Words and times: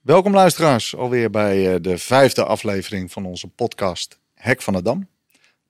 Welkom 0.00 0.34
luisteraars, 0.34 0.96
alweer 0.96 1.30
bij 1.30 1.74
eh, 1.74 1.80
de 1.82 1.98
vijfde 1.98 2.44
aflevering 2.44 3.12
van 3.12 3.24
onze 3.24 3.48
podcast 3.48 4.18
Hek 4.34 4.62
van 4.62 4.72
de 4.72 4.82
Dam. 4.82 5.08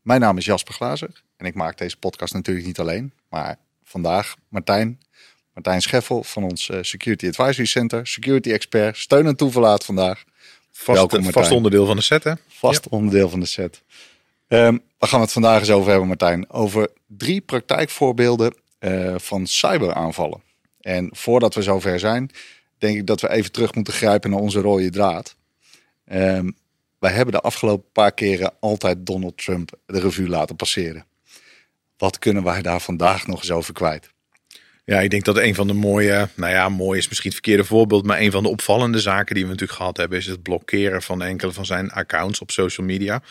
Mijn 0.03 0.21
naam 0.21 0.37
is 0.39 0.45
Jasper 0.45 0.75
Glazer 0.75 1.23
en 1.37 1.47
ik 1.47 1.55
maak 1.55 1.79
deze 1.79 1.97
podcast 1.97 2.35
natuurlijk 2.35 2.67
niet 2.67 2.79
alleen, 2.79 3.13
maar 3.29 3.59
vandaag 3.85 4.37
Martijn, 4.49 5.01
Martijn 5.55 5.83
Scheffel 5.83 6.23
van 6.25 6.43
ons 6.45 6.69
eh, 6.71 6.79
Security 6.81 7.27
Advisory 7.27 7.67
Center, 7.67 8.07
security 8.07 8.51
expert, 8.53 8.97
steun 8.97 9.27
en 9.27 9.37
toeverlaat 9.37 9.85
vandaag. 9.85 10.25
Vast, 10.71 10.99
Welkom, 10.99 11.23
Martijn. 11.23 11.45
vast 11.45 11.57
onderdeel 11.57 11.87
van 11.87 11.97
de 11.97 12.03
set, 12.03 12.25
hè? 12.25 12.33
Vast 12.49 12.89
onderdeel 12.89 13.29
van 13.29 13.41
de 13.41 13.47
set. 13.47 13.83
Ehm 14.49 14.77
waar 14.99 15.09
gaan 15.09 15.19
we 15.19 15.25
het 15.25 15.35
vandaag 15.35 15.61
eens 15.61 15.71
over 15.71 15.89
hebben, 15.91 16.09
Martijn? 16.09 16.51
Over 16.51 16.89
drie 17.07 17.41
praktijkvoorbeelden 17.41 18.55
eh, 18.79 19.15
van 19.19 19.47
cyberaanvallen. 19.47 20.43
En 20.81 21.09
voordat 21.13 21.55
we 21.55 21.63
zover 21.63 21.99
zijn, 21.99 22.31
denk 22.79 22.97
ik 22.97 23.07
dat 23.07 23.21
we 23.21 23.31
even 23.31 23.53
terug 23.53 23.75
moeten 23.75 23.93
grijpen 23.93 24.31
naar 24.31 24.41
onze 24.41 24.61
rode 24.61 24.91
draad. 24.91 25.37
Ehm, 26.05 26.51
wij 26.99 27.13
hebben 27.13 27.35
de 27.35 27.41
afgelopen 27.41 27.93
paar 27.93 28.13
keren 28.13 28.53
altijd 28.61 29.07
Donald 29.07 29.37
Trump 29.45 29.71
de 29.87 30.01
revue 30.01 30.29
laten 30.29 30.57
passeren. 30.57 31.07
Wat 31.97 32.19
kunnen 32.19 32.43
wij 32.43 32.63
daar 32.63 32.81
vandaag 32.81 33.27
nog 33.27 33.41
eens 33.41 33.51
over 33.51 33.75
kwijt? 33.75 34.11
Ja, 34.85 35.01
ik 35.01 35.11
denk 35.11 35.25
dat 35.25 35.37
een 35.37 35.55
van 35.55 35.67
de 35.67 35.73
mooie, 35.73 36.29
nou 36.35 36.53
ja, 36.53 36.69
mooi 36.69 36.99
is 36.99 37.09
misschien 37.09 37.31
het 37.31 37.41
verkeerde 37.41 37.65
voorbeeld, 37.65 38.07
maar 38.07 38.21
een 38.21 38.31
van 38.31 38.43
de 38.43 38.49
opvallende 38.49 39.01
zaken 39.01 39.35
die 39.35 39.45
we 39.45 39.51
natuurlijk 39.51 39.79
gehad 39.79 39.97
hebben, 39.97 40.19
is 40.19 40.27
het 40.27 40.43
blokkeren 40.43 41.03
van 41.03 41.23
enkele 41.23 41.53
van 41.53 41.67
zijn 41.67 41.91
accounts 41.91 42.41
op 42.41 42.51
social 42.51 42.87
media. 42.87 43.23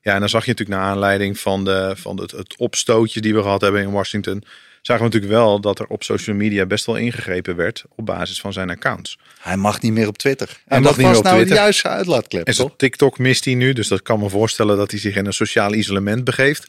Ja, 0.00 0.14
en 0.14 0.20
dan 0.20 0.28
zag 0.28 0.44
je 0.44 0.50
natuurlijk 0.50 0.78
naar 0.78 0.90
aanleiding 0.90 1.38
van, 1.38 1.64
de, 1.64 1.92
van 1.96 2.20
het, 2.20 2.30
het 2.30 2.56
opstootje 2.56 3.20
die 3.20 3.34
we 3.34 3.42
gehad 3.42 3.60
hebben 3.60 3.82
in 3.82 3.90
Washington, 3.90 4.44
zagen 4.86 5.04
we 5.04 5.10
natuurlijk 5.10 5.32
wel 5.32 5.60
dat 5.60 5.78
er 5.78 5.86
op 5.86 6.02
social 6.02 6.36
media 6.36 6.66
best 6.66 6.86
wel 6.86 6.96
ingegrepen 6.96 7.56
werd 7.56 7.84
op 7.94 8.06
basis 8.06 8.40
van 8.40 8.52
zijn 8.52 8.70
accounts. 8.70 9.18
Hij 9.40 9.56
mag 9.56 9.80
niet 9.80 9.92
meer 9.92 10.08
op 10.08 10.18
Twitter. 10.18 10.60
En 10.66 10.82
mag 10.82 10.88
dat 10.88 10.96
niet 10.96 11.06
was 11.06 11.06
meer 11.06 11.16
op 11.16 11.24
nou 11.24 11.36
Twitter. 11.36 11.56
de 11.56 11.62
juiste 11.62 11.88
uitlaatklep, 11.88 12.46
En 12.46 12.54
zijn 12.54 12.76
TikTok 12.76 13.18
mist 13.18 13.44
hij 13.44 13.54
nu, 13.54 13.72
dus 13.72 13.88
dat 13.88 14.02
kan 14.02 14.18
me 14.18 14.28
voorstellen 14.28 14.76
dat 14.76 14.90
hij 14.90 15.00
zich 15.00 15.16
in 15.16 15.26
een 15.26 15.32
sociaal 15.32 15.74
isolement 15.74 16.24
begeeft. 16.24 16.66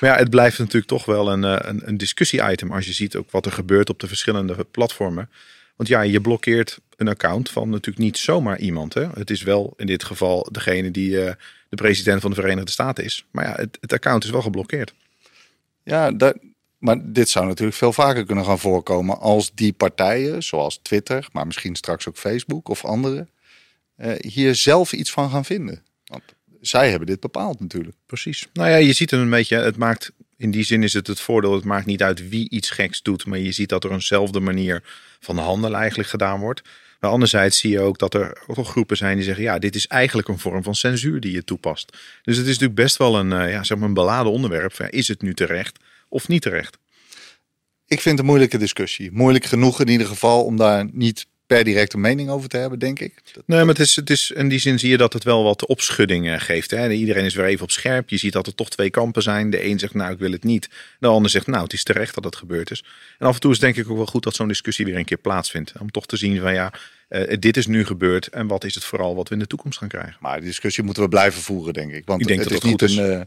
Maar 0.00 0.10
ja, 0.10 0.16
het 0.16 0.30
blijft 0.30 0.58
natuurlijk 0.58 0.86
toch 0.86 1.04
wel 1.04 1.32
een, 1.32 1.44
eh, 1.44 1.56
een, 1.58 1.80
een 1.84 1.96
discussie-item 1.96 2.72
als 2.72 2.86
je 2.86 2.92
ziet 2.92 3.16
ook 3.16 3.30
wat 3.30 3.46
er 3.46 3.52
gebeurt 3.52 3.90
op 3.90 4.00
de 4.00 4.08
verschillende 4.08 4.66
platformen. 4.70 5.30
Want 5.76 5.88
ja, 5.88 6.00
je 6.00 6.20
blokkeert 6.20 6.78
een 6.96 7.08
account 7.08 7.50
van 7.50 7.70
natuurlijk 7.70 7.98
niet 7.98 8.18
zomaar 8.18 8.58
iemand. 8.58 8.94
Hè? 8.94 9.06
Het 9.14 9.30
is 9.30 9.42
wel 9.42 9.74
in 9.76 9.86
dit 9.86 10.04
geval 10.04 10.48
degene 10.52 10.90
die 10.90 11.24
eh, 11.24 11.32
de 11.68 11.76
president 11.76 12.20
van 12.20 12.30
de 12.30 12.36
Verenigde 12.40 12.70
Staten 12.70 13.04
is. 13.04 13.24
Maar 13.30 13.44
ja, 13.44 13.54
het, 13.54 13.78
het 13.80 13.92
account 13.92 14.24
is 14.24 14.30
wel 14.30 14.42
geblokkeerd. 14.42 14.94
Ja, 15.82 16.12
dat, 16.12 16.36
maar 16.78 17.12
dit 17.12 17.28
zou 17.28 17.46
natuurlijk 17.46 17.76
veel 17.76 17.92
vaker 17.92 18.24
kunnen 18.24 18.44
gaan 18.44 18.58
voorkomen 18.58 19.18
als 19.18 19.54
die 19.54 19.72
partijen, 19.72 20.42
zoals 20.42 20.78
Twitter, 20.82 21.28
maar 21.32 21.46
misschien 21.46 21.76
straks 21.76 22.08
ook 22.08 22.16
Facebook 22.16 22.68
of 22.68 22.84
andere, 22.84 23.28
eh, 23.96 24.12
hier 24.18 24.54
zelf 24.54 24.92
iets 24.92 25.10
van 25.10 25.30
gaan 25.30 25.44
vinden. 25.44 25.82
Want 26.04 26.22
zij 26.60 26.90
hebben 26.90 27.06
dit 27.08 27.20
bepaald 27.20 27.60
natuurlijk. 27.60 27.96
Precies. 28.06 28.46
Nou 28.52 28.68
ja, 28.68 28.76
je 28.76 28.92
ziet 28.92 29.10
het 29.10 29.20
een 29.20 29.30
beetje. 29.30 29.56
Het 29.56 29.76
maakt 29.76 30.12
in 30.36 30.50
die 30.50 30.62
zin 30.62 30.82
is 30.82 30.92
het 30.92 31.06
het 31.06 31.20
voordeel. 31.20 31.54
Het 31.54 31.64
maakt 31.64 31.86
niet 31.86 32.02
uit 32.02 32.28
wie 32.28 32.50
iets 32.50 32.70
geks 32.70 33.02
doet, 33.02 33.26
maar 33.26 33.38
je 33.38 33.52
ziet 33.52 33.68
dat 33.68 33.84
er 33.84 33.92
eenzelfde 33.92 34.40
manier 34.40 34.82
van 35.20 35.38
handelen 35.38 35.78
eigenlijk 35.78 36.08
gedaan 36.08 36.40
wordt. 36.40 36.62
Maar 37.00 37.10
anderzijds 37.10 37.58
zie 37.58 37.70
je 37.70 37.80
ook 37.80 37.98
dat 37.98 38.14
er 38.14 38.42
groepen 38.46 38.96
zijn 38.96 39.16
die 39.16 39.24
zeggen: 39.24 39.44
ja, 39.44 39.58
dit 39.58 39.74
is 39.74 39.86
eigenlijk 39.86 40.28
een 40.28 40.38
vorm 40.38 40.62
van 40.62 40.74
censuur 40.74 41.20
die 41.20 41.32
je 41.32 41.44
toepast. 41.44 41.96
Dus 42.22 42.36
het 42.36 42.46
is 42.46 42.52
natuurlijk 42.52 42.80
best 42.80 42.96
wel 42.96 43.18
een, 43.18 43.32
eh, 43.32 43.50
ja, 43.50 43.64
zeg 43.64 43.78
maar 43.78 43.88
een 43.88 43.94
beladen 43.94 44.32
onderwerp. 44.32 44.80
Is 44.90 45.08
het 45.08 45.22
nu 45.22 45.34
terecht 45.34 45.78
of 46.08 46.28
niet 46.28 46.42
terecht? 46.42 46.78
Ik 47.86 48.00
vind 48.00 48.04
het 48.04 48.18
een 48.18 48.24
moeilijke 48.30 48.58
discussie. 48.58 49.12
Moeilijk 49.12 49.44
genoeg 49.44 49.80
in 49.80 49.88
ieder 49.88 50.06
geval 50.06 50.44
om 50.44 50.56
daar 50.56 50.88
niet 50.92 51.26
per 51.46 51.64
direct 51.64 51.92
een 51.92 52.00
mening 52.00 52.30
over 52.30 52.48
te 52.48 52.56
hebben, 52.56 52.78
denk 52.78 53.00
ik. 53.00 53.14
Nee, 53.46 53.58
maar 53.58 53.68
het 53.68 53.78
is, 53.78 53.96
het 53.96 54.10
is, 54.10 54.30
in 54.30 54.48
die 54.48 54.58
zin 54.58 54.78
zie 54.78 54.90
je 54.90 54.96
dat 54.96 55.12
het 55.12 55.24
wel 55.24 55.42
wat 55.42 55.66
opschudding 55.66 56.42
geeft. 56.44 56.70
Hè? 56.70 56.90
Iedereen 56.90 57.24
is 57.24 57.34
weer 57.34 57.44
even 57.44 57.62
op 57.62 57.70
scherp. 57.70 58.08
Je 58.08 58.16
ziet 58.16 58.32
dat 58.32 58.46
er 58.46 58.54
toch 58.54 58.70
twee 58.70 58.90
kampen 58.90 59.22
zijn. 59.22 59.50
De 59.50 59.64
een 59.64 59.78
zegt, 59.78 59.94
nou, 59.94 60.12
ik 60.12 60.18
wil 60.18 60.32
het 60.32 60.44
niet. 60.44 60.68
De 60.98 61.06
ander 61.06 61.30
zegt, 61.30 61.46
nou, 61.46 61.62
het 61.62 61.72
is 61.72 61.82
terecht 61.82 62.14
dat 62.14 62.24
het 62.24 62.36
gebeurd 62.36 62.70
is. 62.70 62.84
En 63.18 63.26
af 63.26 63.34
en 63.34 63.40
toe 63.40 63.52
is 63.52 63.58
denk 63.58 63.76
ik 63.76 63.90
ook 63.90 63.96
wel 63.96 64.06
goed 64.06 64.22
dat 64.22 64.34
zo'n 64.34 64.48
discussie 64.48 64.84
weer 64.84 64.96
een 64.96 65.04
keer 65.04 65.18
plaatsvindt. 65.18 65.72
Om 65.80 65.90
toch 65.90 66.06
te 66.06 66.16
zien 66.16 66.40
van, 66.40 66.52
ja, 66.54 66.72
eh, 67.08 67.36
dit 67.38 67.56
is 67.56 67.66
nu 67.66 67.84
gebeurd. 67.84 68.26
En 68.26 68.46
wat 68.46 68.64
is 68.64 68.74
het 68.74 68.84
vooral 68.84 69.14
wat 69.14 69.28
we 69.28 69.34
in 69.34 69.40
de 69.40 69.46
toekomst 69.46 69.78
gaan 69.78 69.88
krijgen? 69.88 70.16
Maar 70.20 70.36
die 70.36 70.46
discussie 70.48 70.84
moeten 70.84 71.02
we 71.02 71.08
blijven 71.08 71.42
voeren, 71.42 71.72
denk 71.72 71.92
ik. 71.92 72.02
Want 72.06 72.20
Ik 72.20 72.26
denk 72.26 72.40
het 72.40 72.48
dat 72.48 72.56
is 72.64 72.70
dat 72.70 72.80
niet 72.80 72.98
goed 72.98 72.98
een. 72.98 73.26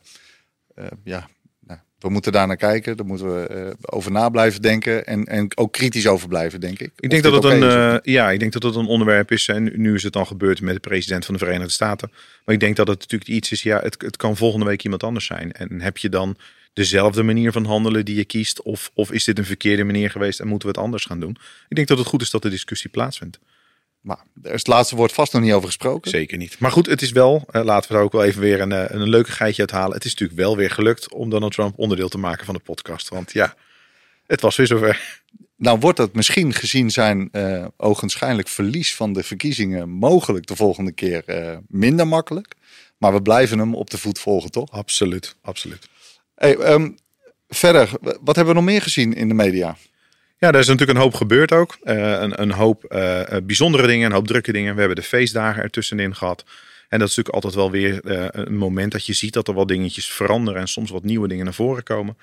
eh, 0.75 0.85
eh, 0.85 0.91
ja, 1.03 1.29
we 2.01 2.09
moeten 2.09 2.31
daar 2.31 2.47
naar 2.47 2.57
kijken. 2.57 2.97
Daar 2.97 3.05
moeten 3.05 3.35
we 3.35 3.47
eh, 3.47 3.67
over 3.81 4.11
na 4.11 4.29
blijven 4.29 4.61
denken. 4.61 5.05
En, 5.05 5.25
en 5.25 5.57
ook 5.57 5.71
kritisch 5.71 6.07
over 6.07 6.27
blijven, 6.27 6.59
denk 6.59 6.79
ik. 6.79 6.91
Ik 6.99 7.09
denk 7.09 7.23
dat 7.23 7.33
het 7.33 7.43
een, 7.43 7.63
eh, 7.63 8.13
ja, 8.13 8.31
ik 8.31 8.39
denk 8.39 8.51
dat 8.51 8.63
het 8.63 8.75
een 8.75 8.85
onderwerp 8.85 9.31
is. 9.31 9.47
En 9.47 9.71
nu 9.75 9.93
is 9.93 10.03
het 10.03 10.13
dan 10.13 10.27
gebeurd 10.27 10.61
met 10.61 10.73
de 10.73 10.79
president 10.79 11.25
van 11.25 11.33
de 11.33 11.39
Verenigde 11.39 11.71
Staten. 11.71 12.11
Maar 12.45 12.55
ik 12.55 12.61
denk 12.61 12.75
dat 12.75 12.87
het 12.87 12.99
natuurlijk 12.99 13.29
iets 13.29 13.51
is. 13.51 13.63
Ja, 13.63 13.79
het, 13.79 14.01
het 14.01 14.17
kan 14.17 14.37
volgende 14.37 14.65
week 14.65 14.83
iemand 14.83 15.03
anders 15.03 15.25
zijn. 15.25 15.51
En 15.51 15.81
heb 15.81 15.97
je 15.97 16.09
dan 16.09 16.37
dezelfde 16.73 17.23
manier 17.23 17.51
van 17.51 17.65
handelen 17.65 18.05
die 18.05 18.15
je 18.15 18.25
kiest? 18.25 18.61
Of, 18.61 18.91
of 18.93 19.11
is 19.11 19.23
dit 19.23 19.37
een 19.37 19.45
verkeerde 19.45 19.83
manier 19.83 20.09
geweest 20.09 20.39
en 20.39 20.47
moeten 20.47 20.67
we 20.67 20.73
het 20.73 20.83
anders 20.83 21.05
gaan 21.05 21.19
doen? 21.19 21.37
Ik 21.69 21.75
denk 21.75 21.87
dat 21.87 21.97
het 21.97 22.07
goed 22.07 22.21
is 22.21 22.29
dat 22.29 22.41
de 22.41 22.49
discussie 22.49 22.89
plaatsvindt. 22.89 23.39
Maar 24.01 24.23
er 24.41 24.53
is 24.53 24.59
het 24.59 24.67
laatste 24.67 24.95
woord 24.95 25.11
vast 25.11 25.33
nog 25.33 25.41
niet 25.41 25.53
over 25.53 25.67
gesproken. 25.67 26.11
Zeker 26.11 26.37
niet. 26.37 26.59
Maar 26.59 26.71
goed, 26.71 26.85
het 26.85 27.01
is 27.01 27.11
wel, 27.11 27.43
eh, 27.51 27.63
laten 27.63 27.87
we 27.87 27.95
daar 27.95 28.03
ook 28.03 28.11
wel 28.11 28.23
even 28.23 28.41
weer 28.41 28.61
een, 28.61 28.71
eh, 28.71 28.85
een 28.87 29.09
leuke 29.09 29.31
geitje 29.31 29.61
uithalen. 29.61 29.93
Het 29.93 30.05
is 30.05 30.11
natuurlijk 30.11 30.39
wel 30.39 30.57
weer 30.57 30.69
gelukt 30.69 31.13
om 31.13 31.29
Donald 31.29 31.53
Trump 31.53 31.79
onderdeel 31.79 32.09
te 32.09 32.17
maken 32.17 32.45
van 32.45 32.55
de 32.55 32.61
podcast. 32.61 33.09
Want 33.09 33.31
ja, 33.31 33.55
het 34.27 34.41
was 34.41 34.55
weer 34.55 34.67
zover. 34.67 35.21
Nou 35.55 35.79
wordt 35.79 35.97
dat 35.97 36.13
misschien 36.13 36.53
gezien 36.53 36.89
zijn 36.89 37.29
eh 37.31 37.65
ogenschijnlijk 37.77 38.47
verlies 38.47 38.95
van 38.95 39.13
de 39.13 39.23
verkiezingen 39.23 39.89
mogelijk 39.89 40.47
de 40.47 40.55
volgende 40.55 40.91
keer 40.91 41.23
minder 41.67 42.07
makkelijk. 42.07 42.55
Maar 42.97 43.13
we 43.13 43.21
blijven 43.21 43.59
hem 43.59 43.75
op 43.75 43.89
de 43.89 43.97
voet 43.97 44.19
volgen, 44.19 44.51
toch? 44.51 44.71
Absoluut, 44.71 45.35
absoluut. 45.41 45.89
Hey, 46.35 46.55
ehm, 46.55 46.91
verder, 47.47 47.89
wat 48.01 48.35
hebben 48.35 48.53
we 48.53 48.59
nog 48.61 48.69
meer 48.69 48.81
gezien 48.81 49.13
in 49.13 49.27
de 49.27 49.33
media? 49.33 49.77
Ja, 50.43 50.51
daar 50.51 50.61
is 50.61 50.67
natuurlijk 50.67 50.97
een 50.97 51.03
hoop 51.03 51.13
gebeurd 51.13 51.51
ook. 51.51 51.77
Eh, 51.83 52.21
een, 52.21 52.41
een 52.41 52.51
hoop 52.51 52.83
eh, 52.83 53.35
eh, 53.35 53.43
bijzondere 53.43 53.87
dingen, 53.87 54.05
een 54.05 54.15
hoop 54.15 54.27
drukke 54.27 54.51
dingen. 54.51 54.73
We 54.73 54.79
hebben 54.79 54.97
de 54.97 55.07
feestdagen 55.07 55.63
ertussenin 55.63 56.15
gehad. 56.15 56.43
En 56.89 56.99
dat 56.99 57.09
is 57.09 57.15
natuurlijk 57.15 57.35
altijd 57.35 57.53
wel 57.53 57.71
weer 57.71 57.99
een 58.35 58.57
moment 58.57 58.91
dat 58.91 59.05
je 59.05 59.13
ziet 59.13 59.33
dat 59.33 59.47
er 59.47 59.55
wel 59.55 59.65
dingetjes 59.65 60.07
veranderen 60.07 60.61
en 60.61 60.67
soms 60.67 60.89
wat 60.89 61.03
nieuwe 61.03 61.27
dingen 61.27 61.45
naar 61.45 61.53
voren 61.53 61.83
komen. 61.83 62.17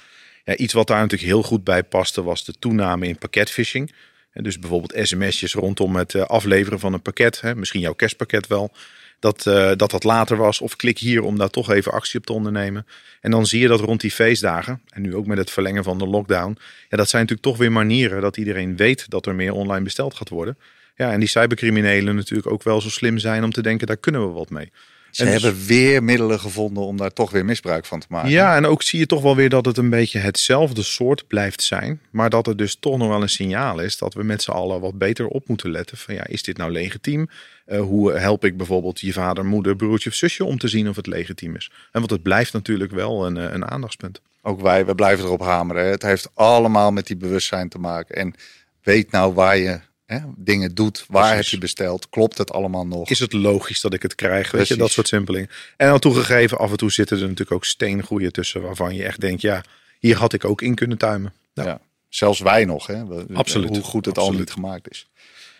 Ja, 0.44 0.56
iets 0.56 0.72
wat 0.72 0.86
daar 0.86 1.00
natuurlijk 1.00 1.30
heel 1.30 1.42
goed 1.42 1.64
bij 1.64 1.82
paste 1.82 2.22
was 2.22 2.44
de 2.44 2.54
toename 2.58 3.06
in 3.06 3.18
pakketphishing. 3.18 3.94
En 4.32 4.42
dus 4.42 4.58
bijvoorbeeld 4.58 5.08
sms'jes 5.08 5.54
rondom 5.54 5.96
het 5.96 6.14
afleveren 6.14 6.78
van 6.78 6.92
een 6.92 7.02
pakket, 7.02 7.40
hè, 7.40 7.54
misschien 7.54 7.80
jouw 7.80 7.94
kerstpakket 7.94 8.46
wel. 8.46 8.72
Dat, 9.18 9.46
eh, 9.46 9.72
dat 9.76 9.90
dat 9.90 10.04
later 10.04 10.36
was. 10.36 10.60
Of 10.60 10.76
klik 10.76 10.98
hier 10.98 11.22
om 11.22 11.38
daar 11.38 11.50
toch 11.50 11.70
even 11.70 11.92
actie 11.92 12.18
op 12.18 12.26
te 12.26 12.32
ondernemen. 12.32 12.86
En 13.20 13.30
dan 13.30 13.46
zie 13.46 13.60
je 13.60 13.68
dat 13.68 13.80
rond 13.80 14.00
die 14.00 14.10
feestdagen, 14.10 14.80
en 14.88 15.02
nu 15.02 15.14
ook 15.14 15.26
met 15.26 15.38
het 15.38 15.50
verlengen 15.50 15.84
van 15.84 15.98
de 15.98 16.06
lockdown. 16.06 16.58
Ja, 16.88 16.96
dat 16.96 17.08
zijn 17.08 17.22
natuurlijk 17.22 17.48
toch 17.48 17.58
weer 17.58 17.72
manieren 17.72 18.20
dat 18.20 18.36
iedereen 18.36 18.76
weet 18.76 19.10
dat 19.10 19.26
er 19.26 19.34
meer 19.34 19.52
online 19.52 19.84
besteld 19.84 20.14
gaat 20.14 20.28
worden. 20.28 20.58
Ja, 20.96 21.12
en 21.12 21.18
die 21.18 21.28
cybercriminelen 21.28 22.14
natuurlijk 22.14 22.50
ook 22.50 22.62
wel 22.62 22.80
zo 22.80 22.88
slim 22.88 23.18
zijn 23.18 23.44
om 23.44 23.52
te 23.52 23.62
denken, 23.62 23.86
daar 23.86 23.96
kunnen 23.96 24.26
we 24.26 24.32
wat 24.32 24.50
mee. 24.50 24.70
Ze 25.10 25.24
En 25.24 25.32
dus- 25.32 25.42
hebben 25.42 25.66
weer 25.66 26.02
middelen 26.02 26.40
gevonden 26.40 26.82
om 26.82 26.96
daar 26.96 27.12
toch 27.12 27.30
weer 27.30 27.44
misbruik 27.44 27.84
van 27.84 28.00
te 28.00 28.06
maken. 28.10 28.30
Ja, 28.30 28.56
en 28.56 28.66
ook 28.66 28.82
zie 28.82 28.98
je 28.98 29.06
toch 29.06 29.22
wel 29.22 29.36
weer 29.36 29.48
dat 29.48 29.64
het 29.64 29.76
een 29.76 29.90
beetje 29.90 30.18
hetzelfde 30.18 30.82
soort 30.82 31.26
blijft 31.26 31.62
zijn. 31.62 32.00
Maar 32.10 32.30
dat 32.30 32.46
het 32.46 32.58
dus 32.58 32.76
toch 32.80 32.98
nog 32.98 33.08
wel 33.08 33.22
een 33.22 33.28
signaal 33.28 33.78
is 33.78 33.98
dat 33.98 34.14
we 34.14 34.22
met 34.22 34.42
z'n 34.42 34.50
allen 34.50 34.80
wat 34.80 34.98
beter 34.98 35.26
op 35.26 35.48
moeten 35.48 35.70
letten. 35.70 35.96
Van 35.96 36.14
ja, 36.14 36.26
is 36.26 36.42
dit 36.42 36.56
nou 36.56 36.72
legitiem? 36.72 37.28
Eh, 37.64 37.80
hoe 37.80 38.12
help 38.12 38.44
ik 38.44 38.56
bijvoorbeeld 38.56 39.00
je 39.00 39.12
vader, 39.12 39.44
moeder, 39.44 39.76
broertje 39.76 40.08
of 40.10 40.14
zusje 40.14 40.44
om 40.44 40.58
te 40.58 40.68
zien 40.68 40.88
of 40.88 40.96
het 40.96 41.06
legitiem 41.06 41.56
is? 41.56 41.70
En 41.92 42.00
want 42.00 42.10
het 42.10 42.22
blijft 42.22 42.52
natuurlijk 42.52 42.92
wel 42.92 43.26
een, 43.26 43.36
eh, 43.36 43.52
een 43.52 43.70
aandachtspunt. 43.70 44.20
Ook 44.42 44.60
wij, 44.60 44.86
we 44.86 44.94
blijven 44.94 45.24
erop 45.24 45.40
hameren. 45.40 45.84
hè. 45.84 45.90
Het 45.90 46.02
heeft 46.02 46.30
allemaal 46.34 46.90
met 46.92 47.06
die 47.06 47.16
bewustzijn 47.16 47.68
te 47.68 47.78
maken. 47.78 48.16
En 48.16 48.34
weet 48.82 49.10
nou 49.10 49.34
waar 49.34 49.56
je 49.56 49.80
hè, 50.08 50.18
dingen 50.36 50.74
doet. 50.74 51.04
Waar 51.08 51.22
Precies. 51.22 51.36
heb 51.44 51.54
je 51.54 51.58
besteld? 51.58 52.08
Klopt 52.08 52.38
het 52.38 52.52
allemaal 52.52 52.86
nog? 52.86 53.10
Is 53.10 53.18
het 53.18 53.32
logisch 53.32 53.80
dat 53.80 53.94
ik 53.94 54.02
het 54.02 54.14
krijg? 54.14 54.50
Weet 54.50 54.68
je, 54.68 54.76
dat 54.76 54.90
soort 54.90 55.08
simpelingen. 55.08 55.48
En 55.76 55.90
al 55.90 55.98
toegegeven, 55.98 56.58
af 56.58 56.70
en 56.70 56.76
toe 56.76 56.92
zitten 56.92 57.16
er 57.16 57.22
natuurlijk 57.22 57.52
ook 57.52 57.64
steengoeien 57.64 58.32
tussen 58.32 58.62
waarvan 58.62 58.94
je 58.94 59.04
echt 59.04 59.20
denkt, 59.20 59.40
ja, 59.42 59.64
hier 59.98 60.16
had 60.16 60.32
ik 60.32 60.44
ook 60.44 60.62
in 60.62 60.74
kunnen 60.74 60.98
tuimen. 60.98 61.32
Ja. 61.54 61.80
Zelfs 62.08 62.40
wij 62.40 62.64
nog, 62.64 62.86
hè? 62.86 63.06
We- 63.06 63.26
Absoluut. 63.32 63.68
Hoe 63.68 63.82
goed 63.82 64.04
het 64.06 64.18
al 64.18 64.32
niet 64.32 64.50
gemaakt 64.50 64.90
is. 64.90 65.08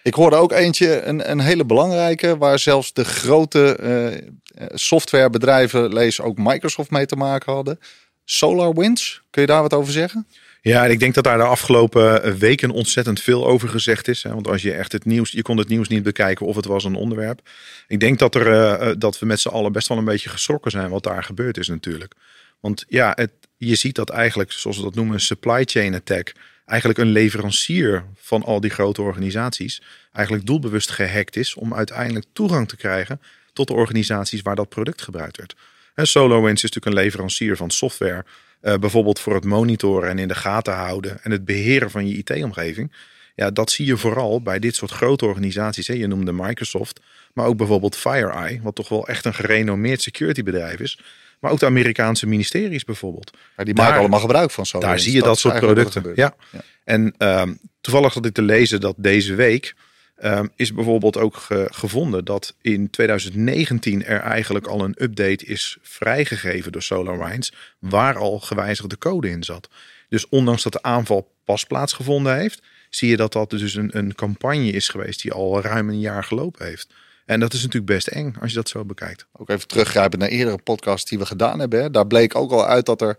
Ik 0.03 0.15
hoorde 0.15 0.37
ook 0.37 0.53
eentje, 0.53 1.03
een, 1.03 1.31
een 1.31 1.41
hele 1.41 1.65
belangrijke, 1.65 2.37
waar 2.39 2.59
zelfs 2.59 2.93
de 2.93 3.05
grote 3.05 3.77
eh, 3.77 4.67
softwarebedrijven, 4.75 5.93
lees 5.93 6.21
ook 6.21 6.39
Microsoft 6.39 6.91
mee 6.91 7.07
te 7.07 7.17
maken 7.17 7.53
hadden. 7.53 7.81
SolarWinds, 8.25 9.23
kun 9.31 9.43
je 9.43 9.49
daar 9.49 9.63
wat 9.63 9.75
over 9.75 9.93
zeggen? 9.93 10.27
Ja, 10.61 10.87
ik 10.87 10.99
denk 10.99 11.15
dat 11.15 11.25
daar 11.25 11.39
de 11.39 11.45
afgelopen 11.45 12.23
eh, 12.23 12.33
weken 12.33 12.71
ontzettend 12.71 13.21
veel 13.21 13.47
over 13.47 13.69
gezegd 13.69 14.09
is. 14.09 14.23
Hè? 14.23 14.35
Want 14.35 14.49
als 14.49 14.63
je 14.63 14.73
echt 14.73 14.93
het 14.93 15.05
nieuws, 15.05 15.31
je 15.31 15.43
kon 15.43 15.57
het 15.57 15.69
nieuws 15.69 15.89
niet 15.89 16.03
bekijken 16.03 16.47
of 16.47 16.57
het 16.57 16.65
was 16.65 16.85
een 16.85 16.95
onderwerp. 16.95 17.41
Ik 17.87 18.01
denk 18.01 18.19
dat, 18.19 18.35
er, 18.35 18.47
eh, 18.47 18.91
eh, 18.91 18.97
dat 18.99 19.19
we 19.19 19.27
met 19.27 19.41
z'n 19.41 19.49
allen 19.49 19.73
best 19.73 19.89
wel 19.89 19.99
een 19.99 20.05
beetje 20.05 20.29
geschrokken 20.29 20.71
zijn 20.71 20.91
wat 20.91 21.03
daar 21.03 21.25
gebeurd 21.25 21.59
is 21.59 21.69
natuurlijk. 21.69 22.15
Want 22.61 22.85
ja, 22.89 23.13
het, 23.15 23.33
je 23.57 23.75
ziet 23.75 23.95
dat 23.95 24.11
eigenlijk, 24.11 24.53
zoals 24.53 24.77
we 24.77 24.83
dat 24.83 24.95
noemen, 24.95 25.15
een 25.15 25.21
supply 25.21 25.65
chain 25.65 25.95
attack 25.95 26.33
eigenlijk 26.65 26.99
een 26.99 27.11
leverancier 27.11 28.05
van 28.15 28.45
al 28.45 28.61
die 28.61 28.71
grote 28.71 29.03
organisaties 29.03 29.83
eigenlijk 30.13 30.47
doelbewust 30.47 30.91
gehackt 30.91 31.37
is 31.37 31.55
om 31.55 31.75
uiteindelijk 31.75 32.27
toegang 32.33 32.69
te 32.69 32.77
krijgen 32.77 33.21
tot 33.53 33.67
de 33.67 33.75
organisaties 33.75 34.43
waar 34.43 34.57
dat 34.57 34.69
product 34.69 35.03
gebruikt 35.03 35.37
werd. 35.37 35.55
En 35.95 36.07
SolarWinds 36.07 36.63
is 36.63 36.71
natuurlijk 36.71 36.97
een 36.97 37.03
leverancier 37.03 37.57
van 37.57 37.71
software, 37.71 38.25
uh, 38.63 38.75
bijvoorbeeld 38.75 39.21
voor 39.21 39.35
het 39.35 39.45
monitoren 39.45 40.11
en 40.11 40.19
in 40.19 40.29
de 40.29 40.35
gaten 40.35 40.75
houden 40.75 41.19
en 41.23 41.31
het 41.31 41.45
beheren 41.45 41.91
van 41.91 42.09
je 42.09 42.17
IT-omgeving. 42.17 42.93
Ja, 43.35 43.51
dat 43.51 43.71
zie 43.71 43.87
je 43.87 43.97
vooral 43.97 44.43
bij 44.43 44.59
dit 44.59 44.75
soort 44.75 44.91
grote 44.91 45.27
organisaties. 45.27 45.87
Hè. 45.87 45.95
Je 45.95 46.07
noemde 46.07 46.33
Microsoft, 46.33 47.01
maar 47.33 47.47
ook 47.47 47.57
bijvoorbeeld 47.57 47.97
FireEye, 47.97 48.61
wat 48.63 48.75
toch 48.75 48.89
wel 48.89 49.09
echt 49.09 49.25
een 49.25 49.35
gerenommeerd 49.35 50.03
security 50.03 50.43
bedrijf 50.43 50.81
is. 50.81 51.01
Maar 51.41 51.51
ook 51.51 51.59
de 51.59 51.67
Amerikaanse 51.67 52.27
ministeries 52.27 52.85
bijvoorbeeld. 52.85 53.37
Maar 53.57 53.65
die 53.65 53.75
maken 53.75 53.99
allemaal 53.99 54.21
gebruik 54.21 54.51
van 54.51 54.67
zo. 54.67 54.81
Daar 54.81 54.99
zie 54.99 55.13
je 55.13 55.23
dat, 55.23 55.39
soort 55.39 55.59
producten. 55.59 56.13
Ja. 56.15 56.35
ja. 56.53 56.61
En 56.85 57.15
um, 57.19 57.59
toevallig 57.81 58.15
had 58.15 58.27
ik 58.27 58.35
te 58.35 58.43
lezen 58.43 58.81
dat 58.81 58.95
deze 58.99 59.35
week 59.35 59.75
um, 60.23 60.51
is 60.57 60.73
bijvoorbeeld 60.73 61.17
ook 61.17 61.47
gevonden 61.71 62.25
dat 62.25 62.55
in 62.61 62.91
2019 62.91 64.05
er 64.05 64.21
eigenlijk 64.21 64.67
al 64.67 64.85
een 64.85 64.95
update 64.99 65.45
is 65.45 65.77
vrijgegeven 65.83 66.73
door 66.73 66.83
SolarWinds, 66.83 67.53
waar 67.79 68.17
al 68.17 68.39
gewijzigde 68.39 68.99
code 68.99 69.31
in 69.31 69.43
zat. 69.43 69.69
Dus 70.09 70.29
ondanks 70.29 70.63
dat 70.63 70.73
de 70.73 70.83
aanval 70.83 71.33
pas 71.45 71.65
plaatsgevonden 71.65 72.37
heeft, 72.37 72.63
zie 72.91 73.09
je 73.09 73.17
dat 73.17 73.33
dat 73.33 73.51
dus 73.51 73.75
een, 73.75 73.99
een 73.99 74.15
campagne 74.15 74.71
is 74.71 74.89
geweest 74.89 75.23
die 75.23 75.33
al 75.33 75.61
ruim 75.61 75.89
een 75.89 76.01
jaar 76.01 76.25
gelopen 76.25 76.67
heeft. 76.67 76.89
En 77.25 77.41
dat 77.41 77.53
is 77.53 77.61
natuurlijk 77.63 77.93
best 77.93 78.07
eng 78.07 78.35
als 78.41 78.51
je 78.51 78.57
dat 78.57 78.69
zo 78.69 78.85
bekijkt. 78.85 79.27
Ook 79.33 79.49
even 79.49 79.69
teruggrijpen 79.69 80.19
naar 80.19 80.29
eerdere 80.29 80.59
podcasts 80.59 81.11
die 81.11 81.19
we 81.19 81.27
gedaan 81.27 81.59
hebben. 81.59 81.93
Daar 81.93 82.07
bleek 82.07 82.35
ook 82.35 82.51
al 82.51 82.67
uit 82.67 82.87
dat 82.87 83.01
er 83.01 83.19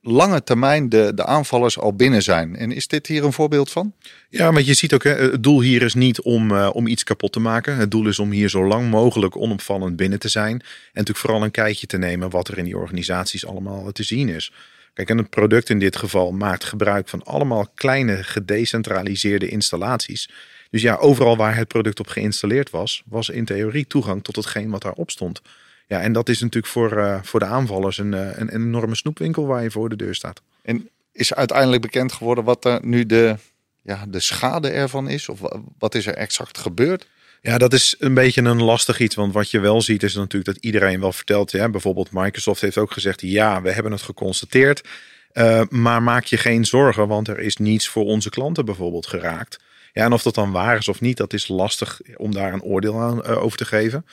lange 0.00 0.42
termijn 0.42 0.88
de, 0.88 1.12
de 1.14 1.24
aanvallers 1.24 1.78
al 1.78 1.94
binnen 1.94 2.22
zijn. 2.22 2.56
En 2.56 2.72
is 2.72 2.86
dit 2.86 3.06
hier 3.06 3.24
een 3.24 3.32
voorbeeld 3.32 3.70
van? 3.70 3.92
Ja, 4.28 4.52
want 4.52 4.66
je 4.66 4.74
ziet 4.74 4.94
ook, 4.94 5.04
hè, 5.04 5.14
het 5.14 5.42
doel 5.42 5.60
hier 5.60 5.82
is 5.82 5.94
niet 5.94 6.20
om, 6.20 6.50
uh, 6.50 6.70
om 6.72 6.86
iets 6.86 7.04
kapot 7.04 7.32
te 7.32 7.40
maken. 7.40 7.76
Het 7.76 7.90
doel 7.90 8.06
is 8.06 8.18
om 8.18 8.30
hier 8.30 8.48
zo 8.48 8.66
lang 8.66 8.90
mogelijk 8.90 9.36
onopvallend 9.36 9.96
binnen 9.96 10.18
te 10.18 10.28
zijn. 10.28 10.52
En 10.52 10.60
natuurlijk 10.92 11.18
vooral 11.18 11.42
een 11.42 11.50
kijkje 11.50 11.86
te 11.86 11.98
nemen 11.98 12.30
wat 12.30 12.48
er 12.48 12.58
in 12.58 12.64
die 12.64 12.76
organisaties 12.76 13.46
allemaal 13.46 13.92
te 13.92 14.02
zien 14.02 14.28
is. 14.28 14.52
Kijk, 14.94 15.10
en 15.10 15.18
het 15.18 15.30
product 15.30 15.70
in 15.70 15.78
dit 15.78 15.96
geval 15.96 16.32
maakt 16.32 16.64
gebruik 16.64 17.08
van 17.08 17.22
allemaal 17.24 17.66
kleine 17.74 18.22
gedecentraliseerde 18.22 19.48
installaties. 19.48 20.30
Dus 20.70 20.82
ja, 20.82 20.94
overal 20.94 21.36
waar 21.36 21.56
het 21.56 21.68
product 21.68 22.00
op 22.00 22.06
geïnstalleerd 22.06 22.70
was, 22.70 23.02
was 23.06 23.28
in 23.28 23.44
theorie 23.44 23.86
toegang 23.86 24.24
tot 24.24 24.36
hetgeen 24.36 24.70
wat 24.70 24.82
daarop 24.82 25.10
stond. 25.10 25.42
Ja, 25.88 26.00
en 26.00 26.12
dat 26.12 26.28
is 26.28 26.40
natuurlijk 26.40 26.72
voor, 26.72 26.98
uh, 26.98 27.18
voor 27.22 27.40
de 27.40 27.46
aanvallers 27.46 27.98
een, 27.98 28.12
uh, 28.12 28.38
een, 28.38 28.48
enorme 28.48 28.94
snoepwinkel 28.94 29.46
waar 29.46 29.62
je 29.62 29.70
voor 29.70 29.88
de 29.88 29.96
deur 29.96 30.14
staat. 30.14 30.42
En 30.62 30.88
is 31.12 31.34
uiteindelijk 31.34 31.82
bekend 31.82 32.12
geworden 32.12 32.44
wat 32.44 32.64
er 32.64 32.78
nu 32.82 33.06
de, 33.06 33.36
ja, 33.82 34.04
de 34.08 34.20
schade 34.20 34.68
ervan 34.68 35.08
is? 35.08 35.28
Of 35.28 35.40
wat 35.78 35.94
is 35.94 36.06
er 36.06 36.14
exact 36.14 36.58
gebeurd? 36.58 37.06
Ja, 37.40 37.58
dat 37.58 37.72
is 37.72 37.96
een 37.98 38.14
beetje 38.14 38.42
een 38.42 38.62
lastig 38.62 39.00
iets. 39.00 39.14
Want 39.14 39.32
wat 39.32 39.50
je 39.50 39.60
wel 39.60 39.82
ziet 39.82 40.02
is 40.02 40.14
natuurlijk 40.14 40.54
dat 40.54 40.64
iedereen 40.64 41.00
wel 41.00 41.12
vertelt. 41.12 41.50
Ja, 41.50 41.68
bijvoorbeeld 41.68 42.12
Microsoft 42.12 42.60
heeft 42.60 42.78
ook 42.78 42.92
gezegd: 42.92 43.20
ja, 43.20 43.62
we 43.62 43.70
hebben 43.70 43.92
het 43.92 44.02
geconstateerd. 44.02 44.88
Uh, 45.32 45.62
maar 45.68 46.02
maak 46.02 46.24
je 46.24 46.36
geen 46.36 46.64
zorgen, 46.64 47.08
want 47.08 47.28
er 47.28 47.38
is 47.38 47.56
niets 47.56 47.88
voor 47.88 48.04
onze 48.04 48.30
klanten 48.30 48.64
bijvoorbeeld 48.64 49.06
geraakt. 49.06 49.58
Ja, 49.92 50.04
en 50.04 50.12
of 50.12 50.22
dat 50.22 50.34
dan 50.34 50.50
waar 50.50 50.78
is 50.78 50.88
of 50.88 51.00
niet, 51.00 51.16
dat 51.16 51.32
is 51.32 51.48
lastig 51.48 52.00
om 52.16 52.34
daar 52.34 52.52
een 52.52 52.62
oordeel 52.62 53.00
aan 53.00 53.22
uh, 53.26 53.42
over 53.42 53.58
te 53.58 53.64
geven. 53.64 54.06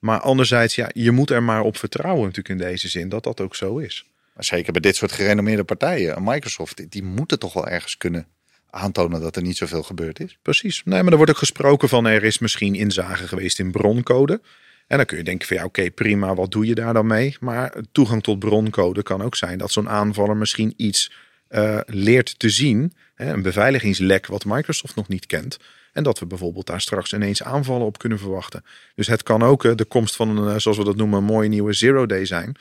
Maar 0.00 0.20
anderzijds, 0.20 0.74
ja, 0.74 0.90
je 0.92 1.10
moet 1.10 1.30
er 1.30 1.42
maar 1.42 1.62
op 1.62 1.76
vertrouwen 1.76 2.22
natuurlijk 2.22 2.60
in 2.60 2.68
deze 2.68 2.88
zin 2.88 3.08
dat 3.08 3.24
dat 3.24 3.40
ook 3.40 3.56
zo 3.56 3.78
is. 3.78 4.04
Maar 4.34 4.44
zeker 4.44 4.72
bij 4.72 4.80
dit 4.80 4.96
soort 4.96 5.12
gerenommeerde 5.12 5.64
partijen, 5.64 6.22
Microsoft, 6.24 6.90
die 6.90 7.02
moeten 7.02 7.38
toch 7.38 7.52
wel 7.52 7.68
ergens 7.68 7.96
kunnen 7.96 8.26
aantonen 8.70 9.20
dat 9.20 9.36
er 9.36 9.42
niet 9.42 9.56
zoveel 9.56 9.82
gebeurd 9.82 10.20
is. 10.20 10.38
Precies. 10.42 10.82
Nee, 10.84 11.02
maar 11.02 11.10
er 11.10 11.16
wordt 11.16 11.32
ook 11.32 11.38
gesproken 11.38 11.88
van 11.88 12.06
er 12.06 12.24
is 12.24 12.38
misschien 12.38 12.74
inzage 12.74 13.28
geweest 13.28 13.58
in 13.58 13.70
broncode. 13.70 14.40
En 14.86 14.96
dan 14.96 15.06
kun 15.06 15.16
je 15.16 15.24
denken 15.24 15.48
van 15.48 15.56
ja, 15.56 15.64
oké, 15.64 15.90
prima, 15.90 16.34
wat 16.34 16.50
doe 16.50 16.66
je 16.66 16.74
daar 16.74 16.92
dan 16.92 17.06
mee? 17.06 17.36
Maar 17.40 17.74
toegang 17.92 18.22
tot 18.22 18.38
broncode 18.38 19.02
kan 19.02 19.22
ook 19.22 19.36
zijn 19.36 19.58
dat 19.58 19.72
zo'n 19.72 19.88
aanvaller 19.88 20.36
misschien 20.36 20.74
iets 20.76 21.12
uh, 21.50 21.80
leert 21.86 22.38
te 22.38 22.50
zien. 22.50 22.92
Hè, 23.14 23.32
een 23.32 23.42
beveiligingslek 23.42 24.26
wat 24.26 24.44
Microsoft 24.44 24.94
nog 24.94 25.08
niet 25.08 25.26
kent. 25.26 25.58
En 25.92 26.02
dat 26.02 26.18
we 26.18 26.26
bijvoorbeeld 26.26 26.66
daar 26.66 26.80
straks 26.80 27.12
ineens 27.12 27.42
aanvallen 27.42 27.86
op 27.86 27.98
kunnen 27.98 28.18
verwachten. 28.18 28.64
Dus 28.94 29.06
het 29.06 29.22
kan 29.22 29.42
ook 29.42 29.64
uh, 29.64 29.74
de 29.74 29.84
komst 29.84 30.16
van 30.16 30.36
een, 30.36 30.54
uh, 30.54 30.58
zoals 30.58 30.78
we 30.78 30.84
dat 30.84 30.96
noemen, 30.96 31.18
een 31.18 31.24
mooie 31.24 31.48
nieuwe 31.48 31.72
zero 31.72 32.06
day 32.06 32.24
zijn. 32.24 32.56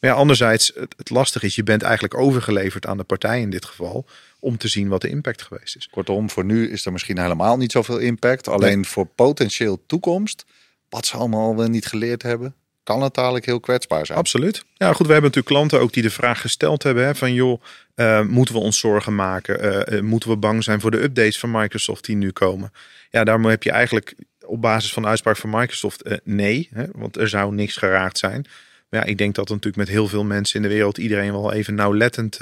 Maar 0.00 0.10
ja, 0.10 0.16
anderzijds, 0.16 0.72
het, 0.74 0.94
het 0.96 1.10
lastige 1.10 1.46
is, 1.46 1.54
je 1.54 1.62
bent 1.62 1.82
eigenlijk 1.82 2.14
overgeleverd 2.14 2.86
aan 2.86 2.96
de 2.96 3.04
partij 3.04 3.40
in 3.40 3.50
dit 3.50 3.64
geval 3.64 4.06
om 4.38 4.56
te 4.56 4.68
zien 4.68 4.88
wat 4.88 5.00
de 5.00 5.08
impact 5.08 5.42
geweest 5.42 5.76
is. 5.76 5.88
Kortom, 5.88 6.30
voor 6.30 6.44
nu 6.44 6.70
is 6.70 6.86
er 6.86 6.92
misschien 6.92 7.18
helemaal 7.18 7.56
niet 7.56 7.72
zoveel 7.72 7.98
impact. 7.98 8.48
Alleen 8.48 8.80
nee. 8.80 8.88
voor 8.88 9.06
potentieel 9.06 9.82
toekomst, 9.86 10.44
wat 10.88 11.06
ze 11.06 11.16
allemaal 11.16 11.56
wel 11.56 11.68
niet 11.68 11.86
geleerd 11.86 12.22
hebben, 12.22 12.54
kan 12.84 13.02
het 13.02 13.14
dadelijk 13.14 13.46
heel 13.46 13.60
kwetsbaar 13.60 14.06
zijn. 14.06 14.18
Absoluut. 14.18 14.64
Ja, 14.74 14.92
goed, 14.92 15.06
we 15.06 15.12
hebben 15.12 15.30
natuurlijk 15.30 15.46
klanten 15.46 15.80
ook 15.80 15.92
die 15.92 16.02
de 16.02 16.10
vraag 16.10 16.40
gesteld 16.40 16.82
hebben 16.82 17.04
hè, 17.04 17.14
van 17.14 17.32
joh, 17.32 17.62
uh, 17.96 18.20
moeten 18.20 18.54
we 18.54 18.60
ons 18.60 18.78
zorgen 18.78 19.14
maken? 19.14 19.64
Uh, 19.64 19.96
uh, 19.98 20.02
moeten 20.02 20.30
we 20.30 20.36
bang 20.36 20.64
zijn 20.64 20.80
voor 20.80 20.90
de 20.90 21.02
updates 21.02 21.38
van 21.38 21.50
Microsoft 21.50 22.04
die 22.04 22.16
nu 22.16 22.30
komen? 22.30 22.72
Ja, 23.10 23.24
daarom 23.24 23.44
heb 23.44 23.62
je 23.62 23.70
eigenlijk 23.70 24.14
op 24.46 24.60
basis 24.60 24.92
van 24.92 25.02
de 25.02 25.08
uitspraak 25.08 25.36
van 25.36 25.50
Microsoft 25.50 26.20
nee, 26.24 26.68
hè, 26.72 26.84
want 26.92 27.16
er 27.16 27.28
zou 27.28 27.54
niks 27.54 27.76
geraakt 27.76 28.18
zijn. 28.18 28.46
Maar 28.88 29.00
ja, 29.00 29.06
ik 29.06 29.18
denk 29.18 29.34
dat 29.34 29.48
natuurlijk 29.48 29.76
met 29.76 29.88
heel 29.88 30.08
veel 30.08 30.24
mensen 30.24 30.56
in 30.56 30.68
de 30.68 30.74
wereld 30.74 30.98
iedereen 30.98 31.32
wel 31.32 31.52
even 31.52 31.74
nauwlettend 31.74 32.38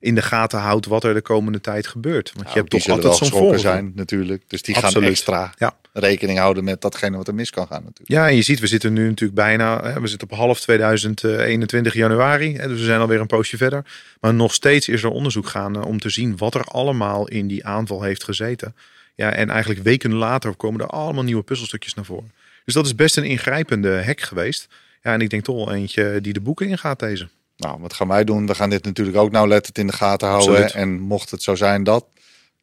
in 0.00 0.14
de 0.14 0.22
gaten 0.22 0.58
houdt 0.58 0.86
wat 0.86 1.04
er 1.04 1.14
de 1.14 1.20
komende 1.20 1.60
tijd 1.60 1.86
gebeurt. 1.86 2.32
Want 2.32 2.46
nou, 2.46 2.50
je 2.54 2.58
hebt 2.58 2.70
toch 2.70 2.88
altijd 2.88 3.16
zo'n 3.16 3.28
volger 3.28 3.58
zijn 3.58 3.92
natuurlijk. 3.94 4.42
Dus 4.46 4.62
die 4.62 4.74
Absoluut. 4.74 5.02
gaan 5.02 5.10
extra 5.10 5.54
ja. 5.58 5.76
Rekening 5.92 6.38
houden 6.38 6.64
met 6.64 6.80
datgene 6.80 7.16
wat 7.16 7.28
er 7.28 7.34
mis 7.34 7.50
kan 7.50 7.66
gaan 7.66 7.82
natuurlijk. 7.82 8.08
Ja, 8.08 8.28
en 8.28 8.36
je 8.36 8.42
ziet, 8.42 8.60
we 8.60 8.66
zitten 8.66 8.92
nu 8.92 9.08
natuurlijk 9.08 9.34
bijna, 9.34 10.00
we 10.00 10.06
zitten 10.06 10.30
op 10.30 10.36
half 10.36 10.60
2021 10.60 11.94
januari. 11.94 12.52
Dus 12.52 12.78
we 12.78 12.84
zijn 12.84 13.00
alweer 13.00 13.20
een 13.20 13.26
poosje 13.26 13.56
verder. 13.56 13.84
Maar 14.20 14.34
nog 14.34 14.54
steeds 14.54 14.88
is 14.88 15.02
er 15.02 15.10
onderzoek 15.10 15.48
gaande 15.48 15.84
om 15.84 15.98
te 15.98 16.10
zien 16.10 16.36
wat 16.36 16.54
er 16.54 16.64
allemaal 16.64 17.28
in 17.28 17.46
die 17.46 17.66
aanval 17.66 18.02
heeft 18.02 18.24
gezeten. 18.24 18.74
Ja, 19.14 19.32
en 19.32 19.50
eigenlijk 19.50 19.82
weken 19.82 20.14
later 20.14 20.54
komen 20.54 20.80
er 20.80 20.86
allemaal 20.86 21.24
nieuwe 21.24 21.42
puzzelstukjes 21.42 21.94
naar 21.94 22.04
voren. 22.04 22.32
Dus 22.64 22.74
dat 22.74 22.86
is 22.86 22.94
best 22.94 23.16
een 23.16 23.24
ingrijpende 23.24 24.04
hack 24.04 24.20
geweest. 24.20 24.68
Ja, 25.02 25.12
en 25.12 25.20
ik 25.20 25.30
denk 25.30 25.44
toch 25.44 25.56
wel 25.56 25.74
eentje 25.74 26.20
die 26.20 26.32
de 26.32 26.40
boeken 26.40 26.68
ingaat 26.68 26.98
deze. 26.98 27.28
Nou, 27.56 27.80
wat 27.80 27.92
gaan 27.92 28.08
wij 28.08 28.24
doen? 28.24 28.46
We 28.46 28.54
gaan 28.54 28.70
dit 28.70 28.84
natuurlijk 28.84 29.16
ook 29.16 29.30
nauwlettend 29.30 29.78
in 29.78 29.86
de 29.86 29.92
gaten 29.92 30.28
houden. 30.28 30.50
Absoluut. 30.50 30.74
En 30.74 31.00
mocht 31.00 31.30
het 31.30 31.42
zo 31.42 31.54
zijn 31.54 31.84
dat, 31.84 32.06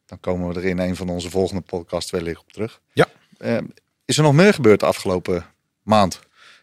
dan 0.06 0.20
komen 0.20 0.48
we 0.48 0.60
er 0.60 0.66
in 0.66 0.78
een 0.78 0.96
van 0.96 1.08
onze 1.08 1.30
volgende 1.30 1.62
podcasts 1.62 2.10
wellicht 2.10 2.40
op 2.40 2.52
terug. 2.52 2.80
Ja. 2.92 3.06
Uh, 3.38 3.58
is 4.04 4.16
er 4.16 4.22
nog 4.22 4.32
meer 4.32 4.54
gebeurd 4.54 4.80
de 4.80 4.86
afgelopen 4.86 5.46
maand? 5.82 6.20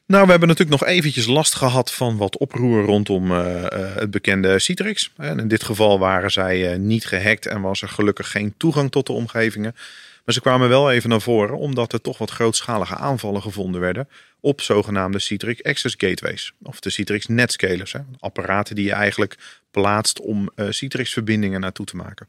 Nou, 0.08 0.24
we 0.24 0.30
hebben 0.30 0.48
natuurlijk 0.48 0.80
nog 0.80 0.90
eventjes 0.90 1.26
last 1.26 1.56
gehad 1.56 1.94
van 1.94 2.18
wat 2.18 2.38
oproer 2.38 2.86
rondom 2.86 3.32
uh, 3.32 3.38
uh, 3.38 3.68
het 3.96 4.12
bekende 4.12 4.60
Citrix. 4.60 5.12
En 5.18 5.40
in 5.40 5.48
dit 5.48 5.64
geval 5.64 6.00
waren 6.00 6.32
zij 6.32 6.78
niet 6.78 7.06
gehackt 7.06 7.46
en 7.46 7.62
was 7.62 7.82
er 7.82 7.90
gelukkig 7.90 8.32
geen 8.32 8.54
toegang 8.58 8.92
tot 8.92 9.06
de 9.06 9.14
omgevingen. 9.14 9.76
Maar 10.26 10.34
ze 10.34 10.42
kwamen 10.42 10.70
wel 10.70 10.92
even 10.92 11.10
naar 11.10 11.22
voren 11.22 11.58
omdat 11.58 11.94
er 11.94 12.02
toch 12.02 12.18
wat 12.18 12.32
grootschalige 12.32 12.96
aanvallen 12.96 13.42
gevonden 13.42 13.82
werden 13.82 14.10
op 14.40 14.62
zogenaamde 14.62 15.20
Citrix 15.20 15.64
Access 15.64 15.96
Gateways. 15.98 16.54
Of 16.64 16.80
de 16.80 16.90
Citrix 16.90 17.28
Netscalers. 17.28 17.94
Hè. 17.94 18.00
Apparaten 18.20 18.76
die 18.76 18.86
je 18.86 18.94
eigenlijk 18.94 19.38
plaatst 19.72 20.20
om 20.20 20.50
Citrix 20.70 21.14
verbindingen 21.14 21.60
naartoe 21.60 21.86
te 21.86 21.96
maken. 21.96 22.28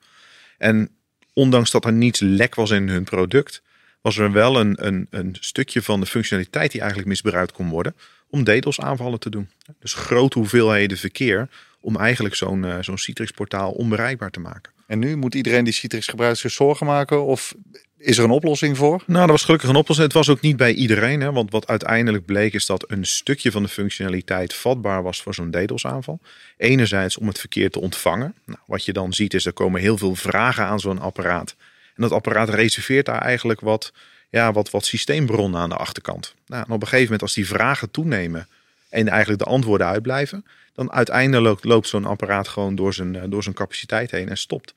En 0.59 0.91
ondanks 1.33 1.71
dat 1.71 1.85
er 1.85 1.93
niets 1.93 2.21
lek 2.21 2.55
was 2.55 2.71
in 2.71 2.89
hun 2.89 3.05
product, 3.05 3.63
was 4.07 4.19
er 4.19 4.33
wel 4.33 4.61
een, 4.61 4.87
een, 4.87 5.07
een 5.11 5.37
stukje 5.41 5.83
van 5.83 6.01
de 6.01 6.07
functionaliteit 6.07 6.71
die 6.71 6.81
eigenlijk 6.81 7.11
misbruikt 7.11 7.53
kon 7.53 7.69
worden 7.69 7.95
om 8.31 8.45
DDoS 8.45 8.81
aanvallen 8.81 9.19
te 9.19 9.31
doen. 9.31 9.49
Dus 9.81 9.95
grote 9.95 10.39
hoeveelheden 10.39 10.99
verkeer 10.99 11.49
om 11.81 11.97
eigenlijk 11.97 12.35
zo'n 12.35 12.63
uh, 12.63 12.77
zo'n 12.81 12.99
Citrix 12.99 13.31
portaal 13.31 13.71
onbereikbaar 13.71 14.31
te 14.31 14.41
maken. 14.41 14.73
En 14.87 14.99
nu 14.99 15.17
moet 15.17 15.35
iedereen 15.35 15.65
die 15.65 15.73
Citrix 15.73 16.07
gebruikt 16.07 16.39
zich 16.39 16.51
zorgen 16.51 16.87
maken? 16.87 17.25
Of 17.25 17.55
is 17.99 18.19
er 18.19 18.25
een 18.25 18.31
oplossing 18.31 18.77
voor? 18.77 19.03
Nou, 19.07 19.21
dat 19.21 19.31
was 19.31 19.45
gelukkig 19.45 19.69
een 19.69 19.77
oplossing. 19.77 20.07
Het 20.07 20.17
was 20.17 20.29
ook 20.29 20.41
niet 20.41 20.57
bij 20.57 20.73
iedereen. 20.73 21.21
Hè, 21.21 21.33
want 21.33 21.51
wat 21.51 21.67
uiteindelijk 21.67 22.25
bleek 22.25 22.53
is 22.55 22.67
dat 22.67 22.91
een 22.91 23.07
stukje 23.07 23.51
van 23.51 23.63
de 23.63 23.69
functionaliteit 23.69 24.55
vatbaar 24.55 25.03
was 25.03 25.23
voor 25.23 25.35
zo'n 25.35 25.51
DDoS-aanval. 25.51 26.21
Enerzijds 26.57 27.19
om 27.19 27.27
het 27.27 27.39
verkeer 27.39 27.71
te 27.71 27.81
ontvangen. 27.81 28.35
Nou, 28.45 28.59
wat 28.67 28.85
je 28.85 28.93
dan 28.93 29.13
ziet 29.13 29.35
is 29.35 29.47
er 29.47 29.53
komen 29.53 29.81
heel 29.81 29.99
veel 29.99 30.15
vragen 30.15 30.65
aan 30.65 30.81
zo'n 30.81 31.01
apparaat. 31.01 31.57
En 31.97 32.03
dat 32.03 32.13
apparaat 32.13 32.49
reserveert 32.49 33.07
daar 33.07 33.21
eigenlijk 33.21 33.61
wat, 33.61 33.93
ja, 34.31 34.53
wat, 34.53 34.71
wat 34.71 34.85
systeembronnen 34.85 35.61
aan 35.61 35.69
de 35.69 35.77
achterkant. 35.77 36.35
Nou, 36.47 36.63
op 36.63 36.71
een 36.71 36.81
gegeven 36.81 37.05
moment 37.05 37.23
als 37.23 37.35
die 37.35 37.47
vragen 37.47 37.91
toenemen 37.91 38.49
en 38.89 39.09
eigenlijk 39.09 39.43
de 39.43 39.49
antwoorden 39.51 39.87
uitblijven, 39.87 40.45
dan 40.75 40.93
uiteindelijk 40.93 41.65
loopt 41.65 41.89
zo'n 41.89 42.05
apparaat 42.05 42.49
gewoon 42.49 42.75
door 42.75 42.95
zijn, 42.95 43.31
door 43.31 43.43
zijn 43.43 43.55
capaciteit 43.55 44.11
heen 44.11 44.29
en 44.29 44.39
stopt. 44.39 44.75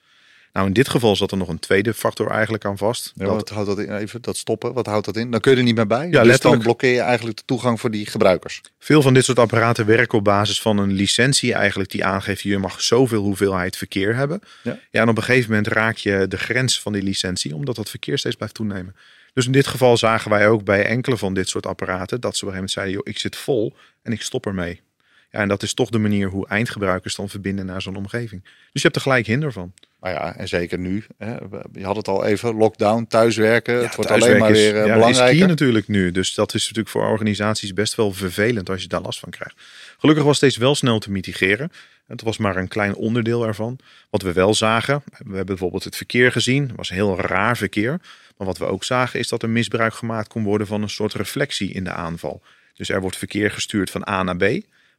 Nou, 0.54 0.68
in 0.68 0.74
dit 0.74 0.90
geval 0.90 1.16
zat 1.16 1.32
er 1.32 1.38
nog 1.38 1.48
een 1.48 1.60
tweede 1.60 1.94
factor 1.94 2.30
eigenlijk 2.30 2.66
aan 2.66 2.78
vast. 2.78 3.12
Ja, 3.16 3.26
dat, 3.26 3.34
wat 3.34 3.50
houdt 3.50 3.68
dat 3.68 3.80
in? 3.80 3.96
Even 3.96 4.22
dat 4.22 4.38
stoppen, 4.38 4.74
wat 4.74 4.86
houdt 4.86 5.06
dat 5.06 5.18
in? 5.18 5.32
Dan 5.32 5.40
kun 5.40 5.52
je 5.52 5.58
er 5.58 5.64
niet 5.64 5.76
meer 5.76 5.88
bij. 5.88 6.06
Ja, 6.06 6.20
dus 6.20 6.28
letterlijk. 6.28 6.44
dan 6.44 6.60
blokkeer 6.60 6.94
je 6.94 7.00
eigenlijk 7.00 7.38
de 7.38 7.44
toegang 7.46 7.80
voor 7.80 7.92
die 7.92 8.06
gebruikers. 8.06 8.62
veel 8.80 9.02
van 9.02 9.14
dit 9.14 9.26
soort 9.26 9.40
apparaten 9.40 9.86
werken 9.86 10.18
op 10.18 10.24
basis 10.24 10.62
van 10.62 10.78
een 10.78 10.92
licentie 10.92 11.54
eigenlijk 11.54 11.90
die 11.90 12.06
aangeeft 12.06 12.42
je 12.42 12.58
mag 12.58 12.82
zoveel 12.82 13.22
hoeveelheid 13.22 13.78
verkeer 13.78 14.16
hebben. 14.16 14.42
Ja. 14.64 14.80
Ja, 14.92 15.02
en 15.02 15.10
op 15.10 15.18
een 15.18 15.24
gegeven 15.24 15.50
moment 15.50 15.68
raak 15.68 15.98
je 15.98 16.26
de 16.28 16.38
grens 16.38 16.82
van 16.82 16.94
die 16.94 17.04
licentie 17.04 17.56
omdat 17.56 17.76
dat 17.76 17.90
verkeer 17.90 18.18
steeds 18.18 18.36
blijft 18.36 18.56
toenemen. 18.56 18.96
Dus 19.34 19.46
in 19.46 19.52
dit 19.52 19.68
geval 19.68 19.98
zagen 19.98 20.32
wij 20.32 20.48
ook 20.48 20.64
bij 20.64 20.86
enkele 20.86 21.18
van 21.18 21.34
dit 21.34 21.50
soort 21.50 21.66
apparaten 21.66 22.22
dat 22.22 22.38
ze 22.38 22.46
op 22.46 22.52
een 22.52 22.56
gegeven 22.56 22.56
moment 22.56 22.72
zeiden, 22.72 22.94
joh, 22.96 23.04
ik 23.06 23.20
zit 23.20 23.36
vol 23.36 23.76
en 24.02 24.12
ik 24.12 24.22
stop 24.22 24.46
ermee. 24.46 24.82
Ja, 25.32 25.40
en 25.40 25.48
dat 25.48 25.64
is 25.64 25.74
toch 25.74 25.90
de 25.90 25.98
manier 25.98 26.28
hoe 26.30 26.48
eindgebruikers 26.48 27.16
dan 27.16 27.30
verbinden 27.30 27.66
naar 27.66 27.82
zo'n 27.82 27.96
omgeving. 27.96 28.42
Dus 28.44 28.52
je 28.72 28.80
hebt 28.82 28.96
er 28.96 29.02
gelijk 29.02 29.26
hinder 29.26 29.52
van. 29.52 29.74
Maar 30.00 30.12
ja, 30.12 30.36
en 30.36 30.48
zeker 30.48 30.80
nu. 30.80 31.06
Hè, 31.18 31.36
je 31.74 31.84
had 31.86 31.96
het 31.96 32.08
al 32.08 32.26
even, 32.26 32.56
lockdown, 32.56 33.06
thuiswerken. 33.10 33.82
het 33.84 33.96
wordt 33.96 34.12
alleen 34.12 34.38
maar 34.38 34.52
is- 34.52 34.58
weer 34.58 34.76
eh, 34.82 34.86
ja, 34.88 34.94
belangrijker. 34.94 35.34
Is 35.34 35.40
key 35.40 35.48
natuurlijk 35.48 35.88
nu. 35.88 36.12
Dus 36.12 36.34
dat 36.34 36.54
is 36.54 36.62
natuurlijk 36.62 36.90
voor 36.90 37.06
organisaties 37.08 37.74
best 37.74 37.96
wel 37.96 38.12
vervelend 38.14 38.70
als 38.70 38.82
je 38.82 38.88
daar 38.88 39.02
last 39.02 39.20
van 39.20 39.30
krijgt. 39.30 39.56
Gelukkig 39.98 40.24
was 40.24 40.40
deze 40.40 40.60
wel 40.60 40.76
snel 40.76 41.00
te 41.00 41.12
mitigeren. 41.12 41.72
Het 42.08 42.22
was 42.22 42.38
maar 42.38 42.56
een 42.56 42.68
klein 42.68 42.96
onderdeel 42.96 43.46
ervan. 43.46 43.80
Wat 44.10 44.22
we 44.22 44.34
wel 44.34 44.54
zagen, 44.54 45.04
we 45.06 45.24
hebben 45.26 45.46
bijvoorbeeld 45.46 45.84
het 45.84 45.96
verkeer 45.96 46.32
gezien. 46.32 46.68
Het 46.68 46.76
was 46.76 46.90
heel 46.90 47.20
raar 47.20 47.58
verkeer. 47.58 48.00
Maar 48.38 48.48
wat 48.48 48.58
we 48.58 48.66
ook 48.66 48.84
zagen 48.84 49.20
is 49.20 49.28
dat 49.28 49.44
er 49.44 49.50
misbruik 49.50 49.94
gemaakt 49.94 50.28
kon 50.28 50.44
worden 50.44 50.68
van 50.68 50.82
een 50.82 50.90
soort 50.90 51.14
reflectie 51.14 51.72
in 51.72 51.84
de 51.84 51.92
aanval. 51.92 52.42
Dus 52.74 52.90
er 52.90 53.02
wordt 53.02 53.18
verkeer 53.18 53.52
gestuurd 53.52 53.90
van 53.90 54.08
A 54.10 54.24
naar 54.24 54.36
B. 54.38 54.44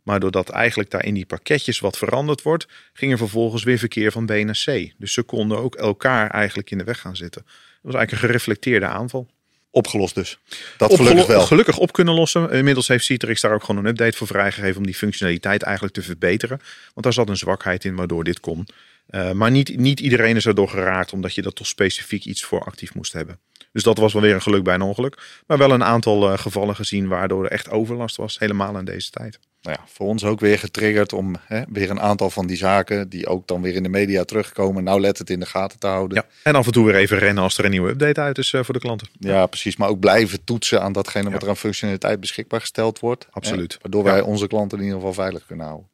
Maar 0.02 0.20
doordat 0.20 0.48
eigenlijk 0.48 0.90
daar 0.90 1.04
in 1.04 1.14
die 1.14 1.26
pakketjes 1.26 1.78
wat 1.80 1.98
veranderd 1.98 2.42
wordt, 2.42 2.66
ging 2.92 3.12
er 3.12 3.18
vervolgens 3.18 3.62
weer 3.62 3.78
verkeer 3.78 4.12
van 4.12 4.26
B 4.26 4.30
naar 4.30 4.62
C. 4.64 4.92
Dus 4.98 5.12
ze 5.12 5.22
konden 5.22 5.58
ook 5.58 5.74
elkaar 5.74 6.30
eigenlijk 6.30 6.70
in 6.70 6.78
de 6.78 6.84
weg 6.84 7.00
gaan 7.00 7.16
zitten. 7.16 7.42
Dat 7.42 7.54
was 7.82 7.94
eigenlijk 7.94 8.22
een 8.22 8.28
gereflecteerde 8.28 8.86
aanval. 8.86 9.28
Opgelost 9.72 10.14
dus. 10.14 10.38
Dat 10.76 10.90
Opgelo- 10.90 11.08
gelukkig 11.08 11.34
wel. 11.34 11.46
gelukkig 11.46 11.78
op 11.78 11.92
kunnen 11.92 12.14
lossen. 12.14 12.50
Inmiddels 12.50 12.88
heeft 12.88 13.04
Citrix 13.04 13.40
daar 13.40 13.54
ook 13.54 13.64
gewoon 13.64 13.84
een 13.84 13.90
update 13.90 14.16
voor 14.16 14.26
vrijgegeven 14.26 14.76
om 14.76 14.86
die 14.86 14.94
functionaliteit 14.94 15.62
eigenlijk 15.62 15.94
te 15.94 16.02
verbeteren. 16.02 16.60
Want 16.92 17.02
daar 17.02 17.12
zat 17.12 17.28
een 17.28 17.36
zwakheid 17.36 17.84
in 17.84 17.94
waardoor 17.94 18.24
dit 18.24 18.40
kon. 18.40 18.66
Eh, 19.06 19.32
maar 19.32 19.50
niet, 19.50 19.76
niet 19.78 20.00
iedereen 20.00 20.36
is 20.36 20.46
erdoor 20.46 20.68
geraakt 20.68 21.12
omdat 21.12 21.34
je 21.34 21.42
dat 21.42 21.54
toch 21.54 21.66
specifiek 21.66 22.24
iets 22.24 22.44
voor 22.44 22.60
actief 22.64 22.94
moest 22.94 23.12
hebben. 23.12 23.38
Dus 23.72 23.82
dat 23.82 23.98
was 23.98 24.12
wel 24.12 24.22
weer 24.22 24.34
een 24.34 24.42
geluk 24.42 24.62
bij 24.64 24.74
een 24.74 24.82
ongeluk. 24.82 25.42
Maar 25.46 25.58
wel 25.58 25.70
een 25.70 25.84
aantal 25.84 26.32
eh, 26.32 26.38
gevallen 26.38 26.74
gezien 26.76 27.08
waardoor 27.08 27.44
er 27.44 27.50
echt 27.50 27.68
overlast 27.70 28.16
was. 28.16 28.38
Helemaal 28.38 28.78
in 28.78 28.84
deze 28.84 29.10
tijd. 29.10 29.38
Nou 29.62 29.76
ja, 29.80 29.84
voor 29.86 30.06
ons 30.06 30.24
ook 30.24 30.40
weer 30.40 30.58
getriggerd 30.58 31.12
om 31.12 31.34
hè, 31.42 31.62
weer 31.68 31.90
een 31.90 32.00
aantal 32.00 32.30
van 32.30 32.46
die 32.46 32.56
zaken 32.56 33.08
die 33.08 33.26
ook 33.26 33.46
dan 33.46 33.62
weer 33.62 33.74
in 33.74 33.82
de 33.82 33.88
media 33.88 34.24
terugkomen. 34.24 34.84
Nou, 34.84 35.00
let 35.00 35.18
het 35.18 35.30
in 35.30 35.40
de 35.40 35.46
gaten 35.46 35.78
te 35.78 35.86
houden. 35.86 36.16
Ja. 36.16 36.26
En 36.42 36.54
af 36.54 36.66
en 36.66 36.72
toe 36.72 36.86
weer 36.86 36.94
even 36.94 37.18
rennen 37.18 37.42
als 37.42 37.58
er 37.58 37.64
een 37.64 37.70
nieuwe 37.70 37.90
update 37.90 38.20
uit 38.20 38.38
is 38.38 38.52
eh, 38.52 38.62
voor 38.64 38.74
de 38.74 38.80
klanten. 38.80 39.08
Ja, 39.18 39.46
precies. 39.46 39.76
Maar 39.76 39.88
ook 39.88 40.00
blijven 40.00 40.44
toetsen 40.44 40.82
aan 40.82 40.92
datgene 40.92 41.30
wat 41.30 41.42
er 41.42 41.48
aan 41.48 41.56
functionaliteit 41.56 42.20
beschikbaar 42.20 42.60
gesteld 42.60 42.98
wordt. 42.98 43.26
Absoluut. 43.30 43.72
Hè, 43.72 43.78
waardoor 43.82 44.04
Ja. 44.04 44.10
wij 44.12 44.20
onze 44.20 44.46
klanten 44.46 44.78
in 44.78 44.84
ieder 44.84 44.98
geval 44.98 45.14
veilig 45.14 45.46
kunnen 45.46 45.66
houden. 45.66 45.88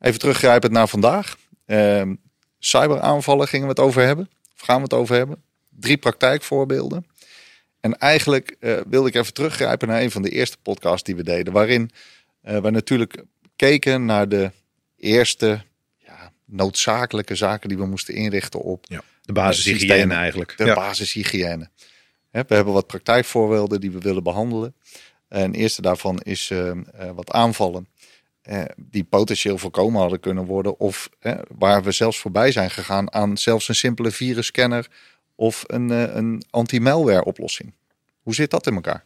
Even 0.00 0.18
teruggrijpend 0.18 0.72
naar 0.72 0.88
vandaag. 0.88 1.36
Ehm, 1.66 2.14
cyberaanvallen 2.58 3.48
gingen 3.48 3.66
we 3.66 3.70
het 3.72 3.80
over 3.80 4.02
hebben. 4.02 4.28
Of 4.56 4.60
gaan 4.64 4.76
we 4.76 4.82
het 4.82 4.92
over 4.94 5.16
hebben? 5.16 5.42
Drie 5.68 5.96
praktijkvoorbeelden. 5.96 7.06
En 7.80 7.98
eigenlijk 7.98 8.56
eh, 8.60 8.76
wilde 8.88 9.08
ik 9.08 9.14
even 9.14 9.34
teruggrijpen 9.34 9.88
naar 9.88 10.00
een 10.00 10.10
van 10.10 10.22
de 10.22 10.30
eerste 10.30 10.56
podcasts 10.62 11.02
die 11.02 11.16
we 11.16 11.22
deden. 11.22 11.52
Waarin 11.52 11.90
we 12.56 12.70
natuurlijk 12.70 13.24
keken 13.56 14.04
naar 14.04 14.28
de 14.28 14.50
eerste 14.96 15.62
ja, 15.96 16.32
noodzakelijke 16.44 17.34
zaken 17.34 17.68
die 17.68 17.78
we 17.78 17.86
moesten 17.86 18.14
inrichten 18.14 18.60
op 18.60 18.84
Ja. 18.88 19.02
De 19.22 19.32
basishygiëne 19.32 20.14
eigenlijk. 20.14 20.54
de 20.56 20.64
Ja. 20.64 20.74
basishygiëne. 20.74 21.68
We 22.30 22.54
hebben 22.54 22.72
wat 22.72 22.86
praktijkvoorbeelden 22.86 23.80
die 23.80 23.90
we 23.90 23.98
willen 23.98 24.22
behandelen. 24.22 24.74
En 25.28 25.52
de 25.52 25.58
eerste 25.58 25.82
daarvan 25.82 26.20
is 26.20 26.50
eh, 26.50 26.70
eh, 26.70 26.76
wat 27.14 27.30
aanvallen 27.30 27.88
eh, 28.42 28.62
die 28.76 29.04
potentieel 29.04 29.58
voorkomen 29.58 30.00
hadden 30.00 30.20
kunnen 30.20 30.44
worden. 30.44 30.78
Of 30.80 31.08
eh, 31.20 31.38
waar 31.58 31.82
we 31.82 31.92
zelfs 31.92 32.18
voorbij 32.18 32.52
zijn 32.52 32.70
gegaan 32.70 33.12
aan 33.12 33.36
zelfs 33.36 33.68
een 33.68 33.74
simpele 33.74 34.10
virusscanner 34.10 34.88
of 35.34 35.64
een, 35.66 35.90
eh, 35.90 36.14
een 36.14 36.42
anti-malware 36.50 37.24
oplossing. 37.24 37.74
Hoe 38.22 38.34
zit 38.34 38.50
dat 38.50 38.66
in 38.66 38.74
elkaar? 38.74 39.04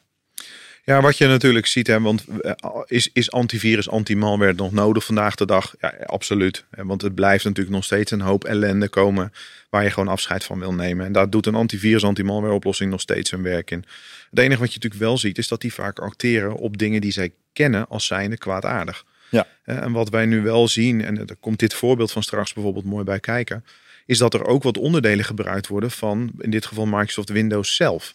Ja, 0.84 1.00
wat 1.00 1.18
je 1.18 1.26
natuurlijk 1.26 1.66
ziet, 1.66 1.86
hè, 1.86 2.00
want 2.00 2.24
eh, 2.40 2.52
is, 2.86 3.10
is 3.12 3.30
antivirus, 3.30 3.88
anti-malware 3.88 4.52
nog 4.52 4.72
nodig 4.72 5.04
vandaag 5.04 5.34
de 5.34 5.46
dag? 5.46 5.74
Ja, 5.80 5.94
absoluut. 6.06 6.64
Want 6.70 7.02
het 7.02 7.14
blijft 7.14 7.44
natuurlijk 7.44 7.74
nog 7.74 7.84
steeds 7.84 8.10
een 8.10 8.20
hoop 8.20 8.44
ellende 8.44 8.88
komen 8.88 9.32
waar 9.70 9.82
je 9.82 9.90
gewoon 9.90 10.08
afscheid 10.08 10.44
van 10.44 10.58
wil 10.58 10.74
nemen. 10.74 11.06
En 11.06 11.12
daar 11.12 11.30
doet 11.30 11.46
een 11.46 11.54
antivirus, 11.54 12.04
anti-malware 12.04 12.52
oplossing 12.52 12.90
nog 12.90 13.00
steeds 13.00 13.28
zijn 13.28 13.42
werk 13.42 13.70
in. 13.70 13.84
Het 14.30 14.38
enige 14.38 14.60
wat 14.60 14.72
je 14.72 14.74
natuurlijk 14.74 15.02
wel 15.02 15.18
ziet, 15.18 15.38
is 15.38 15.48
dat 15.48 15.60
die 15.60 15.74
vaak 15.74 15.98
acteren 15.98 16.54
op 16.54 16.78
dingen 16.78 17.00
die 17.00 17.12
zij 17.12 17.32
kennen 17.52 17.88
als 17.88 18.06
zijnde 18.06 18.36
kwaadaardig. 18.36 19.04
Ja. 19.30 19.46
En 19.64 19.92
wat 19.92 20.08
wij 20.08 20.26
nu 20.26 20.42
wel 20.42 20.68
zien, 20.68 21.04
en 21.04 21.18
er 21.18 21.36
komt 21.40 21.58
dit 21.58 21.74
voorbeeld 21.74 22.12
van 22.12 22.22
straks 22.22 22.52
bijvoorbeeld 22.52 22.84
mooi 22.84 23.04
bij 23.04 23.20
kijken, 23.20 23.64
is 24.06 24.18
dat 24.18 24.34
er 24.34 24.44
ook 24.44 24.62
wat 24.62 24.78
onderdelen 24.78 25.24
gebruikt 25.24 25.66
worden 25.66 25.90
van, 25.90 26.30
in 26.38 26.50
dit 26.50 26.66
geval 26.66 26.86
Microsoft 26.86 27.28
Windows 27.28 27.76
zelf. 27.76 28.14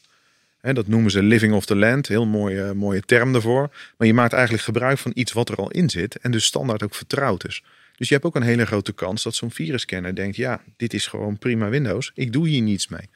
Dat 0.76 0.88
noemen 0.88 1.12
ze 1.12 1.24
living 1.24 1.54
off 1.54 1.66
the 1.66 1.76
land, 1.76 2.08
heel 2.08 2.26
mooie, 2.26 2.74
mooie 2.74 3.02
term 3.02 3.32
daarvoor. 3.32 3.70
Maar 3.98 4.08
je 4.08 4.14
maakt 4.14 4.34
eigenlijk 4.34 4.64
gebruik 4.64 4.98
van 4.98 5.12
iets 5.16 5.32
wat 5.32 5.50
er 5.50 5.56
al 5.56 5.72
in 5.72 5.90
zit 5.90 6.18
en 6.18 6.32
dus 6.32 6.46
standaard 6.46 6.84
ook 6.84 6.96
vertrouwd 6.96 7.48
is. 7.48 7.64
Dus 7.96 8.08
je 8.08 8.14
hebt 8.14 8.26
ook 8.26 8.36
een 8.36 8.42
hele 8.42 8.66
grote 8.66 8.94
kans 8.94 9.24
dat 9.24 9.36
zo'n 9.36 9.52
virusscanner 9.52 10.16
denkt, 10.16 10.36
ja, 10.36 10.62
dit 10.78 10.94
is 10.94 11.08
gewoon 11.08 11.38
prima 11.38 11.70
Windows, 11.70 12.12
ik 12.14 12.34
doe 12.34 12.48
hier 12.48 12.62
niets 12.62 12.88
mee. 12.88 13.10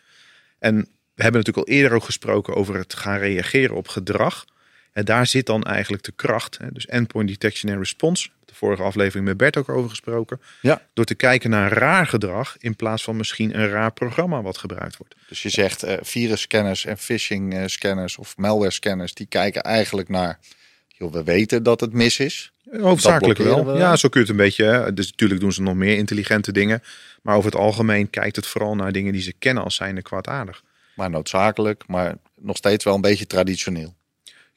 En 0.60 0.76
we 1.16 1.24
hebben 1.24 1.42
natuurlijk 1.42 1.68
al 1.68 1.74
eerder 1.74 1.94
ook 1.94 2.04
gesproken 2.04 2.56
over 2.56 2.76
het 2.76 2.94
gaan 2.94 3.18
reageren 3.18 3.76
op 3.76 3.88
gedrag. 3.88 4.46
En 4.92 5.06
daar 5.06 5.28
zit 5.28 5.46
dan 5.46 5.64
eigenlijk 5.64 6.04
de 6.04 6.12
kracht. 6.16 6.58
Hè? 6.58 6.72
Dus 6.72 6.86
endpoint 6.86 7.30
detection 7.30 7.72
en 7.72 7.78
response. 7.78 8.30
De 8.46 8.54
vorige 8.54 8.84
aflevering 8.84 9.26
met 9.26 9.38
Bert 9.38 9.58
ook 9.58 9.70
over 9.70 9.90
gesproken. 9.90 10.42
Ja. 10.62 10.82
Door 10.94 11.06
te 11.06 11.16
kijken 11.16 11.50
naar 11.50 11.72
raar 11.72 12.08
gedrag 12.08 12.56
in 12.60 12.76
plaats 12.76 13.04
van 13.04 13.16
misschien 13.16 13.60
een 13.60 13.70
raar 13.70 13.94
programma 13.94 14.42
wat 14.42 14.58
gebruikt 14.58 14.98
wordt. 14.98 15.16
Dus 15.28 15.42
je 15.42 15.50
zegt 15.50 15.84
eh 15.84 15.98
virusscanners 16.02 16.86
en 16.86 16.98
phishing 16.98 17.54
eh, 17.54 17.64
scanners 17.66 18.18
of 18.18 18.38
malware 18.38 18.72
scanners, 18.72 19.14
die 19.14 19.26
kijken 19.26 19.62
eigenlijk 19.62 20.10
naar, 20.10 20.40
joh, 20.88 21.12
we 21.12 21.24
weten 21.24 21.64
dat 21.64 21.80
het 21.80 21.94
mis 21.94 22.20
is. 22.20 22.52
Hoofdzakelijk 22.80 23.40
wel. 23.40 23.78
Ja, 23.78 23.96
zo 23.96 24.10
kun 24.10 24.22
je 24.22 24.28
het 24.28 24.36
een 24.36 24.44
beetje. 24.44 24.64
Hè. 24.64 24.94
Dus 24.94 25.10
natuurlijk 25.10 25.40
doen 25.40 25.54
ze 25.54 25.62
nog 25.62 25.76
meer 25.76 25.98
intelligente 25.98 26.52
dingen. 26.52 26.84
Maar 27.22 27.36
over 27.36 27.52
het 27.52 27.60
algemeen 27.60 28.10
kijkt 28.10 28.36
het 28.36 28.48
vooral 28.48 28.76
naar 28.76 28.92
dingen 28.92 29.14
die 29.14 29.22
ze 29.22 29.34
kennen 29.40 29.64
als 29.64 29.76
zijnde 29.76 30.02
kwaadaardig. 30.02 30.64
Maar 30.96 31.10
noodzakelijk, 31.10 31.84
maar 31.88 32.16
nog 32.36 32.58
steeds 32.58 32.84
wel 32.84 32.96
een 32.96 33.02
beetje 33.02 33.28
traditioneel. 33.28 33.96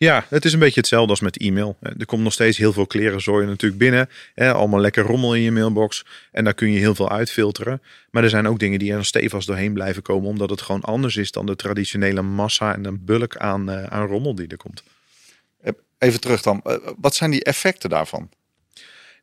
Ja, 0.04 0.26
het 0.28 0.44
is 0.44 0.52
een 0.52 0.58
beetje 0.58 0.80
hetzelfde 0.80 1.10
als 1.10 1.20
met 1.20 1.36
e-mail. 1.36 1.76
Eh, 1.80 1.92
Er 1.98 2.06
komt 2.06 2.22
nog 2.22 2.32
steeds 2.32 2.58
heel 2.58 2.72
veel 2.72 2.86
klerenzooi 2.86 3.46
natuurlijk 3.46 3.80
binnen. 3.80 4.08
Hè, 4.34 4.52
allemaal 4.52 4.80
lekker 4.80 5.04
rommel 5.04 5.34
in 5.34 5.40
je 5.40 5.50
mailbox. 5.50 6.04
En 6.32 6.44
daar 6.44 6.54
kun 6.54 6.70
je 6.70 6.78
heel 6.78 6.94
veel 6.94 7.10
uitfilteren. 7.10 7.82
Maar 8.10 8.22
er 8.22 8.30
zijn 8.30 8.48
ook 8.48 8.58
dingen 8.58 8.78
die 8.78 8.92
er 8.92 9.04
stevig 9.04 9.44
doorheen 9.44 9.72
blijven 9.72 10.02
komen. 10.02 10.28
Omdat 10.28 10.50
het 10.50 10.62
gewoon 10.62 10.80
anders 10.80 11.16
is 11.16 11.30
dan 11.30 11.46
de 11.46 11.56
traditionele 11.56 12.22
massa 12.22 12.74
en 12.74 12.82
de 12.82 12.92
bulk 12.92 13.36
aan, 13.36 13.70
eh, 13.70 13.84
aan 13.84 14.06
rommel 14.06 14.34
die 14.34 14.46
er 14.48 14.56
komt. 14.56 14.82
Even 15.98 16.20
terug 16.20 16.42
dan, 16.42 16.60
eh, 16.64 16.76
wat 16.96 17.14
zijn 17.14 17.30
die 17.30 17.44
effecten 17.44 17.90
daarvan? 17.90 18.30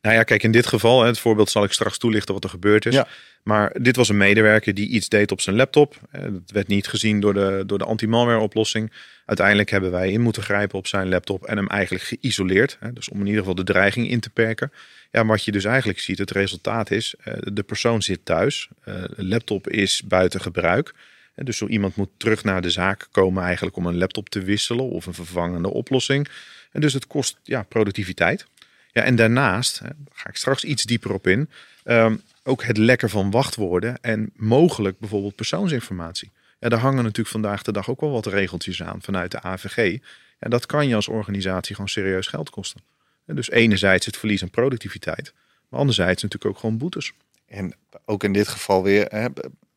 Nou 0.02 0.16
ja, 0.16 0.24
kijk, 0.24 0.44
in 0.44 0.52
dit 0.52 0.66
geval, 0.66 1.04
het 1.04 1.20
voorbeeld 1.20 1.50
zal 1.50 1.64
ik 1.64 1.72
straks 1.72 1.98
toelichten 1.98 2.34
wat 2.34 2.44
er 2.44 2.50
gebeurd 2.50 2.86
is. 2.86 2.94
Ja. 2.94 3.08
Maar 3.44 3.76
dit 3.82 3.96
was 3.96 4.10
een 4.10 4.18
medewerker 4.18 4.74
die 4.74 4.90
iets 4.90 5.10
deed 5.10 5.32
op 5.32 5.42
zijn 5.42 5.56
laptop. 5.56 5.96
Eh, 6.12 6.22
Dat 6.22 6.52
werd 6.52 6.68
niet 6.68 6.88
gezien 6.88 7.20
door 7.20 7.34
de, 7.34 7.64
door 7.66 7.78
de 7.78 7.84
anti-malware 7.86 8.40
oplossing. 8.40 8.92
Uiteindelijk 9.26 9.70
hebben 9.70 9.92
wij 9.92 10.12
in 10.12 10.22
moeten 10.22 10.44
grijpen 10.44 10.78
op 10.78 10.88
zijn 10.88 11.10
laptop 11.10 11.44
en 11.46 11.58
hem 11.58 11.68
eigenlijk 11.68 12.04
geïsoleerd. 12.04 12.78
Dus 12.94 13.10
om 13.10 13.20
in 13.20 13.26
ieder 13.26 13.40
geval 13.40 13.56
de 13.56 13.64
dreiging 13.64 14.10
in 14.10 14.20
te 14.20 14.30
perken. 14.30 14.72
Ja, 15.12 15.26
wat 15.26 15.44
je 15.44 15.52
dus 15.52 15.64
eigenlijk 15.66 16.00
ziet, 16.00 16.18
het 16.18 16.32
resultaat 16.32 16.92
is, 16.92 17.14
eh, 17.24 17.34
de 17.54 17.64
persoon 17.64 18.02
zit 18.02 18.26
thuis. 18.26 18.68
eh, 18.84 18.94
De 19.16 19.26
laptop 19.26 19.70
is 19.70 20.02
buiten 20.06 20.42
gebruik. 20.42 20.94
Dus 21.36 21.58
zo 21.58 21.68
iemand 21.68 21.96
moet 21.96 22.10
terug 22.18 22.44
naar 22.44 22.62
de 22.62 22.70
zaak 22.70 23.08
komen 23.12 23.44
eigenlijk 23.44 23.76
om 23.76 23.86
een 23.86 23.98
laptop 23.98 24.30
te 24.30 24.42
wisselen 24.42 24.90
of 24.90 25.06
een 25.06 25.14
vervangende 25.14 25.70
oplossing. 25.70 26.28
En 26.72 26.82
dus 26.82 26.94
het 26.94 27.08
kost 27.08 27.40
ja, 27.44 27.64
productiviteit. 27.64 28.46
Ja, 28.92 29.02
en 29.02 29.16
daarnaast, 29.16 29.82
daar 29.82 29.94
ga 30.14 30.30
ik 30.30 30.36
straks 30.36 30.64
iets 30.64 30.84
dieper 30.84 31.14
op 31.14 31.28
in, 31.28 31.50
ehm, 31.84 32.16
ook 32.44 32.64
het 32.64 32.78
lekken 32.78 33.10
van 33.10 33.32
wachtwoorden 33.32 34.02
en 34.02 34.32
mogelijk 34.36 35.00
bijvoorbeeld 35.00 35.36
persoonsinformatie. 35.36 36.32
Ja, 36.60 36.70
daar 36.70 36.80
hangen 36.80 37.04
natuurlijk 37.04 37.30
vandaag 37.30 37.62
de 37.62 37.72
dag 37.72 37.90
ook 37.90 38.02
wel 38.02 38.12
wat 38.12 38.26
regeltjes 38.26 38.84
aan 38.84 39.02
vanuit 39.02 39.32
de 39.32 39.42
AVG. 39.42 40.00
En 40.40 40.50
dat 40.50 40.66
kan 40.66 40.88
je 40.88 40.96
als 40.96 41.08
organisatie 41.08 41.76
gewoon 41.76 41.90
serieus 41.90 42.28
geld 42.28 42.50
kosten. 42.50 42.82
En 43.26 43.36
dus 43.36 43.50
enerzijds 43.50 44.06
het 44.06 44.18
verlies 44.18 44.42
aan 44.42 44.50
productiviteit, 44.50 45.34
maar 45.70 45.80
anderzijds 45.80 46.24
natuurlijk 46.24 46.52
ook 46.52 46.60
gewoon 46.60 46.78
boetes. 46.78 47.12
En 47.48 47.74
ook 48.06 48.24
in 48.24 48.34
dit 48.34 48.48
geval 48.48 48.84
weer, 48.84 49.06
hè, 49.10 49.28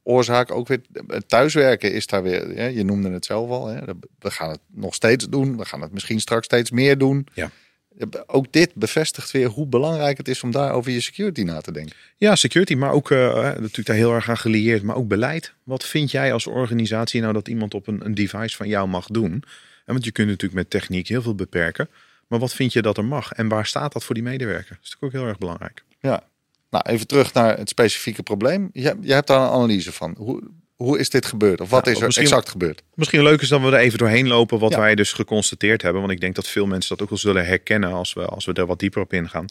oorzaak 0.02 0.50
ook 0.50 0.68
weer, 0.68 0.80
thuiswerken 1.26 1.92
is 1.92 2.06
daar 2.06 2.22
weer, 2.22 2.56
hè, 2.56 2.66
je 2.66 2.84
noemde 2.84 3.10
het 3.10 3.24
zelf 3.24 3.50
al, 3.50 3.66
hè, 3.66 3.80
we 4.18 4.30
gaan 4.30 4.50
het 4.50 4.60
nog 4.66 4.94
steeds 4.94 5.28
doen, 5.28 5.56
we 5.56 5.64
gaan 5.64 5.80
het 5.80 5.92
misschien 5.92 6.20
straks 6.20 6.44
steeds 6.44 6.70
meer 6.70 6.98
doen. 6.98 7.26
Ja. 7.34 7.50
Ook 8.26 8.52
dit 8.52 8.74
bevestigt 8.74 9.30
weer 9.30 9.48
hoe 9.48 9.66
belangrijk 9.66 10.16
het 10.16 10.28
is 10.28 10.42
om 10.42 10.50
daar 10.50 10.72
over 10.72 10.92
je 10.92 11.00
security 11.00 11.42
na 11.42 11.60
te 11.60 11.72
denken. 11.72 11.96
Ja, 12.16 12.36
security, 12.36 12.74
maar 12.74 12.92
ook 12.92 13.10
uh, 13.10 13.34
natuurlijk 13.42 13.86
daar 13.86 13.96
heel 13.96 14.14
erg 14.14 14.28
aan 14.28 14.36
gelieerd, 14.36 14.82
maar 14.82 14.96
ook 14.96 15.08
beleid. 15.08 15.54
Wat 15.62 15.84
vind 15.84 16.10
jij 16.10 16.32
als 16.32 16.46
organisatie 16.46 17.20
nou 17.20 17.32
dat 17.32 17.48
iemand 17.48 17.74
op 17.74 17.86
een, 17.86 18.04
een 18.04 18.14
device 18.14 18.56
van 18.56 18.68
jou 18.68 18.88
mag 18.88 19.06
doen? 19.06 19.32
En 19.84 19.92
want 19.92 20.04
je 20.04 20.12
kunt 20.12 20.28
natuurlijk 20.28 20.54
met 20.54 20.70
techniek 20.70 21.08
heel 21.08 21.22
veel 21.22 21.34
beperken. 21.34 21.88
Maar 22.28 22.38
wat 22.38 22.54
vind 22.54 22.72
je 22.72 22.82
dat 22.82 22.96
er 22.96 23.04
mag? 23.04 23.32
En 23.32 23.48
waar 23.48 23.66
staat 23.66 23.92
dat 23.92 24.04
voor 24.04 24.14
die 24.14 24.24
medewerker? 24.24 24.76
Dat 24.76 24.84
is 24.84 24.90
natuurlijk 24.90 25.14
ook 25.14 25.20
heel 25.20 25.28
erg 25.28 25.38
belangrijk. 25.38 25.84
Ja, 26.00 26.22
nou 26.70 26.84
even 26.88 27.06
terug 27.06 27.32
naar 27.32 27.58
het 27.58 27.68
specifieke 27.68 28.22
probleem. 28.22 28.70
Je, 28.72 28.96
je 29.00 29.12
hebt 29.12 29.26
daar 29.26 29.40
een 29.40 29.52
analyse 29.52 29.92
van. 29.92 30.14
Hoe, 30.18 30.42
hoe 30.76 30.98
is 30.98 31.10
dit 31.10 31.26
gebeurd? 31.26 31.60
Of 31.60 31.70
wat 31.70 31.86
is 31.86 32.00
er 32.00 32.18
exact 32.18 32.48
gebeurd? 32.48 32.82
Misschien 32.94 33.22
leuk 33.22 33.40
is 33.40 33.48
dat 33.48 33.60
we 33.60 33.66
er 33.66 33.74
even 33.74 33.98
doorheen 33.98 34.28
lopen 34.28 34.58
wat 34.58 34.74
wij 34.74 34.94
dus 34.94 35.12
geconstateerd 35.12 35.82
hebben. 35.82 36.00
Want 36.00 36.12
ik 36.12 36.20
denk 36.20 36.34
dat 36.34 36.48
veel 36.48 36.66
mensen 36.66 36.88
dat 36.88 37.02
ook 37.02 37.08
wel 37.08 37.18
zullen 37.18 37.46
herkennen 37.46 37.92
als 37.92 38.12
we, 38.12 38.24
als 38.24 38.44
we 38.44 38.52
er 38.52 38.66
wat 38.66 38.78
dieper 38.78 39.02
op 39.02 39.12
ingaan. 39.12 39.46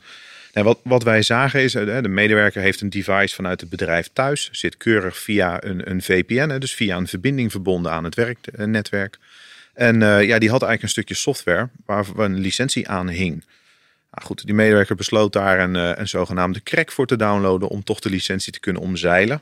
En 0.54 0.64
wat, 0.64 0.80
wat 0.84 1.04
wij 1.04 1.22
zagen 1.22 1.62
is, 1.62 1.72
de 1.72 2.08
medewerker 2.08 2.62
heeft 2.62 2.82
een 2.82 2.90
device 2.90 3.36
vanuit 3.36 3.62
het 3.62 3.70
bedrijf 3.70 4.10
thuis. 4.14 4.50
Zit 4.52 4.78
keurig 4.78 5.18
via 5.18 5.64
een, 5.64 5.90
een 5.90 6.02
VPN, 6.02 6.60
dus 6.60 6.74
via 6.74 6.98
een 6.98 7.08
verbinding 7.08 7.52
verbonden 7.52 7.92
aan 7.92 8.04
het 8.04 8.16
werknetwerk. 8.16 9.18
En 9.74 9.96
uh, 9.96 10.02
ja, 10.02 10.40
die 10.40 10.50
had 10.50 10.62
eigenlijk 10.62 10.82
een 10.82 10.90
stukje 10.90 11.16
software 11.16 11.70
waar 11.86 12.06
een 12.16 12.40
licentie 12.40 12.88
aan 12.90 13.10
hing. 13.10 13.44
Nou 14.12 14.26
goed, 14.26 14.46
die 14.46 14.56
medewerker 14.56 14.96
besloot 14.96 15.34
daar 15.34 15.60
een, 15.60 15.76
een 16.00 16.08
zogenaamde 16.08 16.64
crack 16.64 16.92
voor 16.92 17.08
te 17.08 17.16
downloaden 17.16 17.68
om 17.68 17.84
toch 17.84 18.00
de 18.00 18.10
licentie 18.10 18.54
te 18.54 18.60
kunnen 18.60 18.82
omzeilen 18.82 19.42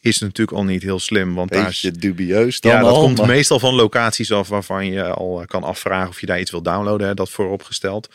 is 0.00 0.18
natuurlijk 0.18 0.56
al 0.56 0.64
niet 0.64 0.82
heel 0.82 0.98
slim. 0.98 1.34
Want 1.34 1.50
daar 1.52 1.68
is 1.68 1.80
dubieus 1.80 2.60
dan 2.60 2.72
Ja, 2.72 2.80
dat 2.80 2.90
al, 2.90 3.00
komt 3.02 3.18
maar- 3.18 3.26
meestal 3.26 3.58
van 3.58 3.74
locaties 3.74 4.32
af 4.32 4.48
waarvan 4.48 4.86
je 4.86 5.04
al 5.04 5.42
kan 5.46 5.62
afvragen 5.62 6.08
of 6.08 6.20
je 6.20 6.26
daar 6.26 6.40
iets 6.40 6.50
wil 6.50 6.62
downloaden. 6.62 7.06
Hè, 7.06 7.14
dat 7.14 7.30
vooropgesteld. 7.30 8.08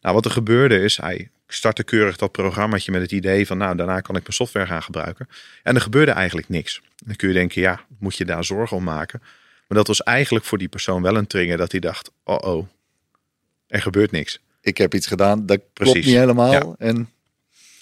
Nou, 0.00 0.14
wat 0.14 0.24
er 0.24 0.30
gebeurde 0.30 0.80
is, 0.82 0.96
hij 0.96 1.30
startte 1.48 1.82
keurig 1.84 2.16
dat 2.16 2.32
programmaatje 2.32 2.92
met 2.92 3.00
het 3.00 3.12
idee 3.12 3.46
van, 3.46 3.58
nou, 3.58 3.76
daarna 3.76 4.00
kan 4.00 4.16
ik 4.16 4.22
mijn 4.22 4.32
software 4.34 4.66
gaan 4.66 4.82
gebruiken. 4.82 5.28
En 5.62 5.74
er 5.74 5.80
gebeurde 5.80 6.10
eigenlijk 6.10 6.48
niks. 6.48 6.80
Dan 7.04 7.16
kun 7.16 7.28
je 7.28 7.34
denken, 7.34 7.60
ja, 7.60 7.80
moet 7.98 8.16
je 8.16 8.24
daar 8.24 8.44
zorgen 8.44 8.76
om 8.76 8.84
maken? 8.84 9.20
Maar 9.68 9.78
dat 9.78 9.86
was 9.86 10.02
eigenlijk 10.02 10.44
voor 10.44 10.58
die 10.58 10.68
persoon 10.68 11.02
wel 11.02 11.16
een 11.16 11.26
trigger 11.26 11.56
dat 11.56 11.70
hij 11.70 11.80
dacht, 11.80 12.10
oh 12.24 12.38
oh, 12.56 12.66
er 13.66 13.82
gebeurt 13.82 14.10
niks. 14.10 14.40
Ik 14.60 14.78
heb 14.78 14.94
iets 14.94 15.06
gedaan, 15.06 15.46
dat 15.46 15.56
klopt 15.56 15.72
Precies. 15.92 16.06
niet 16.06 16.14
helemaal. 16.20 16.52
Ja. 16.52 16.74
En 16.78 17.08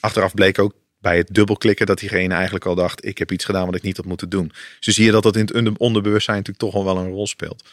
Achteraf 0.01 0.35
bleek 0.35 0.59
ook 0.59 0.75
bij 1.09 1.17
het 1.17 1.29
dubbelklikken 1.31 1.87
dat 1.87 1.99
diegene 1.99 2.35
eigenlijk 2.35 2.65
al 2.65 2.75
dacht: 2.75 3.05
ik 3.05 3.19
heb 3.19 3.33
iets 3.33 3.45
gedaan 3.45 3.67
wat 3.67 3.75
ik 3.75 3.83
niet 3.83 3.97
had 3.97 4.07
moeten 4.07 4.29
doen. 4.29 4.53
Dus 4.81 4.95
zie 4.95 5.05
je 5.05 5.11
dat 5.11 5.23
dat 5.23 5.37
in 5.37 5.41
het 5.41 5.55
onder- 5.55 5.75
onderbewustzijn 5.79 6.37
natuurlijk 6.37 6.65
toch 6.65 6.75
al 6.75 6.85
wel 6.85 6.99
een 6.99 7.11
rol 7.11 7.27
speelt. 7.27 7.65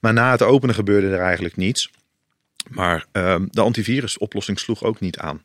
Maar 0.00 0.12
na 0.12 0.30
het 0.30 0.42
openen 0.42 0.74
gebeurde 0.74 1.08
er 1.08 1.20
eigenlijk 1.20 1.56
niets. 1.56 1.90
Maar 2.68 3.06
ehm, 3.12 3.46
de 3.50 3.60
antivirusoplossing 3.60 4.58
sloeg 4.58 4.82
ook 4.82 5.00
niet 5.00 5.18
aan. 5.18 5.42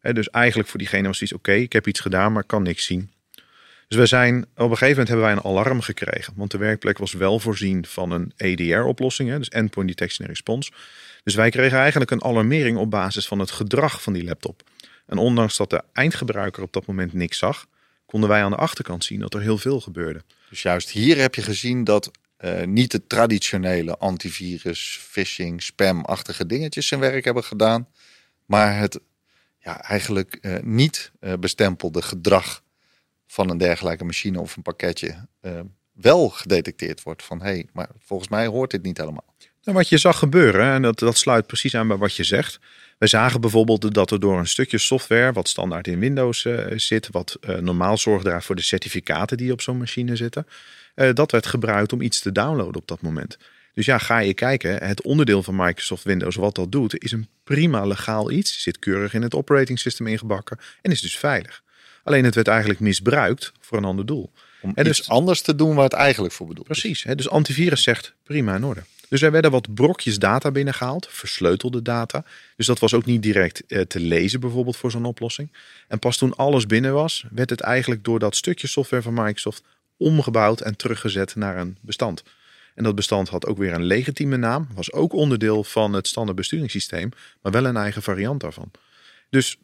Dus 0.00 0.30
eigenlijk 0.30 0.68
voor 0.68 0.78
diegene 0.78 1.06
was 1.06 1.22
iets: 1.22 1.32
oké, 1.32 1.52
ik 1.52 1.72
heb 1.72 1.86
iets 1.86 2.00
gedaan, 2.00 2.32
maar 2.32 2.44
kan 2.44 2.62
niks 2.62 2.84
zien. 2.84 3.10
Dus 3.88 3.98
we 3.98 4.06
zijn, 4.06 4.42
op 4.42 4.70
een 4.70 4.76
gegeven 4.76 4.88
moment 4.88 5.08
hebben 5.08 5.26
wij 5.26 5.34
een 5.34 5.44
alarm 5.44 5.80
gekregen. 5.80 6.32
Want 6.36 6.50
de 6.50 6.58
werkplek 6.58 6.98
was 6.98 7.12
wel 7.12 7.38
voorzien 7.38 7.86
van 7.86 8.10
een 8.10 8.32
EDR-oplossing, 8.36 9.36
dus 9.36 9.48
Endpoint 9.48 9.88
Detection 9.88 10.26
and 10.26 10.36
Response. 10.36 10.70
Dus 11.22 11.34
wij 11.34 11.50
kregen 11.50 11.78
eigenlijk 11.78 12.10
een 12.10 12.24
alarmering 12.24 12.76
op 12.76 12.90
basis 12.90 13.26
van 13.26 13.38
het 13.38 13.50
gedrag 13.50 14.02
van 14.02 14.12
die 14.12 14.24
laptop. 14.24 14.62
En 15.10 15.18
ondanks 15.18 15.56
dat 15.56 15.70
de 15.70 15.82
eindgebruiker 15.92 16.62
op 16.62 16.72
dat 16.72 16.86
moment 16.86 17.12
niks 17.12 17.38
zag, 17.38 17.66
konden 18.06 18.28
wij 18.28 18.42
aan 18.42 18.50
de 18.50 18.56
achterkant 18.56 19.04
zien 19.04 19.20
dat 19.20 19.34
er 19.34 19.40
heel 19.40 19.58
veel 19.58 19.80
gebeurde. 19.80 20.22
dus 20.48 20.62
juist 20.62 20.90
hier 20.90 21.16
heb 21.16 21.34
je 21.34 21.42
gezien 21.42 21.84
dat 21.84 22.10
eh, 22.36 22.64
niet 22.64 22.90
de 22.90 23.06
traditionele 23.06 23.96
antivirus, 23.96 24.98
phishing, 25.02 25.62
spam-achtige 25.62 26.46
dingetjes 26.46 26.86
zijn 26.86 27.00
werk 27.00 27.24
hebben 27.24 27.44
gedaan. 27.44 27.88
Maar 28.46 28.78
het 28.78 29.00
ja, 29.58 29.82
eigenlijk 29.82 30.34
eh, 30.34 30.56
niet 30.62 31.12
eh, 31.20 31.32
bestempelde 31.40 32.02
gedrag 32.02 32.62
van 33.26 33.50
een 33.50 33.58
dergelijke 33.58 34.04
machine 34.04 34.40
of 34.40 34.56
een 34.56 34.62
pakketje 34.62 35.28
wel 35.92 36.28
gedetecteerd 36.28 37.02
wordt. 37.02 37.22
Van 37.22 37.38
hé, 37.38 37.44
hey, 37.44 37.66
maar 37.72 37.88
volgens 37.98 38.28
mij 38.28 38.46
hoort 38.46 38.70
dit 38.70 38.82
niet 38.82 38.98
helemaal. 38.98 39.34
Nou, 39.62 39.76
wat 39.76 39.88
je 39.88 39.98
zag 39.98 40.18
gebeuren, 40.18 40.72
en 40.72 40.82
dat, 40.82 40.98
dat 40.98 41.18
sluit 41.18 41.46
precies 41.46 41.74
aan 41.74 41.88
bij 41.88 41.96
wat 41.96 42.14
je 42.14 42.24
zegt. 42.24 42.60
We 43.00 43.06
zagen 43.06 43.40
bijvoorbeeld 43.40 43.94
dat 43.94 44.10
er 44.10 44.20
door 44.20 44.38
een 44.38 44.46
stukje 44.46 44.78
software, 44.78 45.32
wat 45.32 45.48
standaard 45.48 45.86
in 45.86 45.98
Windows 45.98 46.44
eh, 46.44 46.64
zit, 46.76 47.08
wat 47.10 47.36
eh, 47.40 47.56
normaal 47.56 47.98
zorg 47.98 48.22
draagt 48.22 48.46
voor 48.46 48.56
de 48.56 48.62
certificaten 48.62 49.36
die 49.36 49.52
op 49.52 49.60
zo'n 49.60 49.78
machine 49.78 50.16
zitten, 50.16 50.46
eh, 50.94 51.12
dat 51.14 51.32
werd 51.32 51.46
gebruikt 51.46 51.92
om 51.92 52.00
iets 52.00 52.20
te 52.20 52.32
downloaden 52.32 52.80
op 52.80 52.88
dat 52.88 53.00
moment. 53.00 53.38
Dus 53.74 53.86
ja, 53.86 53.98
ga 53.98 54.18
je 54.18 54.34
kijken, 54.34 54.86
het 54.86 55.02
onderdeel 55.02 55.42
van 55.42 55.56
Microsoft 55.56 56.04
Windows 56.04 56.36
wat 56.36 56.54
dat 56.54 56.72
doet, 56.72 57.02
is 57.02 57.12
een 57.12 57.28
prima 57.44 57.86
legaal 57.86 58.30
iets, 58.30 58.62
zit 58.62 58.78
keurig 58.78 59.14
in 59.14 59.22
het 59.22 59.34
operating 59.34 59.78
system 59.78 60.06
ingebakken 60.06 60.58
en 60.82 60.90
is 60.90 61.00
dus 61.00 61.18
veilig. 61.18 61.62
Alleen 62.02 62.24
het 62.24 62.34
werd 62.34 62.48
eigenlijk 62.48 62.80
misbruikt 62.80 63.52
voor 63.60 63.78
een 63.78 63.84
ander 63.84 64.06
doel. 64.06 64.32
Om 64.60 64.72
En 64.74 64.84
dus- 64.84 65.08
anders 65.08 65.40
te 65.40 65.54
doen 65.54 65.74
waar 65.74 65.84
het 65.84 65.92
eigenlijk 65.92 66.34
voor 66.34 66.46
bedoeld 66.46 66.70
is. 66.70 66.80
Precies, 66.80 67.02
hè? 67.02 67.14
dus 67.14 67.28
antivirus 67.28 67.82
zegt 67.82 68.14
prima 68.22 68.54
in 68.54 68.64
orde. 68.64 68.82
Dus 69.10 69.22
er 69.22 69.30
werden 69.30 69.50
wat 69.50 69.74
brokjes 69.74 70.18
data 70.18 70.50
binnengehaald, 70.50 71.08
versleutelde 71.10 71.82
data. 71.82 72.24
Dus 72.56 72.66
dat 72.66 72.78
was 72.78 72.94
ook 72.94 73.04
niet 73.04 73.22
direct 73.22 73.66
eh, 73.66 73.80
te 73.80 74.00
lezen 74.00 74.40
bijvoorbeeld 74.40 74.76
voor 74.76 74.90
zo'n 74.90 75.04
oplossing. 75.04 75.52
En 75.88 75.98
pas 75.98 76.16
toen 76.16 76.34
alles 76.34 76.66
binnen 76.66 76.92
was, 76.92 77.24
werd 77.30 77.50
het 77.50 77.60
eigenlijk 77.60 78.04
door 78.04 78.18
dat 78.18 78.36
stukje 78.36 78.66
software 78.66 79.02
van 79.02 79.14
Microsoft 79.14 79.62
omgebouwd 79.96 80.60
en 80.60 80.76
teruggezet 80.76 81.34
naar 81.34 81.56
een 81.56 81.76
bestand. 81.80 82.22
En 82.74 82.84
dat 82.84 82.94
bestand 82.94 83.28
had 83.28 83.46
ook 83.46 83.58
weer 83.58 83.72
een 83.72 83.84
legitieme 83.84 84.36
naam, 84.36 84.68
was 84.74 84.92
ook 84.92 85.12
onderdeel 85.12 85.64
van 85.64 85.92
het 85.92 86.06
standaard 86.06 86.36
besturingssysteem, 86.36 87.10
maar 87.42 87.52
wel 87.52 87.64
een 87.64 87.76
eigen 87.76 88.02
variant 88.02 88.40
daarvan. 88.40 88.70
Dus 89.30 89.58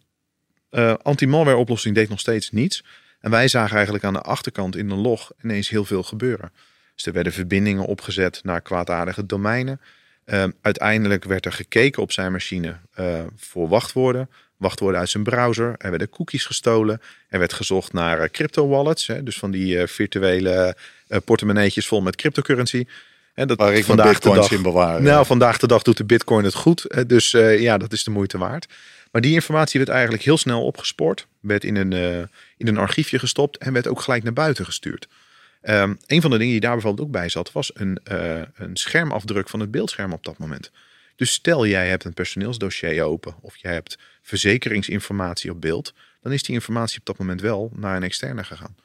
eh 0.70 0.94
anti-malware 1.02 1.56
oplossing 1.56 1.94
deed 1.94 2.08
nog 2.08 2.20
steeds 2.20 2.50
niets. 2.50 2.84
En 3.20 3.30
wij 3.30 3.48
zagen 3.48 3.74
eigenlijk 3.74 4.04
aan 4.04 4.12
de 4.12 4.20
achterkant 4.20 4.76
in 4.76 4.88
de 4.88 4.94
log 4.94 5.30
ineens 5.42 5.68
heel 5.68 5.84
veel 5.84 6.02
gebeuren. 6.02 6.52
Dus 6.96 7.06
er 7.06 7.12
werden 7.12 7.32
verbindingen 7.32 7.84
opgezet 7.84 8.40
naar 8.42 8.60
kwaadaardige 8.60 9.26
domeinen. 9.26 9.80
Ehm, 10.26 10.50
uiteindelijk 10.60 11.24
werd 11.24 11.46
er 11.46 11.52
gekeken 11.52 12.02
op 12.02 12.12
zijn 12.12 12.32
machine 12.32 12.76
eh, 12.94 13.20
voor 13.36 13.68
wachtwoorden. 13.68 14.30
Wachtwoorden 14.56 15.00
uit 15.00 15.08
zijn 15.08 15.22
browser. 15.22 15.74
Er 15.78 15.90
werden 15.90 16.08
cookies 16.08 16.44
gestolen. 16.44 17.00
Er 17.28 17.38
werd 17.38 17.52
gezocht 17.52 17.92
naar 17.92 18.20
eh, 18.20 18.28
crypto 18.28 18.68
wallets. 18.68 19.06
Hè, 19.06 19.22
dus 19.22 19.38
van 19.38 19.50
die 19.50 19.80
eh, 19.80 19.86
virtuele 19.86 20.76
portemonneetjes 21.24 21.86
vol 21.86 22.00
met 22.00 22.16
cryptocurrency. 22.16 22.86
En 23.34 23.48
dat 23.48 23.58
Waar 23.58 23.74
ik 23.74 23.84
vandaag 23.84 24.18
de 24.18 24.34
dag 24.34 24.50
in 24.50 24.62
bewaar. 24.62 25.02
nou, 25.02 25.26
vandaag 25.26 25.58
de 25.58 25.66
dag 25.66 25.82
doet 25.82 25.96
de 25.96 26.04
Bitcoin 26.04 26.44
het 26.44 26.54
goed. 26.54 26.86
Dus 27.06 27.30
ja, 27.30 27.78
dat 27.78 27.92
is 27.92 28.04
de 28.04 28.10
moeite 28.10 28.38
waard. 28.38 28.66
Maar 29.10 29.22
die 29.22 29.34
informatie 29.34 29.80
werd 29.80 29.92
eigenlijk 29.92 30.22
heel 30.22 30.38
snel 30.38 30.64
opgespoord. 30.64 31.26
Werd 31.40 31.64
in 31.64 31.76
een, 31.76 31.92
in 32.56 32.66
een 32.66 32.78
archiefje 32.78 33.18
gestopt 33.18 33.58
en 33.58 33.72
werd 33.72 33.86
ook 33.86 34.00
gelijk 34.00 34.22
naar 34.22 34.32
buiten 34.32 34.64
gestuurd. 34.64 35.08
Ehm, 35.66 35.94
een 36.06 36.20
van 36.20 36.30
de 36.30 36.38
dingen 36.38 36.52
die 36.52 36.60
daar 36.60 36.72
bijvoorbeeld 36.72 37.06
ook 37.06 37.12
bij 37.12 37.28
zat, 37.28 37.52
was 37.52 37.70
een, 37.74 37.98
eh, 38.04 38.42
een 38.54 38.76
schermafdruk 38.76 39.48
van 39.48 39.60
het 39.60 39.70
beeldscherm 39.70 40.12
op 40.12 40.24
dat 40.24 40.38
moment. 40.38 40.70
Dus 41.16 41.32
stel 41.32 41.66
jij 41.66 41.88
hebt 41.88 42.04
een 42.04 42.14
personeelsdossier 42.14 43.02
open 43.02 43.34
of 43.40 43.56
jij 43.56 43.72
hebt 43.72 43.98
verzekeringsinformatie 44.22 45.50
op 45.50 45.60
beeld, 45.60 45.94
dan 46.20 46.32
is 46.32 46.42
die 46.42 46.54
informatie 46.54 46.98
op 46.98 47.06
dat 47.06 47.18
moment 47.18 47.40
wel 47.40 47.70
naar 47.74 47.96
een 47.96 48.02
externe 48.02 48.44
gegaan. 48.44 48.76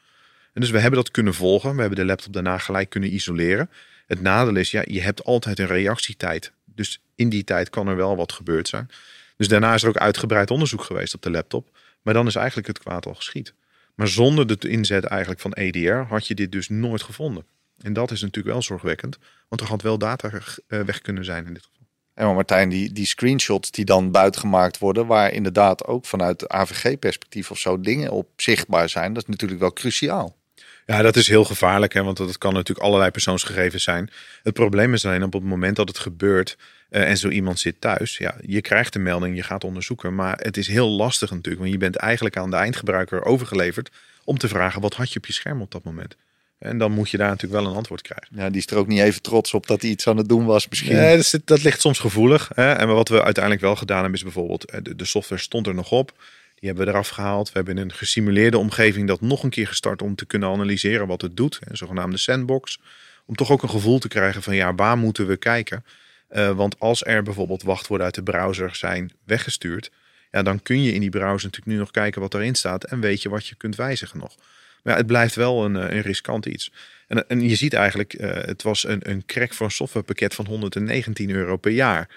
En 0.53 0.61
dus 0.61 0.69
we 0.69 0.79
hebben 0.79 0.99
dat 0.99 1.11
kunnen 1.11 1.33
volgen. 1.33 1.73
We 1.75 1.79
hebben 1.79 1.99
de 1.99 2.05
laptop 2.05 2.33
daarna 2.33 2.57
gelijk 2.57 2.89
kunnen 2.89 3.13
isoleren. 3.13 3.69
Het 4.07 4.21
nadeel 4.21 4.55
is, 4.55 4.71
ja, 4.71 4.81
je 4.85 5.01
hebt 5.01 5.23
altijd 5.23 5.59
een 5.59 5.67
reactietijd. 5.67 6.51
Dus 6.65 7.01
in 7.15 7.29
die 7.29 7.43
tijd 7.43 7.69
kan 7.69 7.87
er 7.87 7.95
wel 7.95 8.15
wat 8.15 8.31
gebeurd 8.31 8.67
zijn. 8.67 8.89
Dus 9.37 9.47
daarna 9.47 9.73
is 9.73 9.83
er 9.83 9.89
ook 9.89 9.97
uitgebreid 9.97 10.51
onderzoek 10.51 10.83
geweest 10.83 11.13
op 11.13 11.21
de 11.21 11.31
laptop. 11.31 11.69
Maar 12.01 12.13
dan 12.13 12.27
is 12.27 12.35
eigenlijk 12.35 12.67
het 12.67 12.79
kwaad 12.79 13.05
al 13.05 13.13
geschied. 13.13 13.53
Maar 14.01 14.09
zonder 14.09 14.59
de 14.59 14.69
inzet 14.69 15.03
eigenlijk 15.03 15.41
van 15.41 15.53
EDR 15.53 15.93
had 15.93 16.27
je 16.27 16.35
dit 16.35 16.51
dus 16.51 16.69
nooit 16.69 17.01
gevonden. 17.01 17.45
En 17.81 17.93
dat 17.93 18.11
is 18.11 18.21
natuurlijk 18.21 18.53
wel 18.53 18.61
zorgwekkend. 18.61 19.17
Want 19.49 19.61
er 19.61 19.67
had 19.67 19.81
wel 19.81 19.97
data 19.97 20.29
eh, 20.67 20.79
weg 20.79 21.01
kunnen 21.01 21.25
zijn 21.25 21.45
in 21.45 21.53
dit 21.53 21.63
geval. 21.63 21.87
En 22.13 22.25
maar 22.25 22.35
Martijn, 22.35 22.69
die, 22.69 22.91
die 22.91 23.05
screenshots 23.05 23.71
die 23.71 23.85
dan 23.85 24.11
buitengemaakt 24.11 24.77
worden, 24.77 25.07
waar 25.07 25.33
inderdaad 25.33 25.85
ook 25.85 26.05
vanuit 26.05 26.49
AVG-perspectief 26.49 27.51
of 27.51 27.59
zo 27.59 27.79
dingen 27.79 28.11
op 28.11 28.29
zichtbaar 28.35 28.89
zijn, 28.89 29.13
dat 29.13 29.23
is 29.23 29.29
natuurlijk 29.29 29.59
wel 29.59 29.73
cruciaal. 29.73 30.37
Ja, 30.85 31.01
dat 31.01 31.15
is 31.15 31.27
heel 31.27 31.45
gevaarlijk, 31.45 31.93
hè, 31.93 32.03
want 32.03 32.17
dat 32.17 32.37
kan 32.37 32.53
natuurlijk 32.53 32.85
allerlei 32.85 33.11
persoonsgegevens 33.11 33.83
zijn. 33.83 34.09
Het 34.43 34.53
probleem 34.53 34.93
is 34.93 35.05
alleen 35.05 35.23
op 35.23 35.33
het 35.33 35.43
moment 35.43 35.75
dat 35.75 35.87
het 35.87 35.99
gebeurt 35.99 36.57
eh, 36.91 37.09
en 37.09 37.17
zo 37.17 37.29
iemand 37.29 37.59
zit 37.59 37.75
thuis. 37.79 38.17
Ja, 38.17 38.35
je 38.45 38.61
krijgt 38.61 38.93
de 38.93 38.99
melding, 38.99 39.35
je 39.35 39.43
gaat 39.43 39.63
onderzoeken, 39.63 40.15
maar 40.15 40.37
het 40.37 40.57
is 40.57 40.67
heel 40.67 40.89
lastig 40.89 41.29
natuurlijk, 41.29 41.59
want 41.59 41.71
je 41.73 41.77
bent 41.79 41.95
eigenlijk 41.95 42.37
aan 42.37 42.49
de 42.49 42.55
eindgebruiker 42.55 43.23
overgeleverd 43.25 43.89
om 44.23 44.37
te 44.37 44.47
vragen 44.47 44.81
wat 44.81 44.93
had 44.93 45.11
je 45.11 45.17
op 45.19 45.25
je 45.25 45.33
scherm 45.33 45.61
op 45.61 45.71
dat 45.71 45.83
moment. 45.83 46.15
En 46.57 46.77
dan 46.77 46.91
moet 46.91 47.09
je 47.09 47.17
daar 47.17 47.29
natuurlijk 47.29 47.61
wel 47.61 47.71
een 47.71 47.77
antwoord 47.77 48.01
krijgen. 48.01 48.27
Ja, 48.35 48.49
die 48.49 48.57
is 48.57 48.67
er 48.67 48.77
ook 48.77 48.87
niet 48.87 48.99
even 48.99 49.21
trots 49.21 49.53
op 49.53 49.67
dat 49.67 49.81
hij 49.81 49.91
iets 49.91 50.07
aan 50.07 50.17
het 50.17 50.29
doen 50.29 50.45
was 50.45 50.67
misschien. 50.67 50.95
Nee, 50.95 51.15
dat, 51.15 51.25
zit- 51.25 51.47
dat 51.47 51.63
ligt 51.63 51.81
soms 51.81 51.99
gevoelig. 51.99 52.49
Hè? 52.55 52.71
En 52.73 52.87
wat 52.87 53.09
we 53.09 53.23
uiteindelijk 53.23 53.63
wel 53.63 53.75
gedaan 53.75 53.99
hebben 53.99 54.17
is 54.17 54.23
bijvoorbeeld, 54.23 54.65
eh, 54.65 54.79
de, 54.83 54.95
de 54.95 55.05
software 55.05 55.41
stond 55.41 55.67
er 55.67 55.73
nog 55.73 55.91
op. 55.91 56.13
Die 56.55 56.69
hebben 56.69 56.85
we 56.85 56.91
eraf 56.91 57.09
gehaald. 57.09 57.47
We 57.47 57.53
hebben 57.53 57.77
in 57.77 57.83
een 57.83 57.93
gesimuleerde 57.93 58.57
omgeving 58.57 59.07
dat 59.07 59.21
nog 59.21 59.43
een 59.43 59.49
keer 59.49 59.67
gestart 59.67 60.01
om 60.01 60.15
te 60.15 60.25
kunnen 60.25 60.49
analyseren 60.49 61.07
wat 61.07 61.21
het 61.21 61.37
doet. 61.37 61.59
Een 61.61 61.77
zogenaamde 61.77 62.17
sandbox. 62.17 62.79
Om 63.25 63.35
toch 63.35 63.51
ook 63.51 63.63
een 63.63 63.69
gevoel 63.69 63.99
te 63.99 64.07
krijgen 64.07 64.41
van 64.41 64.55
ja, 64.55 64.75
waar 64.75 64.97
moeten 64.97 65.27
we 65.27 65.37
kijken? 65.37 65.85
Uh, 66.31 66.51
want 66.51 66.79
als 66.79 67.05
er 67.05 67.23
bijvoorbeeld 67.23 67.63
wachtwoorden 67.63 68.05
uit 68.05 68.15
de 68.15 68.23
browser 68.23 68.75
zijn 68.75 69.11
weggestuurd, 69.25 69.91
ja, 70.31 70.43
dan 70.43 70.61
kun 70.61 70.83
je 70.83 70.93
in 70.93 70.99
die 70.99 71.09
browser 71.09 71.49
natuurlijk 71.49 71.65
nu 71.65 71.77
nog 71.77 71.91
kijken 71.91 72.21
wat 72.21 72.33
erin 72.33 72.55
staat 72.55 72.83
en 72.83 72.99
weet 72.99 73.21
je 73.21 73.29
wat 73.29 73.47
je 73.47 73.55
kunt 73.55 73.75
wijzigen 73.75 74.19
nog. 74.19 74.35
Maar 74.83 74.97
het 74.97 75.07
blijft 75.07 75.35
wel 75.35 75.65
een, 75.65 75.75
een 75.75 76.01
riskant 76.01 76.45
iets. 76.45 76.71
En, 77.07 77.27
en 77.27 77.49
je 77.49 77.55
ziet 77.55 77.73
eigenlijk, 77.73 78.15
het 78.21 78.63
was 78.63 78.87
een, 78.87 79.09
een 79.09 79.25
crack 79.25 79.53
voor 79.53 79.65
een 79.65 79.71
softwarepakket 79.71 80.33
van 80.33 80.45
119 80.45 81.29
euro 81.29 81.57
per 81.57 81.71
jaar. 81.71 82.09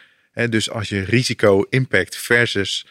Dus 0.49 0.71
als 0.71 0.89
je 0.89 1.01
risico, 1.01 1.67
impact 1.69 2.17
versus 2.17 2.87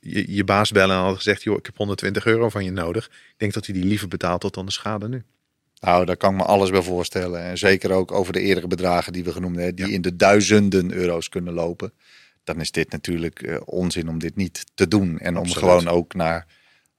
je, 0.00 0.42
baas 0.44 0.70
bellen 0.70 0.96
en 0.96 1.02
had 1.02 1.16
gezegd, 1.16 1.42
joh, 1.42 1.58
ik 1.58 1.66
heb 1.66 1.76
120 1.76 2.26
euro 2.26 2.48
van 2.48 2.64
je 2.64 2.70
nodig. 2.70 3.06
Ik 3.06 3.34
denk 3.36 3.52
dat 3.52 3.66
hij 3.66 3.74
die 3.74 3.84
liever 3.84 4.08
betaalt 4.08 4.54
dan 4.54 4.66
de 4.66 4.72
schade 4.72 5.08
nu. 5.08 5.22
Nou, 5.80 6.04
daar 6.04 6.16
kan 6.16 6.30
ik 6.30 6.36
me 6.36 6.44
alles 6.44 6.70
bij 6.70 6.82
voorstellen. 6.82 7.42
En 7.42 7.58
zeker 7.58 7.92
ook 7.92 8.12
over 8.12 8.32
de 8.32 8.40
eerdere 8.40 8.66
bedragen 8.66 9.12
die 9.12 9.24
we 9.24 9.32
genoemd 9.32 9.56
hebben, 9.56 9.84
die 9.84 9.94
in 9.94 10.02
de 10.02 10.16
duizenden 10.16 10.92
euro's 10.92 11.28
kunnen 11.28 11.54
lopen. 11.54 11.92
Dan 12.44 12.60
is 12.60 12.70
dit 12.70 12.90
natuurlijk 12.90 13.42
uh, 13.42 13.56
onzin 13.64 14.08
om 14.08 14.18
dit 14.18 14.36
niet 14.36 14.64
te 14.74 14.88
doen. 14.88 15.18
En 15.18 15.36
om 15.36 15.50
gewoon 15.50 15.88
ook 15.88 16.14
naar 16.14 16.46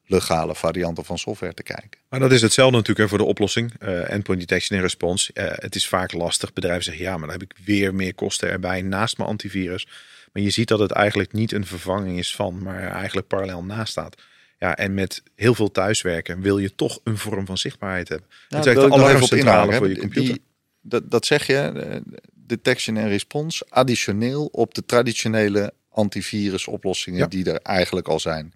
legale 0.06 0.56
varianten 0.56 1.06
van 1.06 1.18
software 1.18 1.54
te 1.54 1.63
kijken. 1.63 2.00
Maar 2.10 2.20
dat 2.20 2.32
is 2.32 2.42
hetzelfde 2.42 2.78
natuurlijk 2.78 3.10
voor 3.10 3.18
de 3.18 3.24
oplossing. 3.24 3.74
Uh, 3.80 4.12
endpoint 4.12 4.42
detection 4.42 4.78
en 4.78 4.84
response. 4.84 5.32
Uh, 5.34 5.44
het 5.52 5.76
is 5.76 5.88
vaak 5.88 6.13
lastig. 6.13 6.54
Bedrijven 6.54 6.84
zeggen 6.84 7.04
ja, 7.04 7.18
maar 7.18 7.28
dan 7.28 7.39
heb 7.39 7.52
ik 7.52 7.58
weer 7.65 7.96
meer 7.96 8.15
kosten 8.15 8.50
erbij 8.50 8.82
naast 8.82 9.18
mijn 9.18 9.30
antivirus. 9.30 9.88
Maar 10.34 10.44
je 10.44 10.50
ziet 10.50 10.68
dat 10.68 10.80
het 10.80 10.92
eigenlijk 10.92 11.34
niet 11.34 11.52
een 11.52 11.65
vervanging 11.65 12.18
is 12.18 12.36
van, 12.36 12.63
maar 12.63 12.92
eigenlijk 12.92 13.28
parallel 13.28 13.63
naast 13.63 13.92
staat. 13.92 14.22
Ja, 14.60 14.76
en 14.76 14.93
met 14.93 15.24
heel 15.36 15.56
veel 15.56 15.72
thuiswerken 15.72 16.41
wil 16.41 16.58
je 16.58 16.76
toch 16.76 17.00
een 17.04 17.17
vorm 17.17 17.45
van 17.45 17.58
zichtbaarheid 17.58 18.10
hebben. 18.10 18.28
Nou, 18.50 18.69
het 18.69 18.78
is 18.78 18.84
de 18.84 18.93
alarmcentrale 18.93 19.74
voor 19.74 19.89
je 19.89 19.98
computer. 19.98 20.34
Die, 20.34 20.41
dat, 20.82 21.12
dat 21.12 21.26
zeg 21.26 21.48
je, 21.48 22.02
detection 22.34 22.98
en 22.98 23.08
response, 23.08 23.65
additioneel 23.69 24.45
op 24.45 24.74
de 24.74 24.86
traditionele 24.86 25.74
antivirus 25.89 26.67
oplossingen 26.67 27.30
die 27.30 27.52
er 27.52 27.60
eigenlijk 27.62 28.08
al 28.08 28.19
zijn. 28.19 28.54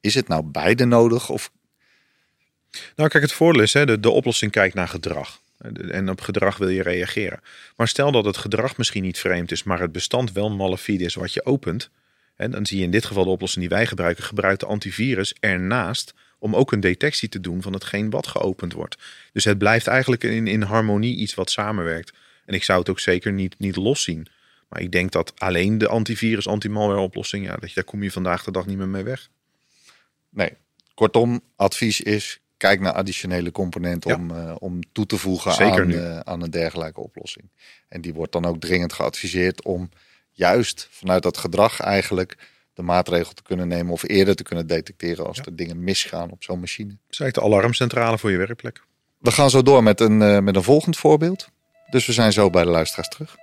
Is 0.00 0.14
het 0.14 0.28
nou 0.28 0.42
beide 0.44 0.84
nodig? 0.84 1.28
Of... 1.28 1.52
Nou, 2.96 3.08
kijk, 3.08 3.22
het 3.22 3.32
voordeel 3.32 3.62
is, 3.62 3.72
hè, 3.72 3.86
de, 3.86 4.00
de 4.00 4.10
oplossing 4.10 4.52
kijkt 4.52 4.74
naar 4.74 4.88
gedrag. 4.88 5.40
En 5.90 6.10
op 6.10 6.20
gedrag 6.20 6.56
wil 6.56 6.68
je 6.68 6.82
reageren. 6.82 7.40
Maar 7.76 7.88
stel 7.88 8.12
dat 8.12 8.24
het 8.24 8.36
gedrag 8.36 8.76
misschien 8.76 9.02
niet 9.02 9.18
vreemd 9.18 9.52
is, 9.52 9.62
maar 9.62 9.80
het 9.80 9.92
bestand 9.92 10.32
wel 10.32 10.50
malafide 10.50 11.04
is 11.04 11.14
wat 11.14 11.32
je 11.32 11.44
opent. 11.44 11.90
En 12.40 12.50
dan 12.50 12.66
zie 12.66 12.78
je 12.78 12.84
in 12.84 12.90
dit 12.90 13.04
geval 13.04 13.24
de 13.24 13.30
oplossing 13.30 13.60
die 13.60 13.76
wij 13.76 13.86
gebruiken, 13.86 14.24
gebruikt 14.24 14.60
de 14.60 14.66
antivirus 14.66 15.34
ernaast 15.40 16.14
om 16.38 16.56
ook 16.56 16.72
een 16.72 16.80
detectie 16.80 17.28
te 17.28 17.40
doen 17.40 17.62
van 17.62 17.72
hetgeen 17.72 18.10
wat 18.10 18.26
geopend 18.26 18.72
wordt. 18.72 18.96
Dus 19.32 19.44
het 19.44 19.58
blijft 19.58 19.86
eigenlijk 19.86 20.24
in, 20.24 20.46
in 20.46 20.62
harmonie 20.62 21.16
iets 21.16 21.34
wat 21.34 21.50
samenwerkt. 21.50 22.12
En 22.46 22.54
ik 22.54 22.64
zou 22.64 22.78
het 22.78 22.88
ook 22.88 23.00
zeker 23.00 23.32
niet, 23.32 23.58
niet 23.58 23.76
los 23.76 24.02
zien. 24.02 24.26
Maar 24.68 24.80
ik 24.80 24.92
denk 24.92 25.12
dat 25.12 25.32
alleen 25.36 25.78
de 25.78 25.88
antivirus, 25.88 26.46
anti-malware 26.46 27.00
oplossing, 27.00 27.44
ja, 27.46 27.56
dat 27.56 27.74
daar 27.74 27.84
kom 27.84 28.02
je 28.02 28.10
vandaag 28.10 28.44
de 28.44 28.52
dag 28.52 28.66
niet 28.66 28.76
meer 28.76 28.88
mee 28.88 29.02
weg. 29.02 29.28
Nee, 30.30 30.52
kortom, 30.94 31.40
advies 31.56 32.00
is 32.00 32.40
kijk 32.56 32.80
naar 32.80 32.92
additionele 32.92 33.52
componenten 33.52 34.16
om, 34.16 34.30
uh, 34.30 34.54
om 34.58 34.80
toe 34.92 35.06
te 35.06 35.16
voegen 35.16 35.72
aan, 35.72 35.90
uh, 35.90 36.18
aan 36.18 36.42
een 36.42 36.50
dergelijke 36.50 37.00
oplossing. 37.00 37.48
En 37.88 38.00
die 38.00 38.14
wordt 38.14 38.32
dan 38.32 38.44
ook 38.44 38.60
dringend 38.60 38.92
geadviseerd 38.92 39.62
om 39.62 39.90
juist 40.40 40.88
vanuit 40.90 41.22
dat 41.22 41.36
gedrag 41.36 41.80
eigenlijk 41.80 42.36
de 42.74 42.82
maatregel 42.82 43.32
te 43.32 43.42
kunnen 43.42 43.68
nemen 43.68 43.92
of 43.92 44.08
eerder 44.08 44.34
te 44.36 44.42
kunnen 44.42 44.66
detecteren 44.66 45.26
als 45.26 45.36
ja. 45.36 45.44
er 45.44 45.56
dingen 45.56 45.84
misgaan 45.84 46.30
op 46.30 46.42
zo'n 46.42 46.60
machine. 46.60 46.90
Is 47.08 47.20
eigenlijk 47.20 47.34
de 47.34 47.56
alarmcentrale 47.56 48.18
voor 48.18 48.30
je 48.30 48.36
werkplek. 48.36 48.82
We 49.18 49.30
gaan 49.30 49.50
zo 49.50 49.62
door 49.62 49.82
met 49.82 50.00
een, 50.00 50.20
uh, 50.20 50.38
met 50.38 50.56
een 50.56 50.62
volgend 50.62 50.96
voorbeeld. 50.96 51.48
Dus 51.90 52.06
we 52.06 52.12
zijn 52.12 52.32
zo 52.32 52.50
bij 52.50 52.64
de 52.64 52.70
luisteraars 52.70 53.08
terug. 53.08 53.36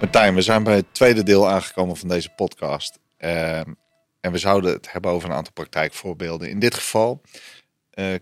Martijn, 0.00 0.34
we 0.34 0.42
zijn 0.42 0.62
bij 0.62 0.74
het 0.74 0.94
tweede 0.94 1.22
deel 1.22 1.48
aangekomen 1.48 1.96
van 1.96 2.08
deze 2.08 2.28
podcast. 2.28 2.98
Uh, 3.18 3.60
en 4.20 4.32
we 4.32 4.38
zouden 4.38 4.72
het 4.72 4.92
hebben 4.92 5.10
over 5.10 5.28
een 5.28 5.36
aantal 5.36 5.52
praktijkvoorbeelden. 5.52 6.50
In 6.50 6.58
dit 6.58 6.74
geval 6.74 7.20
uh, 7.94 8.14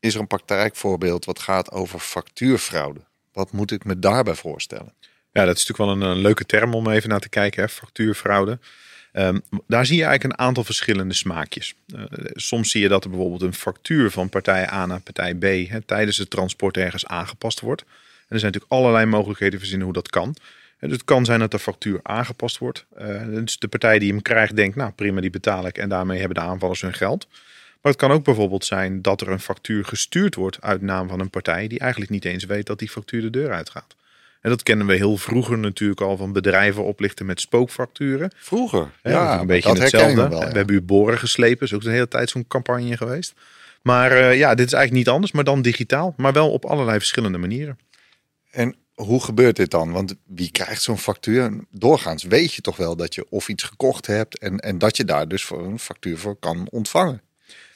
is 0.00 0.14
er 0.14 0.20
een 0.20 0.26
praktijkvoorbeeld 0.26 1.24
wat 1.24 1.38
gaat 1.38 1.70
over 1.70 1.98
factuurfraude. 1.98 3.00
Wat 3.32 3.52
moet 3.52 3.70
ik 3.70 3.84
me 3.84 3.98
daarbij 3.98 4.34
voorstellen? 4.34 4.92
Ja, 5.32 5.44
dat 5.44 5.56
is 5.56 5.66
natuurlijk 5.66 6.00
wel 6.00 6.10
een, 6.10 6.18
leuke 6.18 6.46
term 6.46 6.74
om 6.74 6.90
even 6.90 7.08
naar 7.08 7.20
te 7.20 7.28
kijken, 7.28 7.62
hè? 7.62 7.68
factuurfraude. 7.68 8.58
Um, 9.12 9.42
daar 9.66 9.86
zie 9.86 9.96
je 9.96 10.04
eigenlijk 10.04 10.38
een 10.38 10.46
aantal 10.46 10.64
verschillende 10.64 11.14
smaakjes. 11.14 11.74
Uh, 11.94 12.04
soms 12.32 12.70
zie 12.70 12.82
je 12.82 12.88
dat 12.88 13.04
er 13.04 13.10
bijvoorbeeld 13.10 13.42
een 13.42 13.54
factuur 13.54 14.10
van 14.10 14.28
partij 14.28 14.70
A 14.70 14.86
naar 14.86 15.00
partij 15.00 15.34
B 15.34 15.42
hè, 15.42 15.80
tijdens 15.80 16.16
het 16.16 16.30
transport 16.30 16.76
ergens 16.76 17.06
aangepast 17.06 17.60
wordt. 17.60 17.80
En 17.80 17.88
er 18.28 18.38
zijn 18.38 18.52
natuurlijk 18.52 18.72
allerlei 18.72 19.06
mogelijkheden 19.06 19.58
verzinnen 19.58 19.84
hoe 19.84 19.94
dat 19.94 20.10
kan. 20.10 20.36
Het 20.78 21.04
kan 21.04 21.24
zijn 21.24 21.40
dat 21.40 21.50
de 21.50 21.58
factuur 21.58 22.00
aangepast 22.02 22.58
wordt. 22.58 22.86
Dus 23.26 23.58
de 23.58 23.68
partij 23.68 23.98
die 23.98 24.10
hem 24.10 24.22
krijgt 24.22 24.56
denkt, 24.56 24.76
nou 24.76 24.92
prima, 24.92 25.20
die 25.20 25.30
betaal 25.30 25.66
ik. 25.66 25.78
En 25.78 25.88
daarmee 25.88 26.18
hebben 26.18 26.36
de 26.36 26.42
aanvallers 26.42 26.80
hun 26.80 26.94
geld. 26.94 27.26
Maar 27.84 27.92
het 27.92 28.02
kan 28.02 28.12
ook 28.12 28.24
bijvoorbeeld 28.24 28.64
zijn 28.64 29.02
dat 29.02 29.20
er 29.20 29.28
een 29.28 29.40
factuur 29.40 29.84
gestuurd 29.84 30.34
wordt 30.34 30.60
uit 30.60 30.82
naam 30.82 31.08
van 31.08 31.20
een 31.20 31.30
partij 31.30 31.66
die 31.66 31.78
eigenlijk 31.78 32.10
niet 32.10 32.24
eens 32.24 32.44
weet 32.44 32.66
dat 32.66 32.78
die 32.78 32.88
factuur 32.90 33.20
de 33.20 33.30
deur 33.30 33.52
uitgaat. 33.52 33.94
En 34.40 34.50
dat 34.50 34.62
kennen 34.62 34.86
we 34.86 34.94
heel 34.94 35.16
vroeger 35.16 35.58
natuurlijk 35.58 36.00
al 36.00 36.16
van 36.16 36.32
bedrijven 36.32 36.84
oplichten 36.84 37.26
met 37.26 37.40
spookfacturen. 37.40 38.30
Vroeger? 38.36 38.90
Ja, 39.02 39.40
een 39.40 39.46
beetje 39.46 39.78
hetzelfde. 39.78 40.28
We, 40.28 40.36
hebben 40.36 40.74
u 40.74 40.80
boren 40.80 41.18
geslepen, 41.18 41.66
is 41.66 41.72
ook 41.72 41.84
een 41.84 41.90
hele 41.90 42.08
tijd 42.08 42.30
zo'n 42.30 42.46
campagne 42.46 42.96
geweest. 42.96 43.32
Maar 43.82 44.12
uh, 44.12 44.38
ja, 44.38 44.54
dit 44.54 44.66
is 44.66 44.72
eigenlijk 44.72 45.04
niet 45.04 45.14
anders, 45.14 45.32
maar 45.32 45.44
dan 45.44 45.62
digitaal. 45.62 46.14
Maar 46.16 46.32
wel 46.32 46.50
op 46.50 46.64
allerlei 46.64 46.98
verschillende 46.98 47.38
manieren. 47.38 47.78
En 48.50 48.76
hoe 48.94 49.22
gebeurt 49.22 49.56
dit 49.56 49.70
dan? 49.70 49.92
Want 49.92 50.14
wie 50.26 50.50
krijgt 50.50 50.82
zo'n 50.82 50.98
factuur? 50.98 51.64
Doorgaans 51.70 52.22
weet 52.22 52.52
je 52.52 52.60
toch 52.60 52.76
wel 52.76 52.96
dat 52.96 53.14
je 53.14 53.26
of 53.28 53.48
iets 53.48 53.62
gekocht 53.62 54.06
hebt 54.06 54.38
en, 54.38 54.58
en 54.58 54.78
dat 54.78 54.96
je 54.96 55.04
daar 55.04 55.28
dus 55.28 55.44
voor 55.44 55.64
een 55.64 55.78
factuur 55.78 56.18
voor 56.18 56.36
kan 56.36 56.68
ontvangen. 56.70 57.22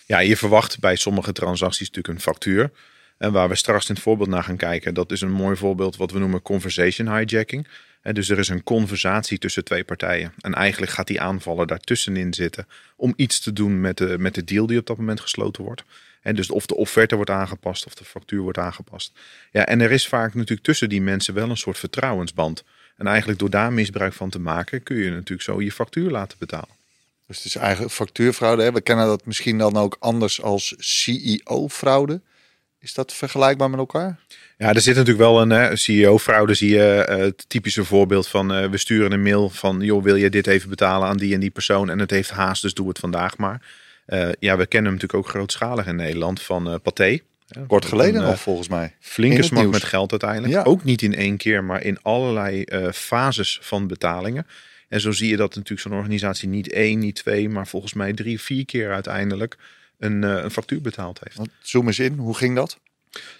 Ja, 0.09 0.19
je 0.19 0.37
verwacht 0.37 0.79
bij 0.79 0.97
sommige 0.97 1.33
transacties 1.33 1.87
natuurlijk 1.87 2.15
een 2.15 2.21
factuur. 2.21 2.71
En 3.19 3.33
waar 3.33 3.49
we 3.49 3.55
straks 3.55 3.89
in 3.89 3.95
het 3.95 4.03
voorbeeld 4.03 4.29
naar 4.29 4.43
gaan 4.45 4.57
kijken, 4.57 4.95
dat 4.95 5.13
is 5.13 5.21
een 5.21 5.31
mooi 5.31 5.57
voorbeeld 5.57 5.97
wat 5.97 6.11
we 6.11 6.19
noemen 6.19 6.43
conversation 6.43 7.07
hijacking. 7.09 7.67
En 8.03 8.15
dus 8.15 8.29
er 8.29 8.39
is 8.39 8.49
een 8.49 8.63
conversatie 8.63 9.39
tussen 9.39 9.65
twee 9.65 9.85
partijen. 9.85 10.33
En 10.41 10.55
eigenlijk 10.55 10.93
gaat 10.93 11.07
die 11.07 11.21
aanvaller 11.21 11.67
daartussenin 11.67 12.35
zitten 12.35 12.67
om 12.97 13.13
iets 13.17 13.41
te 13.41 13.53
doen 13.53 13.81
met 13.81 13.97
de, 13.97 14.19
met 14.19 14.35
de 14.35 14.45
deal 14.45 14.67
die 14.67 14.79
op 14.79 14.87
dat 14.87 14.97
moment 14.97 15.21
gesloten 15.21 15.65
wordt. 15.65 15.83
En 16.23 16.35
dus 16.35 16.51
of 16.51 16.67
de 16.67 16.77
offerte 16.77 17.17
wordt 17.17 17.31
aangepast 17.31 17.87
of 17.87 17.95
de 17.95 18.05
factuur 18.05 18.41
wordt 18.41 18.59
aangepast. 18.59 19.13
Ja, 19.53 19.67
en 19.67 19.81
er 19.81 19.91
is 19.91 20.09
vaak 20.09 20.35
natuurlijk 20.35 20.63
tussen 20.67 20.89
die 20.89 21.03
mensen 21.03 21.35
wel 21.35 21.51
een 21.51 21.57
soort 21.57 21.79
vertrouwensband. 21.79 22.65
En 22.97 23.07
eigenlijk 23.07 23.39
door 23.39 23.51
daar 23.51 23.73
misbruik 23.73 24.13
van 24.13 24.31
te 24.31 24.39
maken, 24.41 24.83
kun 24.83 24.97
je 24.97 25.11
natuurlijk 25.11 25.43
zo 25.43 25.63
je 25.63 25.73
factuur 25.73 26.11
laten 26.11 26.39
betalen. 26.39 26.78
Dus 27.29 27.37
het 27.37 27.47
is 27.47 27.57
eigenlijk 27.57 27.93
factuurfraude. 27.93 28.63
Hè? 28.63 28.73
We 28.73 28.81
kennen 28.81 29.07
dat 29.07 29.27
misschien 29.27 29.59
dan 29.59 29.77
ook 29.77 29.97
anders 29.99 30.43
als 30.43 30.75
CEO-fraude. 30.79 32.21
Is 32.81 32.95
dat 32.95 33.13
vergelijkbaar 33.13 33.71
met 33.71 33.79
elkaar? 33.79 34.19
Ja, 34.59 34.75
er 34.75 34.81
zit 34.81 34.97
natuurlijk 34.97 35.25
wel 35.25 35.51
een 35.51 35.79
CEO-fraude. 35.79 36.55
Zie 36.55 36.71
je 36.71 37.07
uh, 37.09 37.17
het 37.17 37.45
typische 37.49 37.85
voorbeeld 37.85 38.29
van 38.29 38.57
uh, 38.57 38.71
we 38.71 38.79
sturen 38.79 39.13
een 39.13 39.23
mail 39.23 39.51
van 39.51 39.81
joh, 39.81 40.03
wil 40.03 40.17
je 40.17 40.31
dit 40.31 40.47
even 40.47 40.69
betalen 40.69 41.09
aan 41.09 41.17
die 41.17 41.35
en 41.35 41.41
die 41.41 41.51
persoon 41.51 41.91
en 41.91 41.99
het 41.99 42.11
heeft 42.11 42.31
haast, 42.31 42.63
dus 42.63 42.75
doe 42.75 42.89
het 42.89 42.99
vandaag 42.99 43.37
maar. 43.37 43.63
Uh, 44.07 44.29
ja, 44.39 44.57
we 44.57 44.67
kennen 44.67 44.91
hem 44.91 45.01
natuurlijk 45.01 45.15
ook 45.15 45.29
grootschalig 45.29 45.87
in 45.87 45.97
Nederland 45.97 46.43
van 46.43 46.81
Pathé. 46.83 47.19
Kort 47.67 47.85
geleden 47.85 48.23
nog 48.23 48.41
volgens 48.41 48.69
mij. 48.69 48.95
Flinke 49.01 49.43
smak 49.43 49.71
met 49.71 49.85
geld 49.85 50.11
uiteindelijk. 50.11 50.53
Ja. 50.53 50.63
Ook 50.63 50.85
niet 50.85 51.03
in 51.03 51.15
één 51.15 51.37
keer, 51.37 51.65
maar 51.65 51.83
in 51.83 52.03
allerlei 52.03 52.65
fases 52.93 53.59
van 53.63 53.87
betalingen. 53.87 54.47
En 54.89 55.01
zo 55.01 55.13
zie 55.13 55.29
je 55.29 55.37
dat 55.37 55.55
natuurlijk 55.55 55.81
zo'n 55.81 55.99
organisatie 55.99 56.49
niet 56.49 56.73
één, 56.73 56.99
niet 56.99 57.15
twee, 57.15 57.49
maar 57.49 57.67
volgens 57.67 57.93
mij 57.93 58.13
drie, 58.13 58.41
vier 58.41 58.65
keer 58.65 58.93
uiteindelijk 58.93 59.57
een, 59.99 60.23
een 60.23 60.51
factuur 60.51 60.81
betaald 60.81 61.21
heeft. 61.23 61.51
Zoom 61.61 61.87
eens 61.87 61.99
in, 61.99 62.13
hoe 62.13 62.37
ging 62.37 62.55
dat? 62.55 62.79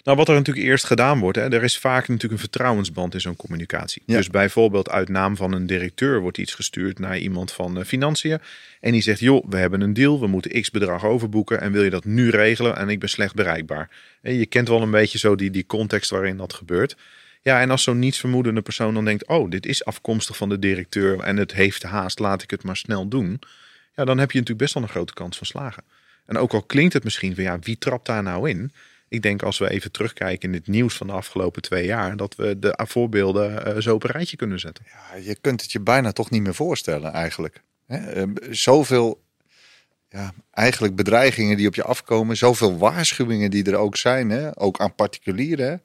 Nou, 0.03 0.17
wat 0.17 0.27
er 0.27 0.35
natuurlijk 0.35 0.67
eerst 0.67 0.85
gedaan 0.85 1.19
wordt, 1.19 1.37
hè, 1.37 1.53
er 1.53 1.63
is 1.63 1.77
vaak 1.77 2.07
natuurlijk 2.07 2.33
een 2.33 2.39
vertrouwensband 2.39 3.13
in 3.13 3.21
zo'n 3.21 3.35
communicatie. 3.35 4.01
Dus 4.05 4.29
bijvoorbeeld 4.29 4.89
uit 4.89 5.09
naam 5.09 5.35
van 5.35 5.53
een 5.53 5.67
directeur 5.67 6.19
wordt 6.19 6.37
iets 6.37 6.53
gestuurd 6.53 6.99
naar 6.99 7.17
iemand 7.17 7.51
van 7.51 7.77
uh, 7.77 7.83
financiën. 7.83 8.39
En 8.79 8.91
die 8.91 9.01
zegt, 9.01 9.19
joh, 9.19 9.45
we 9.49 9.57
hebben 9.57 9.81
een 9.81 9.93
deal, 9.93 10.19
we 10.19 10.27
moeten 10.27 10.61
x 10.61 10.71
bedrag 10.71 11.05
overboeken 11.05 11.61
en 11.61 11.71
wil 11.71 11.83
je 11.83 11.89
dat 11.89 12.05
nu 12.05 12.29
regelen 12.29 12.77
en 12.77 12.89
ik 12.89 12.99
ben 12.99 13.09
slecht 13.09 13.35
bereikbaar. 13.35 13.89
En 14.21 14.33
je 14.33 14.45
kent 14.45 14.67
wel 14.67 14.81
een 14.81 14.91
beetje 14.91 15.17
zo 15.17 15.35
die, 15.35 15.51
die 15.51 15.65
context 15.65 16.09
waarin 16.09 16.37
dat 16.37 16.53
gebeurt. 16.53 16.95
Ja, 17.41 17.61
en 17.61 17.71
als 17.71 17.83
zo'n 17.83 17.99
nietsvermoedende 17.99 18.61
persoon 18.61 18.93
dan 18.93 19.05
denkt, 19.05 19.27
oh, 19.27 19.49
dit 19.49 19.65
is 19.65 19.85
afkomstig 19.85 20.37
van 20.37 20.49
de 20.49 20.59
directeur 20.59 21.19
en 21.19 21.37
het 21.37 21.53
heeft 21.53 21.83
haast, 21.83 22.19
laat 22.19 22.41
ik 22.41 22.51
het 22.51 22.63
maar 22.63 22.77
snel 22.77 23.07
doen. 23.07 23.39
Ja, 23.95 24.05
dan 24.05 24.17
heb 24.17 24.31
je 24.31 24.39
natuurlijk 24.39 24.63
best 24.63 24.73
wel 24.73 24.83
een 24.83 24.89
grote 24.89 25.13
kans 25.13 25.37
van 25.37 25.47
slagen. 25.47 25.83
En 26.25 26.37
ook 26.37 26.53
al 26.53 26.63
klinkt 26.63 26.93
het 26.93 27.03
misschien 27.03 27.35
van, 27.35 27.43
ja, 27.43 27.59
wie 27.59 27.77
trapt 27.77 28.05
daar 28.05 28.23
nou 28.23 28.49
in? 28.49 28.71
ik 29.09 29.21
denk 29.21 29.43
als 29.43 29.57
we 29.57 29.69
even 29.69 29.91
terugkijken 29.91 30.49
in 30.49 30.55
het 30.55 30.67
nieuws 30.67 30.95
van 30.95 31.07
de 31.07 31.13
afgelopen 31.13 31.61
twee 31.61 31.85
jaar, 31.85 32.17
dat 32.17 32.35
we 32.35 32.59
de 32.59 32.79
voorbeelden 32.87 33.67
uh, 33.67 33.81
zo 33.81 33.93
op 33.93 34.03
een 34.03 34.09
rijtje 34.09 34.37
kunnen 34.37 34.59
zetten. 34.59 34.85
Ja, 34.87 35.15
je 35.15 35.35
kunt 35.41 35.61
het 35.61 35.71
je 35.71 35.79
bijna 35.79 36.11
toch 36.11 36.29
niet 36.29 36.41
meer 36.41 36.55
voorstellen 36.55 37.11
eigenlijk. 37.11 37.61
He, 37.87 38.25
uh, 38.25 38.35
zoveel 38.49 39.21
ja, 40.09 40.33
eigenlijk 40.51 40.95
bedreigingen 40.95 41.57
die 41.57 41.67
op 41.67 41.75
je 41.75 41.83
afkomen. 41.83 42.37
Zoveel 42.37 42.77
waarschuwingen 42.77 43.51
die 43.51 43.63
er 43.63 43.75
ook 43.75 43.97
zijn, 43.97 44.29
hè? 44.29 44.59
ook 44.59 44.79
aan 44.79 44.95
particulieren. 44.95 45.81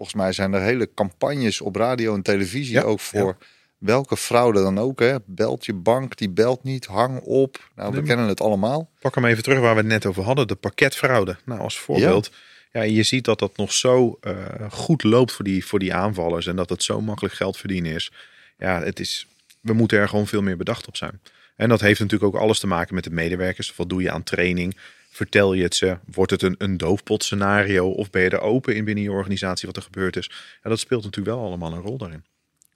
Volgens 0.00 0.22
mij 0.22 0.32
zijn 0.32 0.52
er 0.52 0.60
hele 0.60 0.90
campagnes 0.94 1.60
op 1.60 1.76
radio 1.76 2.14
en 2.14 2.22
televisie 2.22 2.74
Ja, 2.74 2.82
ook 2.82 3.00
voor 3.00 3.36
welke 3.78 4.16
fraude 4.16 4.62
dan 4.62 4.78
ook. 4.78 5.00
Hè? 5.00 5.16
Belt 5.26 5.64
je 5.64 5.72
bank, 5.72 6.16
die 6.16 6.28
belt 6.28 6.64
niet, 6.64 6.86
hang 6.86 7.20
op. 7.20 7.70
Nou, 7.76 7.94
we 7.94 8.02
kennen 8.02 8.28
het 8.28 8.40
allemaal. 8.40 8.90
Pak 9.00 9.14
hem 9.14 9.24
even 9.24 9.42
terug 9.42 9.58
waar 9.58 9.74
we 9.74 9.80
het 9.80 9.88
net 9.88 10.06
over 10.06 10.22
hadden. 10.22 10.46
De 10.46 10.54
pakketfraude. 10.54 11.36
Nou, 11.44 11.60
als 11.60 11.78
voorbeeld. 11.78 12.30
Ja. 12.72 12.82
je 12.82 13.02
ziet 13.02 13.24
dat 13.24 13.38
dat 13.38 13.56
nog 13.56 13.72
zo 13.72 14.18
eh, 14.20 14.34
goed 14.70 15.02
loopt 15.02 15.32
voor 15.32 15.44
die, 15.44 15.66
voor 15.66 15.78
die 15.78 15.94
aanvallers. 15.94 16.46
En 16.46 16.56
dat 16.56 16.70
het 16.70 16.82
zo 16.82 17.00
makkelijk 17.00 17.34
geld 17.34 17.56
verdienen 17.56 17.92
is. 17.92 18.12
Ja, 18.58 18.82
het 18.82 19.00
is, 19.00 19.26
we 19.60 19.72
moeten 19.72 19.98
er 19.98 20.08
gewoon 20.08 20.26
veel 20.26 20.42
meer 20.42 20.56
bedacht 20.56 20.86
op 20.86 20.96
zijn. 20.96 21.20
En 21.56 21.68
dat 21.68 21.80
heeft 21.80 22.00
natuurlijk 22.00 22.34
ook 22.34 22.40
alles 22.40 22.58
te 22.58 22.66
maken 22.66 22.94
met 22.94 23.04
de 23.04 23.10
medewerkers. 23.10 23.76
Wat 23.76 23.88
doe 23.88 24.02
je 24.02 24.10
aan 24.10 24.22
training? 24.22 24.76
Vertel 25.12 25.52
je 25.52 25.62
het 25.62 25.74
ze? 25.74 25.98
Wordt 26.06 26.30
het 26.30 26.42
een, 26.42 26.54
een 26.58 26.76
doofpot 26.76 27.24
scenario? 27.24 27.90
Of 27.90 28.10
ben 28.10 28.22
je 28.22 28.30
er 28.30 28.40
open 28.40 28.74
in 28.74 28.84
binnen 28.84 29.04
je 29.04 29.12
organisatie 29.12 29.66
wat 29.66 29.76
er 29.76 29.82
gebeurd 29.82 30.16
is? 30.16 30.30
Ja, 30.62 30.70
dat 30.70 30.78
speelt 30.78 31.04
natuurlijk 31.04 31.36
wel 31.36 31.46
allemaal 31.46 31.72
een 31.72 31.82
rol 31.82 31.98
daarin. 31.98 32.24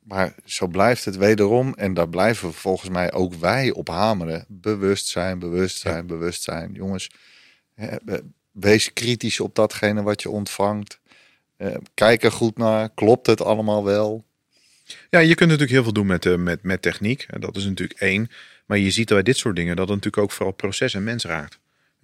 Maar 0.02 0.34
zo 0.44 0.66
blijft 0.66 1.04
het 1.04 1.16
wederom. 1.16 1.74
En 1.74 1.94
daar 1.94 2.08
blijven 2.08 2.48
we 2.48 2.54
volgens 2.54 2.90
mij 2.90 3.12
ook 3.12 3.34
wij 3.34 3.70
op 3.72 3.88
hameren. 3.88 4.44
Bewustzijn, 4.48 5.38
bewustzijn, 5.38 6.06
bewustzijn. 6.06 6.72
Jongens, 6.72 7.10
wees 8.52 8.92
kritisch 8.92 9.40
op 9.40 9.54
datgene 9.54 10.02
wat 10.02 10.22
je 10.22 10.30
ontvangt. 10.30 11.00
Eh, 11.56 11.74
kijk 11.94 12.22
er 12.22 12.32
goed 12.32 12.56
naar. 12.56 12.90
Klopt 12.94 13.26
het 13.26 13.42
allemaal 13.42 13.84
wel? 13.84 14.24
Ja, 15.10 15.18
je 15.18 15.34
kunt 15.34 15.48
natuurlijk 15.48 15.70
heel 15.70 15.82
veel 15.82 15.92
doen 15.92 16.06
met, 16.06 16.26
eh, 16.26 16.34
met, 16.36 16.62
met 16.62 16.82
techniek. 16.82 17.26
Dat 17.40 17.56
is 17.56 17.64
natuurlijk 17.64 18.00
één. 18.00 18.30
Maar 18.66 18.78
je 18.78 18.90
ziet 18.90 19.08
bij 19.08 19.22
dit 19.22 19.36
soort 19.36 19.56
dingen 19.56 19.76
dat 19.76 19.88
het 19.88 19.96
natuurlijk 19.96 20.22
ook 20.22 20.32
vooral 20.32 20.54
proces 20.54 20.94
en 20.94 21.04
mens 21.04 21.24
raakt. 21.24 21.58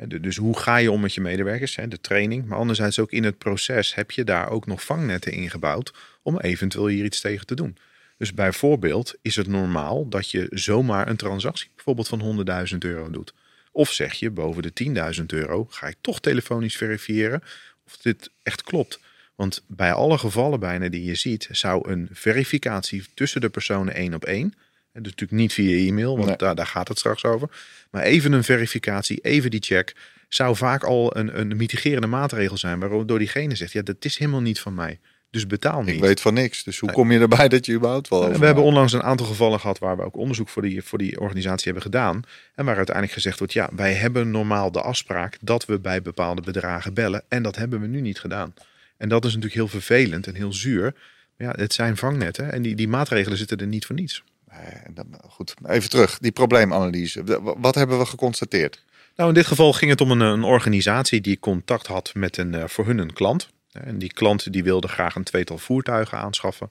Dus 0.07 0.37
hoe 0.37 0.59
ga 0.59 0.77
je 0.77 0.91
om 0.91 1.01
met 1.01 1.15
je 1.15 1.21
medewerkers, 1.21 1.79
de 1.89 2.01
training. 2.01 2.47
Maar 2.47 2.59
anderzijds 2.59 2.99
ook 2.99 3.13
in 3.13 3.25
het 3.25 3.39
proces 3.39 3.95
heb 3.95 4.11
je 4.11 4.25
daar 4.25 4.49
ook 4.49 4.67
nog 4.67 4.85
vangnetten 4.85 5.33
ingebouwd 5.33 5.95
om 6.23 6.39
eventueel 6.39 6.87
hier 6.87 7.05
iets 7.05 7.21
tegen 7.21 7.47
te 7.47 7.55
doen. 7.55 7.77
Dus 8.17 8.35
bijvoorbeeld 8.35 9.15
is 9.23 9.37
het 9.37 9.47
normaal 9.47 10.09
dat 10.09 10.31
je 10.31 10.47
zomaar 10.51 11.09
een 11.09 11.17
transactie 11.17 11.71
bijvoorbeeld 11.75 12.09
van 12.09 12.45
100.000 12.73 12.79
euro 12.79 13.11
doet. 13.11 13.35
Of 13.73 13.93
zeg 13.93 14.15
je 14.15 14.31
boven 14.31 14.63
de 14.63 15.15
10.000 15.19 15.25
euro 15.27 15.67
ga 15.71 15.87
ik 15.87 15.97
toch 16.01 16.21
telefonisch 16.21 16.77
verifiëren 16.77 17.43
of 17.87 17.97
dit 17.97 18.31
echt 18.43 18.63
klopt. 18.63 19.01
Want 19.35 19.63
bij 19.67 19.93
alle 19.93 20.19
gevallen 20.19 20.61
bijna 20.61 20.89
die 20.89 21.05
je 21.05 21.15
ziet, 21.15 21.49
zou 21.51 21.91
een 21.91 22.09
verificatie 22.13 23.05
tussen 23.15 23.41
de 23.41 23.49
personen 23.49 23.95
één 23.95 24.15
op 24.15 24.25
één. 24.25 24.55
En 24.93 25.03
dus 25.03 25.13
natuurlijk 25.13 25.41
niet 25.41 25.53
via 25.53 25.89
e-mail, 25.89 26.15
want 26.17 26.29
Nee. 26.29 26.37
daar, 26.37 26.55
daar 26.55 26.67
gaat 26.67 26.89
het 26.89 26.99
straks 26.99 27.25
over. 27.25 27.49
Maar 27.91 28.03
even 28.03 28.33
een 28.33 28.45
verificatie, 28.45 29.19
even 29.21 29.51
die 29.51 29.63
check, 29.63 29.95
zou 30.29 30.57
vaak 30.57 30.85
al 30.85 31.17
een, 31.17 31.41
een 31.41 31.57
mitigerende 31.57 32.07
maatregel 32.07 32.57
zijn. 32.57 32.79
Waardoor 32.79 33.19
diegene 33.19 33.55
zegt, 33.55 33.73
ja, 33.73 33.83
dat 33.83 34.05
is 34.05 34.19
helemaal 34.19 34.41
niet 34.41 34.61
van 34.61 34.75
mij. 34.75 34.99
Dus 35.31 35.47
betaal 35.47 35.83
niet. 35.83 35.95
Ik 35.95 36.01
weet 36.01 36.21
van 36.21 36.35
niks. 36.35 36.65
Dus 36.65 36.79
hoe 36.79 36.93
kom 36.93 37.13
je 37.13 37.19
erbij 37.19 37.49
dat 37.49 37.67
je 37.67 37.73
überhaupt 37.73 38.09
wel 38.09 38.25
over 38.25 38.39
We 38.39 38.47
hebben 38.47 38.65
onlangs 38.65 38.93
een 38.93 39.03
aantal 39.03 39.27
gevallen 39.27 39.61
gehad 39.61 39.79
waar 39.79 39.97
we 39.97 40.03
ook 40.03 40.17
onderzoek 40.17 40.49
voor 40.49 40.63
die, 40.63 40.83
voor 40.83 40.99
die 40.99 41.21
organisatie 41.21 41.65
hebben 41.65 41.83
gedaan. 41.83 42.23
En 42.55 42.65
waar 42.65 42.77
uiteindelijk 42.77 43.15
gezegd 43.15 43.39
wordt, 43.39 43.53
ja, 43.53 43.69
wij 43.77 43.93
hebben 43.93 44.31
normaal 44.31 44.73
de 44.73 44.81
afspraak 44.81 45.37
dat 45.41 45.65
we 45.67 45.79
bij 45.79 46.03
bepaalde 46.03 46.43
bedragen 46.43 46.95
bellen. 46.95 47.23
En 47.29 47.43
dat 47.43 47.57
hebben 47.57 47.81
we 47.81 47.87
nu 47.87 48.01
niet 48.01 48.21
gedaan. 48.21 48.55
En 48.97 49.09
dat 49.09 49.25
is 49.25 49.29
natuurlijk 49.35 49.55
heel 49.55 49.69
vervelend 49.81 50.27
en 50.27 50.35
heel 50.35 50.53
zuur. 50.53 50.95
Maar 51.37 51.47
ja, 51.49 51.55
het 51.63 51.73
zijn 51.73 51.97
vangnetten 51.97 52.53
en 52.53 52.63
die, 52.63 52.75
die 52.75 52.89
maatregelen 52.89 53.39
zitten 53.39 53.59
er 53.59 53.67
niet 53.67 53.87
voor 53.87 53.97
niets. 53.97 54.25
Eh, 54.51 54.59
dan- 54.95 55.21
Goed, 55.29 55.55
even 55.67 55.91
terug. 55.91 56.19
Die 56.19 56.33
probleemanalyse. 56.33 57.41
Wat 57.59 57.75
hebben 57.75 57.99
we 57.99 58.07
geconstateerd? 58.07 58.85
Nou, 59.17 59.29
in 59.29 59.35
dit 59.35 59.47
geval 59.47 59.73
ging 59.73 59.91
het 59.91 60.01
om 60.01 60.11
een, 60.11 60.21
een 60.21 60.43
organisatie 60.43 61.21
die 61.21 61.39
contact 61.39 61.87
had 61.87 62.15
met 62.15 62.37
een, 62.37 62.55
eh, 62.55 62.65
voor 62.67 62.87
hun 62.87 62.99
een 62.99 63.13
klant. 63.13 63.49
En 63.73 63.99
die 63.99 64.13
klant 64.13 64.53
die 64.53 64.63
wilde 64.65 64.89
graag 64.89 65.15
een 65.15 65.25
tweetal 65.25 65.59
voertuigen 65.59 66.19
aanschaffen. 66.19 66.71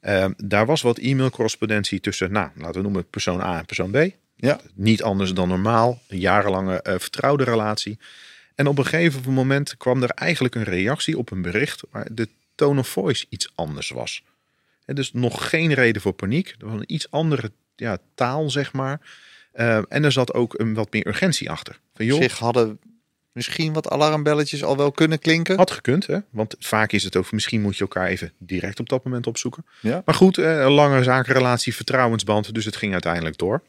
Eh, 0.00 0.26
daar 0.36 0.66
was 0.66 0.82
wat 0.82 0.98
e-mailcorrespondentie 0.98 2.00
tussen, 2.00 2.32
nou, 2.32 2.48
laten 2.56 2.74
we 2.74 2.80
noemen 2.82 3.00
het 3.00 3.10
persoon 3.10 3.40
A 3.40 3.58
en 3.58 3.66
persoon 3.66 3.90
B. 3.90 3.96
Ja, 4.36 4.60
Niet 4.74 5.02
anders 5.02 5.34
dan 5.34 5.48
normaal, 5.48 6.02
een 6.08 6.18
jarenlange 6.18 6.82
eh, 6.82 6.94
vertrouwde 6.98 7.44
relatie. 7.44 7.98
En 8.54 8.66
op 8.66 8.78
een 8.78 8.86
gegeven 8.86 9.32
moment 9.32 9.76
kwam 9.76 10.02
er 10.02 10.10
eigenlijk 10.10 10.54
een 10.54 10.64
reactie 10.64 11.18
op 11.18 11.30
een 11.30 11.42
bericht 11.42 11.82
waar 11.90 12.06
de 12.10 12.28
tone 12.54 12.80
of 12.80 12.88
voice 12.88 13.26
iets 13.28 13.52
anders 13.54 13.90
was. 13.90 14.22
Dus 14.94 15.12
nog 15.12 15.48
geen 15.48 15.74
reden 15.74 16.02
voor 16.02 16.12
paniek. 16.12 16.54
Er 16.58 16.66
was 16.66 16.78
een 16.78 16.92
iets 16.92 17.10
andere 17.10 17.52
ja, 17.76 17.98
taal, 18.14 18.50
zeg 18.50 18.72
maar. 18.72 19.00
Eh, 19.52 19.76
en 19.88 20.04
er 20.04 20.12
zat 20.12 20.34
ook 20.34 20.58
een 20.58 20.74
wat 20.74 20.92
meer 20.92 21.06
urgentie 21.06 21.50
achter. 21.50 21.78
Van 21.94 22.06
joh, 22.06 22.20
zich 22.22 22.38
hadden 22.38 22.78
misschien 23.32 23.72
wat 23.72 23.90
alarmbelletjes 23.90 24.64
al 24.64 24.76
wel 24.76 24.92
kunnen 24.92 25.18
klinken. 25.18 25.56
had 25.56 25.70
gekund, 25.70 26.06
hè? 26.06 26.18
Want 26.30 26.56
vaak 26.58 26.92
is 26.92 27.04
het 27.04 27.16
ook, 27.16 27.32
misschien 27.32 27.60
moet 27.60 27.76
je 27.76 27.80
elkaar 27.80 28.06
even 28.06 28.32
direct 28.38 28.80
op 28.80 28.88
dat 28.88 29.04
moment 29.04 29.26
opzoeken. 29.26 29.64
Ja. 29.80 30.02
Maar 30.04 30.14
goed, 30.14 30.38
eh, 30.38 30.60
een 30.60 30.70
lange 30.70 31.02
zakenrelatie, 31.02 31.74
vertrouwensband, 31.74 32.54
dus 32.54 32.64
het 32.64 32.76
ging 32.76 32.92
uiteindelijk 32.92 33.38
door. 33.38 33.62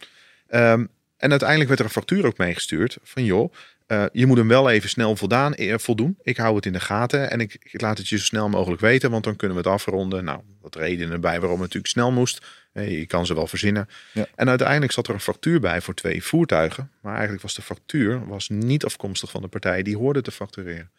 Ehm, 0.47 0.85
en 1.17 1.29
uiteindelijk 1.29 1.67
werd 1.67 1.79
er 1.79 1.85
een 1.85 1.91
factuur 1.91 2.25
ook 2.25 2.37
meegestuurd 2.37 2.97
van 3.03 3.23
joh, 3.23 3.53
eh, 3.89 4.05
je 4.11 4.25
moet 4.25 4.37
hem 4.37 4.47
wel 4.47 4.69
even 4.69 4.89
snel 4.89 5.15
voldaan, 5.15 5.53
eh, 5.53 5.77
voldoen. 5.77 6.17
Ik 6.21 6.37
hou 6.37 6.55
het 6.55 6.65
in 6.65 6.73
de 6.73 6.79
gaten 6.79 7.31
en 7.31 7.39
ik, 7.39 7.57
ik 7.71 7.81
laat 7.81 7.97
het 7.97 8.07
je 8.07 8.17
zo 8.17 8.23
snel 8.23 8.49
mogelijk 8.49 8.81
weten, 8.81 9.11
want 9.11 9.23
dan 9.23 9.35
kunnen 9.35 9.57
we 9.57 9.63
het 9.63 9.71
afronden. 9.71 10.23
Nou, 10.23 10.41
wat 10.61 10.75
redenen 10.75 11.11
erbij 11.11 11.39
waarom 11.39 11.51
het 11.51 11.59
natuurlijk 11.59 11.87
snel 11.87 12.11
moest. 12.11 12.45
Eh, 12.71 12.99
je 12.99 13.05
kan 13.05 13.25
ze 13.25 13.33
wel 13.33 13.47
verzinnen. 13.47 13.89
Ja. 14.13 14.27
En 14.35 14.49
uiteindelijk 14.49 14.91
zat 14.91 15.07
er 15.07 15.13
een 15.13 15.19
factuur 15.19 15.59
bij 15.59 15.81
voor 15.81 15.93
twee 15.93 16.23
voertuigen. 16.23 16.91
Maar 17.01 17.13
eigenlijk 17.13 17.41
was 17.41 17.55
de 17.55 17.61
factuur 17.61 18.27
was 18.27 18.49
niet 18.49 18.85
afkomstig 18.85 19.31
van 19.31 19.41
de 19.41 19.47
partij 19.47 19.83
die 19.83 19.97
hoorde 19.97 20.21
te 20.21 20.31
factureren. 20.31 20.91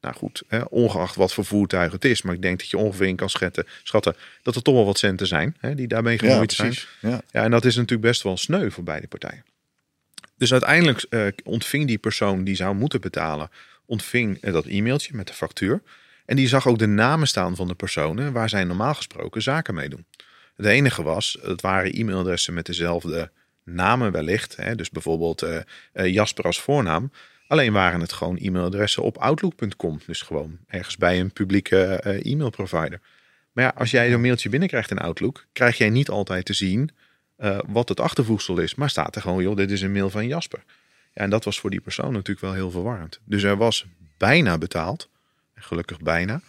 Nou 0.00 0.14
goed, 0.14 0.42
hè, 0.48 0.60
ongeacht 0.62 1.14
wat 1.14 1.32
voor 1.32 1.44
voertuig 1.44 1.92
het 1.92 2.04
is. 2.04 2.22
Maar 2.22 2.34
ik 2.34 2.42
denk 2.42 2.58
dat 2.58 2.70
je 2.70 2.78
ongeveer 2.78 3.06
in 3.06 3.16
kan 3.16 3.30
schatten, 3.30 3.66
schatten 3.82 4.16
dat 4.42 4.56
er 4.56 4.62
toch 4.62 4.74
wel 4.74 4.84
wat 4.84 4.98
centen 4.98 5.26
zijn 5.26 5.56
hè, 5.60 5.74
die 5.74 5.86
daarmee 5.86 6.18
Ja, 6.20 6.28
gemoeid 6.28 6.52
zijn. 6.52 6.74
Ja. 7.00 7.20
Ja, 7.30 7.42
en 7.42 7.50
dat 7.50 7.64
is 7.64 7.76
natuurlijk 7.76 8.08
best 8.08 8.22
wel 8.22 8.36
sneu 8.36 8.70
voor 8.70 8.84
beide 8.84 9.06
partijen. 9.06 9.44
Dus 10.36 10.52
uiteindelijk 10.52 11.06
eh, 11.10 11.26
ontving 11.44 11.86
die 11.86 11.98
persoon 11.98 12.44
die 12.44 12.54
zou 12.54 12.74
moeten 12.74 13.00
betalen, 13.00 13.50
ontving 13.86 14.40
eh, 14.40 14.52
dat 14.52 14.66
e-mailtje 14.66 15.14
met 15.14 15.26
de 15.26 15.32
factuur. 15.32 15.82
En 16.26 16.36
die 16.36 16.48
zag 16.48 16.66
ook 16.66 16.78
de 16.78 16.86
namen 16.86 17.26
staan 17.26 17.56
van 17.56 17.68
de 17.68 17.74
personen 17.74 18.32
waar 18.32 18.48
zij 18.48 18.64
normaal 18.64 18.94
gesproken 18.94 19.42
zaken 19.42 19.74
mee 19.74 19.88
doen. 19.88 20.04
Het 20.56 20.66
enige 20.66 21.02
was, 21.02 21.38
het 21.42 21.60
waren 21.60 21.92
e-mailadressen 21.92 22.54
met 22.54 22.66
dezelfde 22.66 23.30
namen 23.64 24.12
wellicht. 24.12 24.56
Hè, 24.56 24.74
dus 24.74 24.90
bijvoorbeeld 24.90 25.42
eh, 25.42 26.06
Jasper 26.06 26.44
als 26.44 26.60
voornaam. 26.60 27.10
Alleen 27.48 27.72
waren 27.72 28.00
het 28.00 28.12
gewoon 28.12 28.36
e-mailadressen 28.36 29.02
op 29.02 29.16
outlook.com. 29.18 30.00
Dus 30.06 30.22
gewoon 30.22 30.58
ergens 30.66 30.96
bij 30.96 31.20
een 31.20 31.32
publieke 31.32 32.00
e-mailprovider. 32.22 33.00
Maar 33.52 33.64
ja, 33.64 33.72
als 33.76 33.90
jij 33.90 34.10
zo'n 34.10 34.20
mailtje 34.20 34.48
binnenkrijgt 34.48 34.90
in 34.90 34.98
Outlook, 34.98 35.46
krijg 35.52 35.78
jij 35.78 35.90
niet 35.90 36.08
altijd 36.08 36.44
te 36.44 36.52
zien 36.52 36.90
eh, 37.36 37.58
wat 37.66 37.88
het 37.88 38.00
achtervoegsel 38.00 38.58
is. 38.58 38.74
Maar 38.74 38.90
staat 38.90 39.16
er 39.16 39.22
gewoon, 39.22 39.42
joh, 39.42 39.56
dit 39.56 39.70
is 39.70 39.80
een 39.80 39.92
mail 39.92 40.10
van 40.10 40.26
Jasper. 40.26 40.62
Ja, 41.12 41.22
en 41.22 41.30
dat 41.30 41.44
was 41.44 41.60
voor 41.60 41.70
die 41.70 41.80
persoon 41.80 42.12
natuurlijk 42.12 42.40
wel 42.40 42.52
heel 42.52 42.70
verwarrend. 42.70 43.20
Dus 43.24 43.42
er 43.42 43.56
was 43.56 43.86
bijna 44.16 44.58
betaald. 44.58 45.08
Gelukkig 45.54 46.00
bijna. 46.00 46.40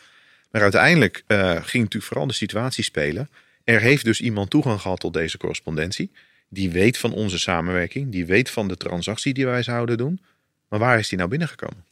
Maar 0.52 0.62
uiteindelijk 0.62 1.24
eh, 1.28 1.50
ging 1.50 1.84
natuurlijk 1.84 2.04
vooral 2.04 2.28
de 2.28 2.34
situatie 2.34 2.84
spelen. 2.84 3.30
Er 3.64 3.82
heeft 3.82 4.04
dus 4.04 4.22
iemand 4.22 4.50
toegang 4.50 4.82
gehad 4.82 5.00
tot 5.00 5.14
deze 5.14 5.38
correspondentie. 5.38 6.12
Die 6.50 6.72
weet 6.72 6.98
van 6.98 7.14
onze 7.14 7.40
samenwerking. 7.40 8.12
Die 8.12 8.26
weet 8.26 8.50
van 8.50 8.68
de 8.68 8.78
transactie 8.78 9.34
die 9.34 9.46
wij 9.46 9.64
zouden 9.64 9.98
doen. 9.98 10.22
Maar 10.68 10.80
waar 10.80 11.00
is 11.00 11.10
die 11.10 11.18
nou 11.18 11.30
binnengekomen? 11.30 11.86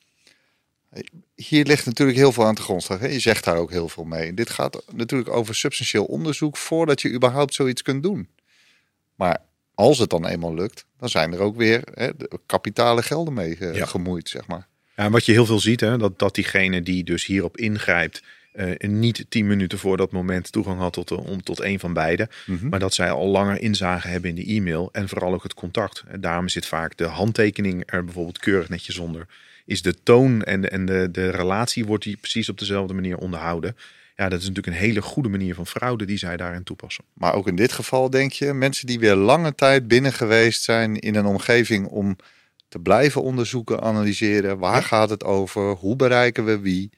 Hier 1.36 1.66
ligt 1.66 1.86
natuurlijk 1.86 2.18
heel 2.18 2.32
veel 2.32 2.46
aan 2.46 2.56
de 2.56 2.62
grondslag. 2.62 3.00
Hè? 3.00 3.08
Je 3.08 3.20
zegt 3.20 3.44
daar 3.44 3.58
ook 3.58 3.72
heel 3.72 3.90
veel 3.90 4.04
mee. 4.04 4.34
Dit 4.34 4.50
gaat 4.50 4.84
natuurlijk 4.92 5.30
over 5.30 5.56
substantieel 5.56 6.06
onderzoek 6.06 6.58
voordat 6.58 7.02
je 7.02 7.12
überhaupt 7.12 7.54
zoiets 7.54 7.82
kunt 7.82 8.04
doen. 8.04 8.28
Maar 9.16 9.38
als 9.74 9.98
het 9.98 10.10
dan 10.10 10.26
eenmaal 10.26 10.54
lukt, 10.54 10.86
dan 10.98 11.10
zijn 11.10 11.34
er 11.34 11.40
ook 11.40 11.56
weer 11.56 11.82
hè, 11.94 12.10
de 12.18 12.40
kapitale 12.46 13.04
gelden 13.04 13.34
mee 13.34 13.58
eh, 13.58 13.76
Ja. 13.76 13.86
gemoeid, 13.86 14.30
zeg 14.30 14.48
maar. 14.48 14.68
Ja, 14.96 15.04
en 15.04 15.12
wat 15.12 15.26
je 15.26 15.32
heel 15.32 15.46
veel 15.46 15.60
ziet, 15.60 15.80
hè, 15.80 15.98
dat, 15.98 16.20
dat 16.20 16.36
diegene 16.36 16.82
die 16.82 17.04
dus 17.04 17.26
hierop 17.26 17.58
ingrijpt, 17.58 18.24
eh, 18.52 18.90
niet 18.90 19.26
tien 19.30 19.48
minuten 19.48 19.78
voor 19.78 19.98
dat 19.98 20.12
moment 20.12 20.52
toegang 20.52 20.80
had 20.80 20.94
tot, 20.94 21.12
om, 21.12 21.44
tot 21.44 21.62
een 21.62 21.80
van 21.80 21.94
beide. 21.94 22.30
Mhm. 22.46 22.70
Maar 22.70 22.80
dat 22.80 22.94
zij 22.94 23.12
al 23.12 23.28
langer 23.28 23.62
inzage 23.62 24.08
hebben 24.08 24.30
in 24.30 24.36
de 24.36 24.46
e-mail 24.54 24.90
en 24.92 25.10
vooral 25.10 25.34
ook 25.34 25.44
het 25.44 25.54
contact. 25.54 26.04
En 26.08 26.22
daarom 26.22 26.50
zit 26.50 26.66
vaak 26.66 26.98
de 26.98 27.06
handtekening 27.06 27.84
er 27.86 28.04
bijvoorbeeld 28.04 28.40
keurig 28.40 28.70
netjes 28.70 28.98
onder. 28.98 29.28
Is 29.66 29.82
de 29.82 30.04
toon 30.04 30.44
en, 30.44 30.62
de, 30.62 30.70
en 30.70 30.86
de, 30.86 31.10
de 31.12 31.30
relatie 31.30 31.86
wordt 31.86 32.04
die 32.04 32.18
precies 32.18 32.50
op 32.50 32.60
dezelfde 32.60 32.94
manier 32.94 33.18
onderhouden. 33.18 33.76
Ja, 34.16 34.30
dat 34.30 34.40
is 34.40 34.48
natuurlijk 34.48 34.76
een 34.76 34.82
hele 34.82 35.02
goede 35.02 35.30
manier 35.30 35.56
van 35.56 35.68
fraude 35.68 36.06
die 36.06 36.18
zij 36.18 36.38
daarin 36.38 36.64
toepassen. 36.64 37.04
Maar 37.14 37.34
ook 37.34 37.48
in 37.48 37.56
dit 37.56 37.72
geval 37.72 38.10
denk 38.10 38.32
je, 38.32 38.54
mensen 38.54 38.88
die 38.88 39.00
weer 39.00 39.16
lange 39.16 39.56
tijd 39.56 39.88
binnen 39.88 40.14
geweest 40.14 40.64
zijn 40.64 41.00
in 41.00 41.16
een 41.16 41.26
omgeving 41.26 41.88
om 41.88 42.16
te 42.68 42.80
blijven 42.80 43.22
onderzoeken, 43.22 43.82
analyseren. 43.82 44.58
Waar 44.58 44.76
Ja. 44.76 44.82
gaat 44.82 45.10
het 45.10 45.24
over? 45.24 45.72
Hoe 45.72 45.96
bereiken 45.96 46.46
we 46.46 46.60
wie? 46.60 46.90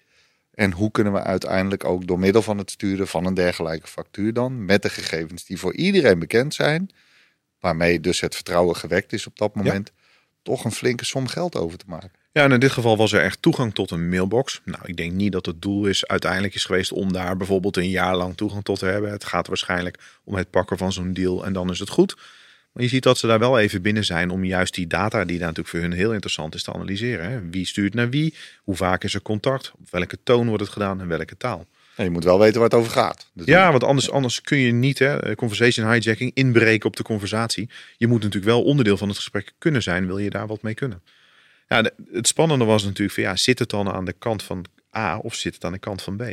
En 0.52 0.72
hoe 0.72 0.92
kunnen 0.92 1.14
we 1.14 1.24
uiteindelijk 1.24 1.84
ook 1.84 2.08
door 2.08 2.20
middel 2.20 2.42
van 2.42 2.58
het 2.58 2.72
sturen 2.72 3.08
van 3.08 3.26
een 3.26 3.34
dergelijke 3.34 3.88
factuur 3.88 4.34
dan, 4.34 4.66
met 4.66 4.82
de 4.82 4.90
gegevens 4.90 5.46
die 5.46 5.60
voor 5.60 5.74
iedereen 5.76 6.20
bekend 6.20 6.54
zijn, 6.54 6.90
waarmee 7.60 8.00
dus 8.00 8.20
het 8.20 8.36
vertrouwen 8.36 8.76
gewekt 8.76 9.14
is 9.14 9.28
op 9.28 9.38
dat 9.38 9.56
moment, 9.56 9.92
toch 10.42 10.66
een 10.66 10.72
flinke 10.72 11.06
som 11.06 11.28
geld 11.28 11.56
over 11.56 11.78
te 11.78 11.86
maken. 11.88 12.12
Ja, 12.38 12.44
en 12.44 12.52
in 12.52 12.60
dit 12.60 12.72
geval 12.72 12.98
was 12.98 13.12
er 13.12 13.22
echt 13.22 13.42
toegang 13.42 13.74
tot 13.74 13.92
een 13.92 14.10
mailbox. 14.10 14.62
Nou, 14.66 14.82
ik 14.86 14.98
denk 14.98 15.12
niet 15.12 15.32
dat 15.32 15.46
het 15.46 15.62
doel 15.62 15.86
is 15.86 16.08
uiteindelijk 16.08 16.56
is 16.56 16.66
geweest 16.66 16.92
om 16.92 17.14
daar 17.14 17.38
bijvoorbeeld 17.38 17.78
een 17.78 17.90
jaar 17.90 18.16
lang 18.16 18.38
toegang 18.38 18.64
tot 18.64 18.80
te 18.80 18.86
hebben. 18.86 19.12
Het 19.12 19.24
gaat 19.24 19.48
waarschijnlijk 19.48 20.00
om 20.24 20.36
het 20.36 20.50
pakken 20.50 20.78
van 20.78 20.94
zo'n 20.94 21.14
deal 21.14 21.46
en 21.46 21.54
dan 21.54 21.70
is 21.70 21.80
het 21.80 21.90
goed. 21.90 22.16
Maar 22.72 22.84
je 22.84 22.90
ziet 22.90 23.04
dat 23.04 23.18
ze 23.18 23.28
daar 23.28 23.40
wel 23.40 23.60
even 23.60 23.82
binnen 23.82 24.06
zijn 24.06 24.30
om 24.30 24.44
juist 24.44 24.74
die 24.74 24.88
data, 24.88 25.26
die 25.26 25.38
daar 25.38 25.48
natuurlijk 25.48 25.76
voor 25.76 25.80
hun 25.80 25.92
heel 25.92 26.14
interessant 26.14 26.56
is, 26.56 26.64
te 26.64 26.74
analyseren. 26.74 27.32
Hè? 27.32 27.50
Wie 27.50 27.66
stuurt 27.66 27.94
naar 27.94 28.10
wie? 28.10 28.34
Hoe 28.64 28.76
vaak 28.76 29.04
is 29.04 29.14
er 29.14 29.22
contact? 29.22 29.72
Op 29.80 29.90
welke 29.92 30.18
toon 30.24 30.48
wordt 30.48 30.64
het 30.64 30.72
gedaan 30.72 31.02
en 31.02 31.08
welke 31.08 31.38
taal? 31.38 31.66
En 31.96 32.04
je 32.04 32.10
moet 32.10 32.24
wel 32.24 32.40
weten 32.40 32.60
waar 32.60 32.70
het 32.70 32.80
over 32.80 32.92
gaat. 32.92 33.30
Ja, 33.34 33.72
want 33.72 33.84
anders, 33.84 34.12
anders 34.12 34.42
kun 34.42 34.58
je 34.58 34.72
niet, 34.72 35.00
hè, 35.00 35.36
conversation 35.36 35.88
hijacking, 35.88 36.32
inbreken 36.34 36.88
op 36.88 36.96
de 36.96 37.04
conversatie. 37.04 37.70
Je 37.98 38.08
moet 38.08 38.24
natuurlijk 38.24 38.52
wel 38.52 38.64
onderdeel 38.64 38.98
van 38.98 39.08
het 39.08 39.18
gesprek 39.18 39.54
kunnen 39.58 39.84
zijn, 39.84 40.08
wil 40.08 40.18
je 40.18 40.30
daar 40.30 40.48
wat 40.48 40.62
mee 40.62 40.74
kunnen. 40.74 41.02
Ja, 41.68 41.92
het 42.12 42.28
spannende 42.28 42.66
was 42.66 42.84
natuurlijk 42.84 43.14
van 43.14 43.24
ja, 43.24 43.36
zit 43.36 43.60
het 43.60 43.70
dan 43.70 43.90
aan 43.90 44.06
de 44.06 44.14
kant 44.14 44.44
van 44.44 44.66
A 44.96 45.18
of 45.18 45.36
zit 45.36 45.54
het 45.54 45.64
aan 45.64 45.72
de 45.72 45.80
kant 45.80 46.02
van 46.02 46.18
B? 46.18 46.24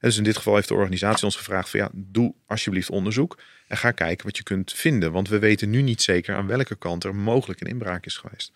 Dus 0.00 0.16
in 0.16 0.24
dit 0.24 0.36
geval 0.36 0.54
heeft 0.54 0.68
de 0.68 0.74
organisatie 0.74 1.24
ons 1.24 1.36
gevraagd 1.36 1.70
van 1.70 1.80
ja, 1.80 1.88
doe 1.92 2.34
alsjeblieft 2.46 2.90
onderzoek 2.90 3.38
en 3.68 3.76
ga 3.76 3.90
kijken 3.90 4.26
wat 4.26 4.36
je 4.36 4.42
kunt 4.42 4.72
vinden. 4.72 5.12
Want 5.12 5.28
we 5.28 5.38
weten 5.38 5.70
nu 5.70 5.82
niet 5.82 6.02
zeker 6.02 6.36
aan 6.36 6.46
welke 6.46 6.76
kant 6.76 7.04
er 7.04 7.14
mogelijk 7.14 7.60
een 7.60 7.66
inbraak 7.66 8.06
is 8.06 8.16
geweest. 8.16 8.52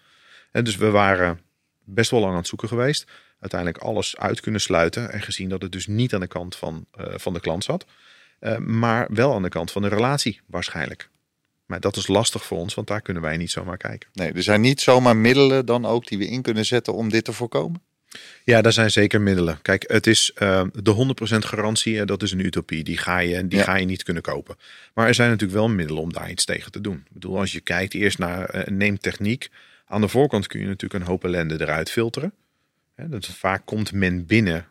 En 0.50 0.64
dus 0.64 0.76
we 0.76 0.90
waren 0.90 1.40
best 1.84 2.10
wel 2.10 2.20
lang 2.20 2.32
aan 2.32 2.38
het 2.38 2.48
zoeken 2.48 2.68
geweest. 2.68 3.10
Uiteindelijk 3.40 3.82
alles 3.82 4.16
uit 4.16 4.40
kunnen 4.40 4.60
sluiten 4.60 5.12
en 5.12 5.22
gezien 5.22 5.48
dat 5.48 5.62
het 5.62 5.72
dus 5.72 5.86
niet 5.86 6.14
aan 6.14 6.20
de 6.20 6.26
kant 6.26 6.56
van, 6.56 6.86
eh, 6.90 7.14
van 7.16 7.32
de 7.32 7.40
klant 7.40 7.64
zat. 7.64 7.86
Uh, 8.40 8.56
maar 8.56 9.06
wel 9.12 9.34
aan 9.34 9.42
de 9.42 9.48
kant 9.48 9.72
van 9.72 9.82
de 9.82 9.88
relatie 9.88 10.40
waarschijnlijk. 10.46 11.10
Maar 11.70 11.80
dat 11.80 11.96
is 11.96 12.06
lastig 12.06 12.44
voor 12.44 12.58
ons, 12.58 12.74
want 12.74 12.86
daar 12.86 13.00
kunnen 13.00 13.22
wij 13.22 13.36
niet 13.36 13.50
zomaar 13.50 13.76
kijken. 13.76 14.08
Nee, 14.12 14.32
er 14.32 14.42
zijn 14.42 14.60
niet 14.60 14.80
zomaar 14.80 15.16
middelen 15.16 15.66
dan 15.66 15.86
ook 15.86 16.06
die 16.06 16.18
we 16.18 16.26
in 16.26 16.42
kunnen 16.42 16.66
zetten 16.66 16.94
om 16.94 17.08
dit 17.08 17.24
te 17.24 17.32
voorkomen. 17.32 17.82
Ja, 18.44 18.62
daar 18.62 18.72
zijn 18.72 18.90
zeker 18.90 19.20
middelen. 19.20 19.58
Kijk, 19.62 19.84
het 19.86 20.06
is 20.06 20.32
uh, 20.38 20.62
de 20.72 21.14
100% 21.34 21.36
garantie, 21.36 22.04
dat 22.04 22.22
is 22.22 22.32
een 22.32 22.44
utopie. 22.44 22.84
Die, 22.84 22.96
ga 22.98 23.18
je, 23.18 23.48
die 23.48 23.58
ja. 23.58 23.64
ga 23.64 23.76
je 23.76 23.84
niet 23.84 24.02
kunnen 24.02 24.22
kopen. 24.22 24.56
Maar 24.94 25.06
er 25.06 25.14
zijn 25.14 25.30
natuurlijk 25.30 25.58
wel 25.58 25.68
middelen 25.68 26.02
om 26.02 26.12
daar 26.12 26.30
iets 26.30 26.44
tegen 26.44 26.72
te 26.72 26.80
doen. 26.80 26.96
Ik 26.96 27.12
bedoel, 27.12 27.38
als 27.38 27.52
je 27.52 27.60
kijkt 27.60 27.94
eerst 27.94 28.18
naar 28.18 28.54
uh, 28.54 28.62
neem 28.66 28.98
techniek. 28.98 29.50
Aan 29.86 30.00
de 30.00 30.08
voorkant 30.08 30.46
kun 30.46 30.60
je 30.60 30.66
natuurlijk 30.66 31.02
een 31.02 31.08
hoop 31.08 31.24
ellende 31.24 31.60
eruit 31.60 31.90
filteren. 31.90 32.32
He, 32.94 33.08
dat 33.08 33.26
vaak 33.26 33.66
komt 33.66 33.92
men 33.92 34.26
binnen 34.26 34.66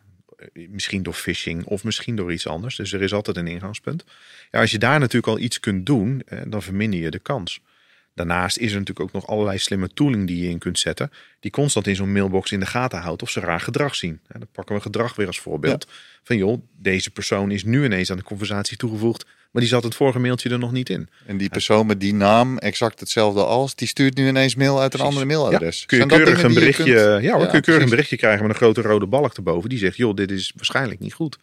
misschien 0.52 1.02
door 1.02 1.14
phishing 1.14 1.64
of 1.64 1.84
misschien 1.84 2.16
door 2.16 2.32
iets 2.32 2.46
anders. 2.46 2.76
Dus 2.76 2.92
er 2.92 3.02
is 3.02 3.12
altijd 3.12 3.36
een 3.36 3.46
ingangspunt. 3.46 4.04
Ja, 4.50 4.60
als 4.60 4.70
je 4.70 4.78
daar 4.78 4.98
natuurlijk 4.98 5.32
al 5.32 5.38
iets 5.38 5.60
kunt 5.60 5.86
doen, 5.86 6.22
dan 6.46 6.62
verminder 6.62 7.00
je 7.00 7.10
de 7.10 7.18
kans. 7.18 7.60
Daarnaast 8.14 8.56
is 8.56 8.72
er 8.72 8.78
natuurlijk 8.78 9.00
ook 9.00 9.12
nog 9.12 9.26
allerlei 9.26 9.58
slimme 9.58 9.88
tooling 9.88 10.26
die 10.26 10.42
je 10.42 10.48
in 10.48 10.58
kunt 10.58 10.78
zetten. 10.78 11.10
Die 11.40 11.50
constant 11.50 11.86
in 11.86 11.96
zo'n 11.96 12.12
mailbox 12.12 12.52
in 12.52 12.60
de 12.60 12.66
gaten 12.66 12.98
houdt 12.98 13.22
of 13.22 13.30
ze 13.30 13.40
raar 13.40 13.60
gedrag 13.60 13.94
zien. 13.94 14.20
Dan 14.28 14.48
pakken 14.52 14.74
we 14.74 14.80
gedrag 14.80 15.16
weer 15.16 15.26
als 15.26 15.40
voorbeeld. 15.40 15.86
Ja. 15.88 15.94
Van 16.22 16.36
joh, 16.36 16.62
deze 16.76 17.10
persoon 17.10 17.50
is 17.50 17.64
nu 17.64 17.84
ineens 17.84 18.10
aan 18.10 18.16
de 18.16 18.22
conversatie 18.22 18.76
toegevoegd. 18.76 19.26
Maar 19.50 19.62
die 19.62 19.70
zat 19.70 19.82
het 19.82 19.94
vorige 19.94 20.18
mailtje 20.18 20.50
er 20.50 20.58
nog 20.58 20.72
niet 20.72 20.88
in. 20.88 21.08
En 21.26 21.36
die 21.36 21.48
persoon 21.48 21.86
met 21.86 22.00
die 22.00 22.14
naam, 22.14 22.58
exact 22.58 23.00
hetzelfde 23.00 23.44
als, 23.44 23.74
die 23.74 23.88
stuurt 23.88 24.16
nu 24.16 24.28
ineens 24.28 24.54
mail 24.54 24.80
uit 24.80 24.94
een 24.94 25.00
andere 25.00 25.24
mailadres. 25.24 25.80
Ja, 25.80 25.86
kun 25.86 25.98
je 25.98 26.06
keurig 26.06 26.42
een 26.42 26.54
berichtje, 26.54 26.84
kunt... 26.84 27.22
ja, 27.22 27.32
hoor, 27.32 27.40
ja, 27.40 27.46
kun 27.46 27.56
je 27.56 27.60
keurig 27.60 27.82
een 27.82 27.90
berichtje 27.90 28.16
krijgen 28.16 28.42
met 28.42 28.50
een 28.50 28.56
grote 28.56 28.80
rode 28.80 29.06
balk 29.06 29.36
erboven. 29.36 29.68
Die 29.68 29.78
zegt, 29.78 29.96
joh, 29.96 30.14
dit 30.14 30.30
is 30.30 30.52
waarschijnlijk 30.56 31.00
niet 31.00 31.14
goed. 31.14 31.38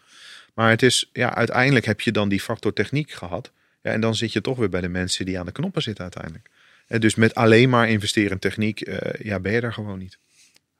Maar 0.53 0.69
het 0.69 0.83
is, 0.83 1.09
ja, 1.13 1.35
uiteindelijk 1.35 1.85
heb 1.85 2.01
je 2.01 2.11
dan 2.11 2.29
die 2.29 2.41
factor 2.41 2.73
techniek 2.73 3.11
gehad. 3.11 3.51
Ja, 3.81 3.91
en 3.91 4.01
dan 4.01 4.15
zit 4.15 4.33
je 4.33 4.41
toch 4.41 4.57
weer 4.57 4.69
bij 4.69 4.81
de 4.81 4.89
mensen 4.89 5.25
die 5.25 5.39
aan 5.39 5.45
de 5.45 5.51
knoppen 5.51 5.81
zitten 5.81 6.03
uiteindelijk. 6.03 6.49
En 6.87 6.99
dus 6.99 7.15
met 7.15 7.35
alleen 7.35 7.69
maar 7.69 7.89
investeren 7.89 8.31
in 8.31 8.39
techniek, 8.39 8.87
uh, 8.87 8.97
ja, 9.19 9.39
ben 9.39 9.51
je 9.51 9.61
daar 9.61 9.73
gewoon 9.73 9.99
niet. 9.99 10.17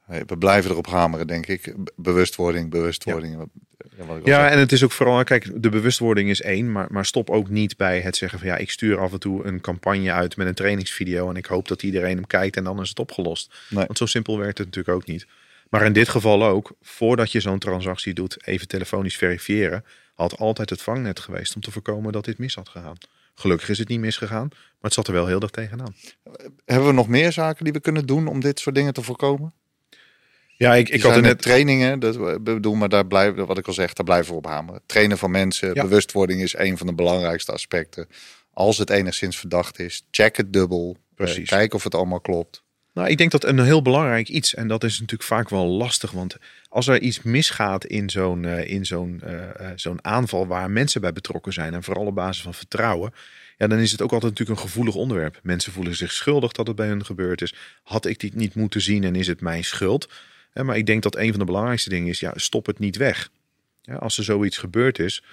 We 0.08 0.38
blijven 0.38 0.72
erop 0.72 0.88
hameren, 0.88 1.28
denk 1.28 1.48
ik. 1.48 1.74
Bewustwording, 1.96 2.70
bewustwording. 2.70 3.34
Ja, 3.98 4.06
ja, 4.06 4.20
ja 4.24 4.50
en 4.50 4.60
het 4.60 4.72
is 4.72 4.84
ook 4.84 4.92
vooral, 4.92 5.24
kijk, 5.24 5.64
de 5.64 5.70
bewustwording 5.70 6.30
is 6.30 6.42
één, 6.42 6.72
maar, 6.72 6.88
maar 6.90 7.06
stop 7.06 7.30
ook 7.30 7.50
niet 7.50 7.78
bij 7.78 8.00
het 8.00 8.16
zeggen 8.16 8.40
van 8.40 8.48
ja, 8.48 8.58
ik 8.58 8.72
stuur 8.72 9.00
af 9.00 9.12
en 9.12 9.20
toe 9.20 9.46
een 9.46 9.62
campagne 9.62 10.12
uit 10.12 10.38
met 10.38 10.48
een 10.48 10.54
trainingsvideo 10.54 11.30
en 11.30 11.36
ik 11.36 11.46
hoop 11.46 11.68
dat 11.68 11.84
iedereen 11.84 12.16
hem 12.16 12.28
kijkt 12.28 12.56
en 12.56 12.64
dan 12.64 12.82
is 12.82 12.90
het 12.90 13.00
opgelost. 13.00 13.56
Nee. 13.70 13.86
Want 13.86 13.98
zo 13.98 14.06
simpel 14.06 14.38
werkt 14.38 14.58
het 14.58 14.68
natuurlijk 14.68 14.96
ook 14.96 15.06
niet. 15.06 15.28
Maar 15.70 15.86
in 15.86 15.94
dit 15.94 16.10
geval 16.10 16.46
ook, 16.46 16.76
voordat 16.82 17.32
je 17.32 17.40
zo'n 17.40 17.60
transactie 17.60 18.14
doet, 18.14 18.48
even 18.48 18.68
telefonisch 18.68 19.18
verifiëren, 19.18 19.84
had 20.14 20.38
altijd 20.38 20.70
het 20.70 20.82
vangnet 20.82 21.20
geweest 21.20 21.56
om 21.56 21.62
te 21.62 21.72
voorkomen 21.72 22.12
dat 22.12 22.26
dit 22.26 22.38
mis 22.38 22.56
had 22.56 22.70
gegaan. 22.70 22.98
Gelukkig 23.36 23.70
is 23.70 23.78
het 23.78 23.88
niet 23.88 24.00
misgegaan, 24.00 24.48
maar 24.50 24.78
het 24.82 24.94
zat 24.94 25.08
er 25.08 25.14
wel 25.14 25.28
heel 25.28 25.40
erg 25.40 25.52
tegenaan. 25.52 25.96
Hebben 26.66 26.88
we 26.88 26.94
nog 26.94 27.08
meer 27.08 27.32
zaken 27.32 27.64
die 27.64 27.74
we 27.74 27.80
kunnen 27.80 28.06
doen 28.06 28.28
om 28.28 28.40
dit 28.40 28.60
soort 28.60 28.76
dingen 28.76 28.94
te 28.94 29.02
voorkomen? 29.02 29.54
Ja, 30.58 30.76
ik, 30.76 30.90
ik 30.90 31.02
had 31.02 31.16
er 31.16 31.22
net 31.22 31.42
trainingen. 31.42 32.00
Dat 32.00 32.44
bedoel, 32.44 32.76
maar 32.76 32.90
daar 32.90 33.08
blijven, 33.08 33.46
wat 33.46 33.58
ik 33.58 33.68
al 33.68 33.74
zeg, 33.74 33.94
daar 33.94 34.06
blijven 34.06 34.32
we 34.32 34.38
op 34.38 34.46
hameren. 34.46 34.82
Trainen 34.86 35.18
van 35.18 35.32
mensen, 35.32 35.74
ja. 35.74 35.82
bewustwording 35.82 36.42
is 36.42 36.58
een 36.58 36.78
van 36.78 36.88
de 36.88 36.94
belangrijkste 36.94 37.52
aspecten. 37.52 38.08
Als 38.54 38.78
het 38.78 38.90
enigszins 38.90 39.38
verdacht 39.38 39.80
is, 39.80 40.06
check 40.12 40.38
het 40.38 40.54
dubbel. 40.54 40.98
Precies. 41.16 41.50
Kijk 41.50 41.74
of 41.74 41.84
het 41.84 41.96
allemaal 41.96 42.22
klopt. 42.22 42.64
Nou, 42.94 43.10
ik 43.10 43.18
denk 43.18 43.32
dat 43.32 43.44
een 43.44 43.60
heel 43.60 43.82
belangrijk 43.82 44.30
iets, 44.30 44.54
en 44.54 44.68
dat 44.68 44.84
is 44.84 44.94
natuurlijk 44.94 45.30
vaak 45.30 45.50
wel 45.50 45.66
lastig, 45.66 46.12
want 46.12 46.38
als 46.70 46.88
er 46.88 47.02
iets 47.02 47.22
misgaat 47.22 47.86
in 47.86 48.10
zo'n 48.10 48.44
uh, 48.44 48.70
in 48.70 48.86
zo'n 48.86 49.22
uh, 49.26 49.70
zo'n 49.76 50.06
aanval 50.06 50.48
waar 50.48 50.72
mensen 50.72 51.02
bij 51.02 51.14
betrokken 51.14 51.54
zijn, 51.54 51.74
en 51.74 51.84
vooral 51.84 52.06
op 52.06 52.16
basis 52.16 52.44
van 52.44 52.54
vertrouwen, 52.54 53.14
ja, 53.58 53.68
dan 53.68 53.80
is 53.80 53.92
het 53.92 54.02
ook 54.02 54.12
altijd 54.12 54.32
natuurlijk 54.32 54.60
een 54.60 54.68
gevoelig 54.68 54.96
onderwerp. 54.96 55.40
Mensen 55.44 55.72
voelen 55.72 55.96
zich 55.96 56.12
schuldig 56.12 56.52
dat 56.52 56.68
het 56.68 56.76
bij 56.76 56.88
hun 56.88 57.06
gebeurd 57.06 57.42
is. 57.42 57.54
Had 57.84 58.06
ik 58.06 58.20
dit 58.20 58.36
niet 58.36 58.56
moeten 58.56 58.82
zien 58.82 59.04
en 59.04 59.16
is 59.16 59.28
het 59.28 59.42
mijn 59.42 59.64
schuld? 59.64 60.10
Maar 60.54 60.78
ik 60.78 60.86
denk 60.86 61.04
dat 61.04 61.16
een 61.16 61.30
van 61.30 61.40
de 61.40 61.46
belangrijkste 61.46 61.90
dingen 61.90 62.08
is, 62.08 62.20
ja, 62.20 62.32
stop 62.36 62.66
het 62.66 62.80
niet 62.80 62.98
weg. 62.98 63.30
Als 64.00 64.18
er 64.18 64.24
zoiets 64.24 64.58
gebeurd 64.58 65.00
is, 65.00 65.24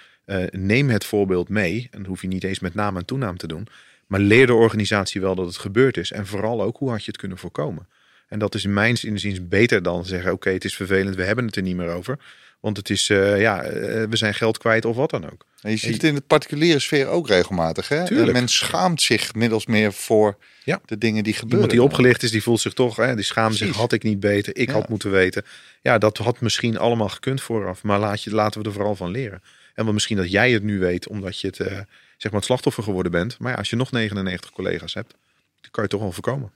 neem 0.49 0.89
het 0.89 1.05
voorbeeld 1.05 1.49
mee. 1.49 1.87
En 1.91 1.99
dat 1.99 2.07
hoef 2.07 2.21
je 2.21 2.27
niet 2.27 2.43
eens 2.43 2.59
met 2.59 2.73
naam 2.73 2.97
en 2.97 3.05
toenaam 3.05 3.37
te 3.37 3.47
doen. 3.47 3.67
Maar 4.07 4.19
leer 4.19 4.47
de 4.47 4.53
organisatie 4.53 5.21
wel 5.21 5.35
dat 5.35 5.45
het 5.45 5.57
gebeurd 5.57 5.97
is. 5.97 6.11
En 6.11 6.27
vooral 6.27 6.61
ook 6.61 6.77
hoe 6.77 6.89
had 6.89 6.99
je 7.03 7.11
het 7.11 7.19
kunnen 7.19 7.37
voorkomen. 7.37 7.87
En 8.27 8.39
dat 8.39 8.55
is 8.55 8.63
in 8.63 8.73
mijn 8.73 8.97
inziens 9.01 9.47
beter 9.47 9.83
dan 9.83 10.05
zeggen: 10.05 10.31
oké, 10.31 10.49
het 10.49 10.65
is 10.65 10.75
vervelend, 10.75 11.15
we 11.15 11.23
hebben 11.23 11.45
het 11.45 11.55
er 11.55 11.61
niet 11.61 11.75
meer 11.75 11.89
over. 11.89 12.19
Want 12.65 12.77
het 12.77 12.89
is, 12.89 13.09
uh, 13.09 13.41
ja, 13.41 13.65
uh, 13.65 13.71
we 14.09 14.15
zijn 14.17 14.33
geld 14.33 14.57
kwijt 14.57 14.85
of 14.85 14.95
wat 14.95 15.09
dan 15.09 15.25
ook. 15.31 15.45
En 15.61 15.71
je 15.71 15.77
ziet 15.77 15.93
het 15.93 16.03
in 16.03 16.15
de 16.15 16.21
particuliere 16.21 16.79
sfeer 16.79 17.07
ook 17.07 17.27
regelmatig. 17.27 17.87
Hè? 17.87 18.05
Tuurlijk. 18.05 18.31
Men 18.31 18.47
schaamt 18.47 19.01
zich 19.01 19.33
middels 19.33 19.65
meer 19.65 19.93
voor 19.93 20.37
ja. 20.63 20.81
de 20.85 20.97
dingen 20.97 21.23
die 21.23 21.33
gebeuren. 21.33 21.69
Iemand 21.69 21.71
die 21.71 21.83
opgelicht 21.83 22.23
is, 22.23 22.31
die 22.31 22.43
voelt 22.43 22.59
zich 22.59 22.73
toch, 22.73 22.95
hè, 22.95 23.15
die 23.15 23.23
schaamt 23.23 23.55
zich. 23.55 23.75
Had 23.75 23.91
ik 23.91 24.03
niet 24.03 24.19
beter, 24.19 24.55
ik 24.55 24.67
ja. 24.67 24.73
had 24.73 24.89
moeten 24.89 25.11
weten. 25.11 25.45
Ja, 25.81 25.97
dat 25.97 26.17
had 26.17 26.41
misschien 26.41 26.77
allemaal 26.77 27.09
gekund 27.09 27.41
vooraf. 27.41 27.83
Maar 27.83 27.99
laat 27.99 28.23
je, 28.23 28.31
laten 28.31 28.61
we 28.61 28.67
er 28.67 28.73
vooral 28.73 28.95
van 28.95 29.11
leren. 29.11 29.41
En 29.73 29.83
wel 29.83 29.93
misschien 29.93 30.17
dat 30.17 30.31
jij 30.31 30.51
het 30.51 30.63
nu 30.63 30.79
weet, 30.79 31.07
omdat 31.07 31.39
je 31.39 31.47
het, 31.47 31.59
uh, 31.59 31.67
zeg 31.67 32.31
maar 32.31 32.31
het 32.31 32.45
slachtoffer 32.45 32.83
geworden 32.83 33.11
bent. 33.11 33.39
Maar 33.39 33.51
ja, 33.51 33.57
als 33.57 33.69
je 33.69 33.75
nog 33.75 33.91
99 33.91 34.51
collega's 34.51 34.93
hebt, 34.93 35.15
dan 35.61 35.71
kan 35.71 35.83
je 35.83 35.89
toch 35.89 36.01
wel 36.01 36.11
voorkomen. 36.11 36.51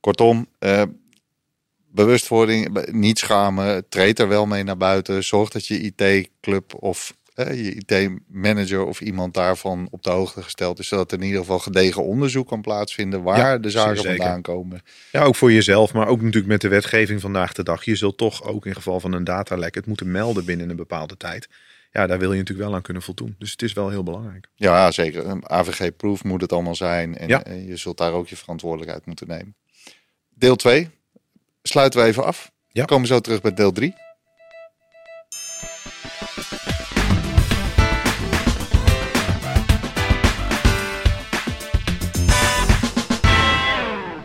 Kortom, 0.00 0.48
uh, 0.60 0.82
bewustwording, 1.90 2.90
niet 2.92 3.18
schamen, 3.18 3.88
treed 3.88 4.18
er 4.18 4.28
wel 4.28 4.46
mee 4.46 4.62
naar 4.62 4.76
buiten. 4.76 5.24
Zorg 5.24 5.50
dat 5.50 5.66
je 5.66 5.80
IT-club 5.80 6.74
of 6.82 7.16
uh, 7.34 7.64
je 7.64 7.74
IT-manager 7.74 8.84
of 8.84 9.00
iemand 9.00 9.34
daarvan 9.34 9.88
op 9.90 10.02
de 10.02 10.10
hoogte 10.10 10.42
gesteld 10.42 10.78
is. 10.78 10.88
Zodat 10.88 11.12
er 11.12 11.18
in 11.18 11.24
ieder 11.24 11.40
geval 11.40 11.58
gedegen 11.58 12.04
onderzoek 12.04 12.48
kan 12.48 12.60
plaatsvinden 12.60 13.22
waar 13.22 13.38
ja, 13.38 13.58
de 13.58 13.70
zaken 13.70 14.04
vandaan 14.04 14.42
komen. 14.42 14.82
Ja, 15.12 15.22
ook 15.22 15.36
voor 15.36 15.52
jezelf, 15.52 15.92
maar 15.92 16.08
ook 16.08 16.20
natuurlijk 16.20 16.46
met 16.46 16.60
de 16.60 16.68
wetgeving 16.68 17.20
vandaag 17.20 17.52
de 17.52 17.62
dag. 17.62 17.84
Je 17.84 17.96
zult 17.96 18.16
toch 18.16 18.44
ook 18.44 18.66
in 18.66 18.74
geval 18.74 19.00
van 19.00 19.12
een 19.12 19.24
datalek 19.24 19.74
het 19.74 19.86
moeten 19.86 20.10
melden 20.10 20.44
binnen 20.44 20.70
een 20.70 20.76
bepaalde 20.76 21.16
tijd 21.16 21.48
ja, 21.96 22.06
daar 22.06 22.18
wil 22.18 22.32
je 22.32 22.38
natuurlijk 22.38 22.68
wel 22.68 22.76
aan 22.76 22.82
kunnen 22.82 23.02
voldoen. 23.02 23.34
Dus 23.38 23.50
het 23.50 23.62
is 23.62 23.72
wel 23.72 23.88
heel 23.90 24.02
belangrijk. 24.02 24.48
Ja, 24.54 24.90
zeker. 24.90 25.48
AVG-proof 25.50 26.24
moet 26.24 26.40
het 26.40 26.52
allemaal 26.52 26.74
zijn. 26.74 27.16
En, 27.16 27.28
ja. 27.28 27.44
en, 27.44 27.66
je 27.66 27.76
zult 27.76 27.98
daar 27.98 28.12
ook 28.12 28.28
je 28.28 28.36
verantwoordelijkheid 28.36 29.06
moeten 29.06 29.26
nemen. 29.28 29.56
Deel 30.28 30.56
2 30.56 30.90
sluiten 31.66 32.00
we 32.00 32.06
even 32.06 32.24
af. 32.24 32.50
Ja. 32.68 32.82
We 32.82 32.88
komen 32.88 33.06
zo 33.06 33.20
terug 33.20 33.40
bij 33.40 33.54
deel 33.54 33.72
3. 33.72 33.94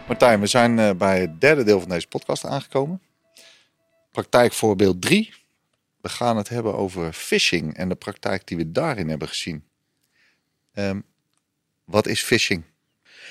Martijn, 0.07 0.39
we 0.39 0.47
zijn 0.47 0.77
uh, 0.77 0.91
bij 0.91 1.19
het 1.21 1.41
derde 1.41 1.63
deel 1.63 1.79
van 1.79 1.89
deze 1.89 2.07
podcast 2.07 2.45
aangekomen. 2.45 3.01
Praktijkvoorbeeld 4.11 5.01
3 5.01 5.39
we 6.01 6.09
gaan 6.09 6.37
het 6.37 6.49
hebben 6.49 6.75
over 6.75 7.13
phishing 7.13 7.77
en 7.77 7.89
de 7.89 7.95
praktijk 7.95 8.47
die 8.47 8.57
we 8.57 8.71
daarin 8.71 9.09
hebben 9.09 9.27
gezien. 9.27 9.63
Um, 10.73 11.05
wat 11.85 12.07
is 12.07 12.23
phishing? 12.23 12.63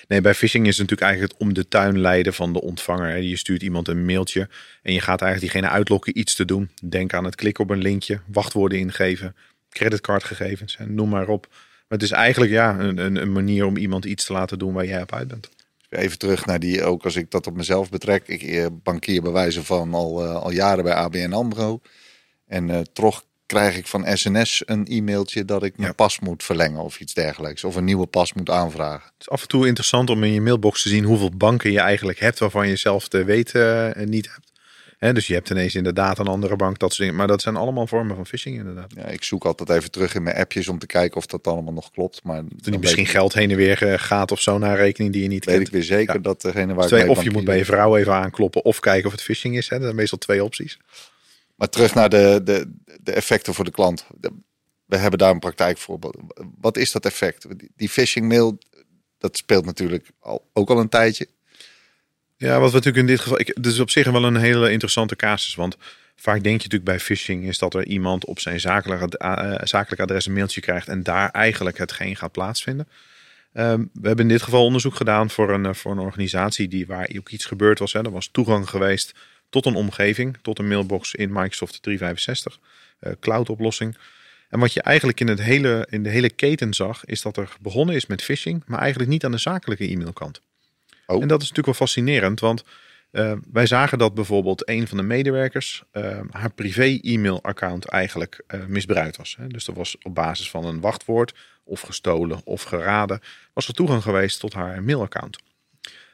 Nee, 0.08 0.20
bij 0.20 0.34
phishing 0.34 0.66
is 0.66 0.78
het 0.78 0.90
natuurlijk 0.90 1.10
eigenlijk 1.10 1.32
het 1.32 1.42
om 1.42 1.54
de 1.54 1.68
tuin 1.68 2.00
leiden 2.00 2.34
van 2.34 2.52
de 2.52 2.60
ontvanger. 2.60 3.16
Je 3.16 3.36
stuurt 3.36 3.62
iemand 3.62 3.88
een 3.88 4.04
mailtje 4.04 4.48
en 4.82 4.92
je 4.92 5.00
gaat 5.00 5.22
eigenlijk 5.22 5.52
diegene 5.52 5.74
uitlokken 5.74 6.18
iets 6.18 6.34
te 6.34 6.44
doen. 6.44 6.70
Denk 6.88 7.14
aan 7.14 7.24
het 7.24 7.34
klikken 7.34 7.64
op 7.64 7.70
een 7.70 7.82
linkje, 7.82 8.20
wachtwoorden 8.26 8.78
ingeven, 8.78 9.36
creditcardgegevens 9.70 10.76
en 10.76 10.94
noem 10.94 11.08
maar 11.08 11.28
op. 11.28 11.46
Maar 11.50 11.98
het 11.98 12.02
is 12.02 12.10
eigenlijk 12.10 12.52
ja, 12.52 12.78
een, 12.78 13.16
een, 13.16 13.32
manier 13.32 13.66
om 13.66 13.76
iemand 13.76 14.04
iets 14.04 14.24
te 14.24 14.32
laten 14.32 14.58
doen 14.58 14.72
waar 14.72 14.86
jij 14.86 15.02
op 15.02 15.12
uit 15.12 15.28
bent. 15.28 15.48
Even 15.88 16.18
terug 16.18 16.46
naar 16.46 16.60
die, 16.60 16.84
ook 16.84 17.04
als 17.04 17.16
ik 17.16 17.30
dat 17.30 17.46
op 17.46 17.56
mezelf 17.56 17.90
betrek. 17.90 18.28
Ik 18.28 18.42
eh, 18.42 18.66
bankier 18.82 19.32
wijze 19.32 19.64
van 19.64 19.94
al, 19.94 20.24
eh, 20.24 20.34
al 20.34 20.50
jaren 20.50 20.84
bij 20.84 20.94
ABN 20.94 21.32
AMRO. 21.32 21.80
En 22.46 22.70
eh, 22.70 22.80
toch 22.92 23.24
krijg 23.50 23.76
ik 23.76 23.86
van 23.86 24.06
SNS 24.16 24.62
een 24.66 24.86
e-mailtje 24.88 25.44
dat 25.44 25.62
ik 25.62 25.72
mijn 25.76 25.88
Ja. 25.88 25.94
pas 25.94 26.18
moet 26.18 26.42
verlengen 26.44 26.80
of 26.80 27.00
iets 27.00 27.14
dergelijks. 27.14 27.64
Of 27.64 27.76
een 27.76 27.84
nieuwe 27.84 28.06
pas 28.06 28.32
moet 28.32 28.50
aanvragen. 28.50 29.02
Het 29.04 29.20
is 29.20 29.28
af 29.30 29.42
en 29.42 29.48
toe 29.48 29.66
interessant 29.66 30.10
om 30.10 30.24
in 30.24 30.32
je 30.32 30.40
mailbox 30.40 30.82
te 30.82 30.88
zien 30.88 31.04
hoeveel 31.04 31.30
banken 31.36 31.72
je 31.72 31.80
eigenlijk 31.80 32.18
hebt 32.18 32.38
waarvan 32.38 32.68
je 32.68 32.76
zelf 32.76 33.08
te 33.08 33.24
weten 33.24 33.94
eh, 33.94 34.06
niet 34.06 34.28
hebt. 34.98 35.14
Dus 35.14 35.26
je 35.26 35.34
hebt 35.34 35.50
ineens 35.50 35.74
inderdaad 35.74 36.18
een 36.18 36.26
andere 36.26 36.56
bank, 36.56 36.78
dat 36.78 36.88
soort 36.88 37.00
dingen. 37.00 37.14
Maar 37.16 37.26
dat 37.26 37.42
zijn 37.42 37.56
allemaal 37.56 37.86
vormen 37.86 38.16
van 38.16 38.26
phishing 38.26 38.56
inderdaad. 38.56 38.92
Ja, 38.96 39.04
ik 39.04 39.24
zoek 39.24 39.44
altijd 39.44 39.70
even 39.70 39.90
terug 39.90 40.14
in 40.14 40.22
mijn 40.22 40.36
appjes 40.36 40.68
om 40.68 40.78
te 40.78 40.86
kijken 40.86 41.16
of 41.16 41.26
dat 41.26 41.46
allemaal 41.46 41.72
nog 41.72 41.90
klopt. 41.90 42.20
Maar 42.24 42.36
Dat 42.42 42.44
dan 42.62 42.72
niet 42.72 42.80
misschien 42.80 43.06
geld 43.06 43.34
heen 43.34 43.50
en 43.50 43.56
weer 43.56 43.82
eh, 43.92 43.98
gaat 43.98 44.32
of 44.32 44.40
zo 44.40 44.58
naar 44.58 44.76
rekening 44.76 45.12
die 45.12 45.22
je 45.22 45.28
niet 45.28 45.44
weet 45.44 45.54
kent. 45.54 45.66
ik 45.66 45.72
weer 45.72 45.82
zeker 45.82 46.14
Ja. 46.14 46.20
dat 46.20 46.40
degene 46.40 46.74
waar 46.74 46.84
ik 46.84 46.90
Twee, 46.90 47.08
of 47.10 47.22
je 47.22 47.30
moet 47.30 47.44
bij 47.44 47.56
je 47.58 47.64
vrouw 47.64 47.96
even 47.96 48.12
aankloppen 48.14 48.64
of 48.64 48.80
kijken 48.80 49.06
of 49.06 49.12
het 49.12 49.22
phishing 49.22 49.56
is. 49.56 49.68
Hè. 49.68 49.76
Dat 49.76 49.84
zijn 49.84 49.96
meestal 49.96 50.18
twee 50.18 50.44
opties. 50.44 50.78
Maar 51.60 51.68
terug 51.68 51.94
naar 51.94 52.08
de, 52.08 52.40
de, 52.44 52.72
de 53.00 53.12
effecten 53.12 53.54
voor 53.54 53.64
de 53.64 53.70
klant. 53.70 54.06
We 54.86 54.96
hebben 54.96 55.18
daar 55.18 55.30
een 55.30 55.38
praktijkvoorbeeld. 55.38 56.16
Wat 56.60 56.76
is 56.76 56.92
dat 56.92 57.04
effect? 57.04 57.46
Die- 57.76 57.88
phishing 57.88 58.28
mail, 58.28 58.58
dat 59.18 59.36
speelt 59.36 59.64
natuurlijk 59.64 60.10
al, 60.18 60.50
ook 60.52 60.70
al 60.70 60.78
een 60.80 60.88
tijdje. 60.88 61.28
Ja, 62.36 62.60
wat 62.60 62.70
we 62.70 62.76
natuurlijk 62.76 62.96
in 62.96 63.06
dit 63.06 63.20
geval. 63.20 63.40
Ik, 63.40 63.48
is 63.48 63.78
op 63.78 63.90
zich 63.90 64.10
wel 64.10 64.24
een 64.24 64.36
hele 64.36 64.70
interessante 64.70 65.16
casus. 65.16 65.54
Want 65.54 65.76
vaak 66.16 66.42
denk 66.42 66.44
je 66.62 66.68
natuurlijk 66.68 66.84
bij 66.84 67.00
phishing 67.00 67.44
is 67.44 67.58
dat 67.58 67.74
er 67.74 67.86
iemand 67.86 68.24
op 68.24 68.40
zijn 68.40 68.60
zakelijk, 68.60 69.02
ad- 69.02 69.14
eh, 69.14 69.54
zakelijk 69.62 70.02
adres 70.02 70.26
een 70.26 70.32
mailtje 70.32 70.60
krijgt 70.60 70.88
en 70.88 71.02
daar 71.02 71.30
eigenlijk 71.30 71.78
hetgeen 71.78 72.16
gaat 72.16 72.32
plaatsvinden. 72.32 72.88
Ehm, 73.52 73.84
we 73.92 74.06
hebben 74.06 74.24
in 74.24 74.32
dit 74.32 74.42
geval 74.42 74.64
onderzoek 74.64 74.94
gedaan 74.94 75.30
voor 75.30 75.50
een, 75.50 75.66
eh, 75.66 75.74
voor 75.74 75.92
een 75.92 75.98
organisatie 75.98 76.68
die, 76.68 76.86
waar 76.86 77.10
ook 77.18 77.28
iets 77.28 77.44
gebeurd 77.44 77.78
was. 77.78 77.92
Hè. 77.92 78.04
Er 78.04 78.10
was 78.10 78.28
toegang 78.32 78.68
geweest 78.68 79.14
tot 79.50 79.66
een 79.66 79.74
omgeving, 79.74 80.36
tot 80.42 80.58
een 80.58 80.68
mailbox 80.68 81.14
in 81.14 81.32
Microsoft 81.32 81.82
365, 81.82 82.58
eh 82.98 83.12
cloud 83.20 83.50
oplossing. 83.50 83.96
En 84.48 84.58
wat 84.58 84.72
je 84.72 84.82
eigenlijk 84.82 85.20
in, 85.20 85.28
het 85.28 85.42
hele, 85.42 85.86
in 85.90 86.02
de 86.02 86.08
hele 86.08 86.30
keten 86.30 86.74
zag, 86.74 87.04
is 87.04 87.22
dat 87.22 87.36
er 87.36 87.56
begonnen 87.60 87.94
is 87.94 88.06
met 88.06 88.22
phishing, 88.22 88.62
maar 88.66 88.78
eigenlijk 88.78 89.10
niet 89.10 89.24
aan 89.24 89.30
de 89.30 89.38
zakelijke 89.38 89.90
e-mailkant. 89.90 90.40
Oh. 91.06 91.22
En 91.22 91.28
dat 91.28 91.42
is 91.42 91.48
natuurlijk 91.48 91.78
wel 91.78 91.86
fascinerend, 91.86 92.40
want 92.40 92.64
eh, 93.10 93.32
wij 93.52 93.66
zagen 93.66 93.98
dat 93.98 94.14
bijvoorbeeld 94.14 94.68
een 94.68 94.88
van 94.88 94.96
de 94.96 95.02
medewerkers 95.02 95.82
eh, 95.90 96.20
haar 96.30 96.52
privé-e-mail-account 96.52 97.84
eigenlijk 97.84 98.44
misbruikt 98.66 99.16
was. 99.16 99.36
Hè. 99.38 99.46
Dus 99.46 99.66
er 99.66 99.74
was 99.74 99.96
op 100.02 100.14
basis 100.14 100.50
van 100.50 100.64
een 100.64 100.80
wachtwoord, 100.80 101.34
of 101.64 101.80
gestolen 101.80 102.40
of 102.44 102.62
geraden, 102.62 103.20
was 103.52 103.68
er 103.68 103.74
toegang 103.74 104.02
geweest 104.02 104.40
tot 104.40 104.52
haar 104.52 104.82
mailaccount. 104.82 105.38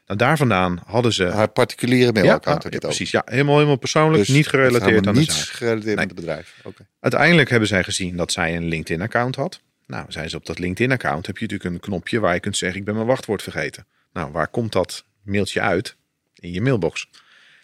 Nou, 0.07 0.19
daar 0.19 0.37
vandaan 0.37 0.81
hadden 0.87 1.13
ze. 1.13 1.25
Haar 1.25 1.49
particuliere 1.49 2.13
mailaccount. 2.13 2.63
ja, 2.63 2.69
het 2.69 2.81
precies. 2.81 3.11
Ja, 3.11 3.23
helemaal, 3.25 3.55
helemaal 3.55 3.77
persoonlijk. 3.77 4.27
Dus 4.27 4.35
niet 4.37 4.47
gerelateerd 4.49 5.07
aan 5.07 5.15
de 5.15 5.21
niets 5.21 5.37
zaak. 5.39 5.55
gerelateerd 5.55 5.97
Nee. 5.97 6.07
met 6.07 6.17
het 6.17 6.25
bedrijf. 6.25 6.61
Oké. 6.65 6.87
Uiteindelijk 7.01 7.51
hebben 7.51 7.69
zij 7.69 7.85
gezien 7.85 8.17
dat 8.17 8.33
zij 8.33 8.57
een 8.57 8.69
LinkedIn-account 8.69 9.37
had. 9.37 9.61
Nou, 9.87 10.05
zijn 10.09 10.31
ze 10.31 10.37
op 10.37 10.47
dat 10.47 10.59
LinkedIn-account 10.59 11.27
heb 11.27 11.39
je 11.39 11.47
natuurlijk 11.47 11.75
een 11.75 11.81
knopje 11.81 12.21
waar 12.21 12.35
je 12.35 12.41
kunt 12.41 12.57
zeggen: 12.57 12.79
Ik 12.79 12.85
ben 12.85 12.95
mijn 12.95 13.07
wachtwoord 13.07 13.43
vergeten. 13.43 13.87
Nou, 14.13 14.33
waar 14.33 14.49
komt 14.49 14.73
dat 14.73 15.05
mailtje 15.23 15.61
uit? 15.61 15.97
In 16.35 16.53
je 16.53 16.61
mailbox. 16.61 17.09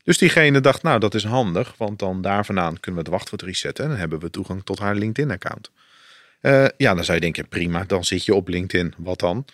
Dus 0.04 0.18
diegene 0.18 0.60
dacht: 0.60 0.82
Nou, 0.82 1.00
dat 1.00 1.14
is 1.14 1.24
handig, 1.24 1.74
want 1.76 1.98
dan 1.98 2.22
daar 2.22 2.44
vandaan 2.44 2.80
kunnen 2.80 3.00
we 3.00 3.06
het 3.08 3.16
wachtwoord 3.18 3.42
resetten 3.42 3.84
en 3.84 3.90
dan 3.90 3.98
hebben 3.98 4.20
we 4.20 4.30
toegang 4.30 4.64
tot 4.64 4.78
haar 4.78 4.94
LinkedIn-account. 4.94 5.70
Eh, 6.40 6.64
ja, 6.76 6.94
dan 6.94 7.04
zou 7.04 7.14
je 7.16 7.22
denken: 7.22 7.48
prima, 7.48 7.84
dan 7.86 8.04
zit 8.04 8.24
je 8.24 8.34
op 8.34 8.48
LinkedIn. 8.48 8.94
Wat 8.96 9.18
dan? 9.18 9.44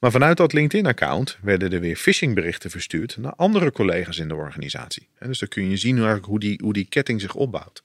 Maar 0.00 0.10
vanuit 0.10 0.36
dat 0.36 0.52
LinkedIn-account 0.52 1.38
werden 1.42 1.72
er 1.72 1.80
weer 1.80 1.96
phishingberichten 1.96 2.70
verstuurd 2.70 3.16
naar 3.16 3.32
andere 3.36 3.72
collega's 3.72 4.18
in 4.18 4.28
de 4.28 4.34
organisatie. 4.34 5.08
En 5.18 5.26
dus 5.28 5.38
dan 5.38 5.48
kun 5.48 5.70
je 5.70 5.76
zien 5.76 5.98
hoe, 5.98 6.40
die, 6.40 6.60
hoe 6.62 6.72
die 6.72 6.86
ketting 6.88 7.20
zich 7.20 7.34
opbouwt. 7.34 7.82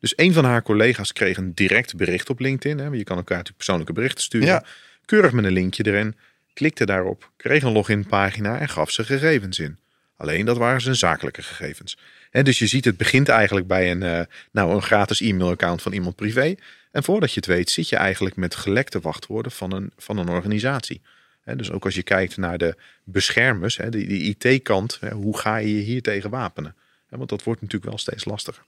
Dus 0.00 0.12
een 0.16 0.32
van 0.32 0.44
haar 0.44 0.62
collega's 0.62 1.12
kreeg 1.12 1.36
een 1.36 1.54
direct 1.54 1.96
bericht 1.96 2.30
op 2.30 2.40
LinkedIn. 2.40 2.78
Hè. 2.78 2.84
Je 2.84 3.04
kan 3.04 3.16
elkaar 3.16 3.36
natuurlijk 3.36 3.56
persoonlijke 3.56 3.92
berichten 3.92 4.22
sturen. 4.22 4.46
Ja. 4.46 4.64
Keurig 5.04 5.32
met 5.32 5.44
een 5.44 5.52
linkje 5.52 5.86
erin. 5.86 6.16
Klikte 6.54 6.86
daarop, 6.86 7.30
kreeg 7.36 7.62
een 7.62 7.72
loginpagina 7.72 8.58
en 8.58 8.68
gaf 8.68 8.90
zijn 8.90 9.06
gegevens 9.06 9.58
in. 9.58 9.78
Alleen 10.16 10.46
dat 10.46 10.56
waren 10.56 10.80
zijn 10.80 10.96
zakelijke 10.96 11.42
gegevens. 11.42 11.98
En 12.30 12.44
dus 12.44 12.58
je 12.58 12.66
ziet, 12.66 12.84
het 12.84 12.96
begint 12.96 13.28
eigenlijk 13.28 13.66
bij 13.66 13.90
een, 13.90 14.02
eh, 14.02 14.20
nou, 14.52 14.74
een 14.74 14.82
gratis 14.82 15.20
e-mailaccount 15.20 15.82
van 15.82 15.92
iemand 15.92 16.16
privé. 16.16 16.54
En 16.90 17.02
voordat 17.02 17.30
je 17.32 17.36
het 17.36 17.46
weet, 17.46 17.70
zit 17.70 17.88
je 17.88 17.96
eigenlijk 17.96 18.36
met 18.36 18.54
gelekte 18.54 19.00
wachtwoorden 19.00 19.52
van 19.52 19.72
een, 19.72 19.92
van 19.96 20.18
een 20.18 20.28
organisatie. 20.28 21.00
Dus 21.44 21.70
ook 21.70 21.84
als 21.84 21.94
je 21.94 22.02
kijkt 22.02 22.36
naar 22.36 22.58
de 22.58 22.76
beschermers, 23.04 23.76
hè, 23.76 23.88
die, 23.88 24.36
IT-kant, 24.38 24.98
hoe 25.12 25.38
ga 25.38 25.56
je 25.56 25.76
je 25.76 25.82
hier 25.82 26.02
tegen 26.02 26.30
wapenen? 26.30 26.74
Want 27.08 27.28
dat 27.28 27.42
wordt 27.42 27.60
natuurlijk 27.60 27.90
wel 27.90 27.98
steeds 27.98 28.24
lastiger. 28.24 28.62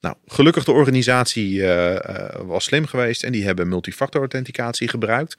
Nou, 0.00 0.16
gelukkig 0.26 0.64
de 0.64 0.72
organisatie 0.72 1.62
eh, 1.62 1.94
eh, 1.94 2.40
was 2.40 2.64
slim 2.64 2.86
geweest 2.86 3.22
en 3.22 3.32
die 3.32 3.44
hebben 3.44 3.68
multifactor 3.68 4.20
authenticatie 4.20 4.88
gebruikt. 4.88 5.36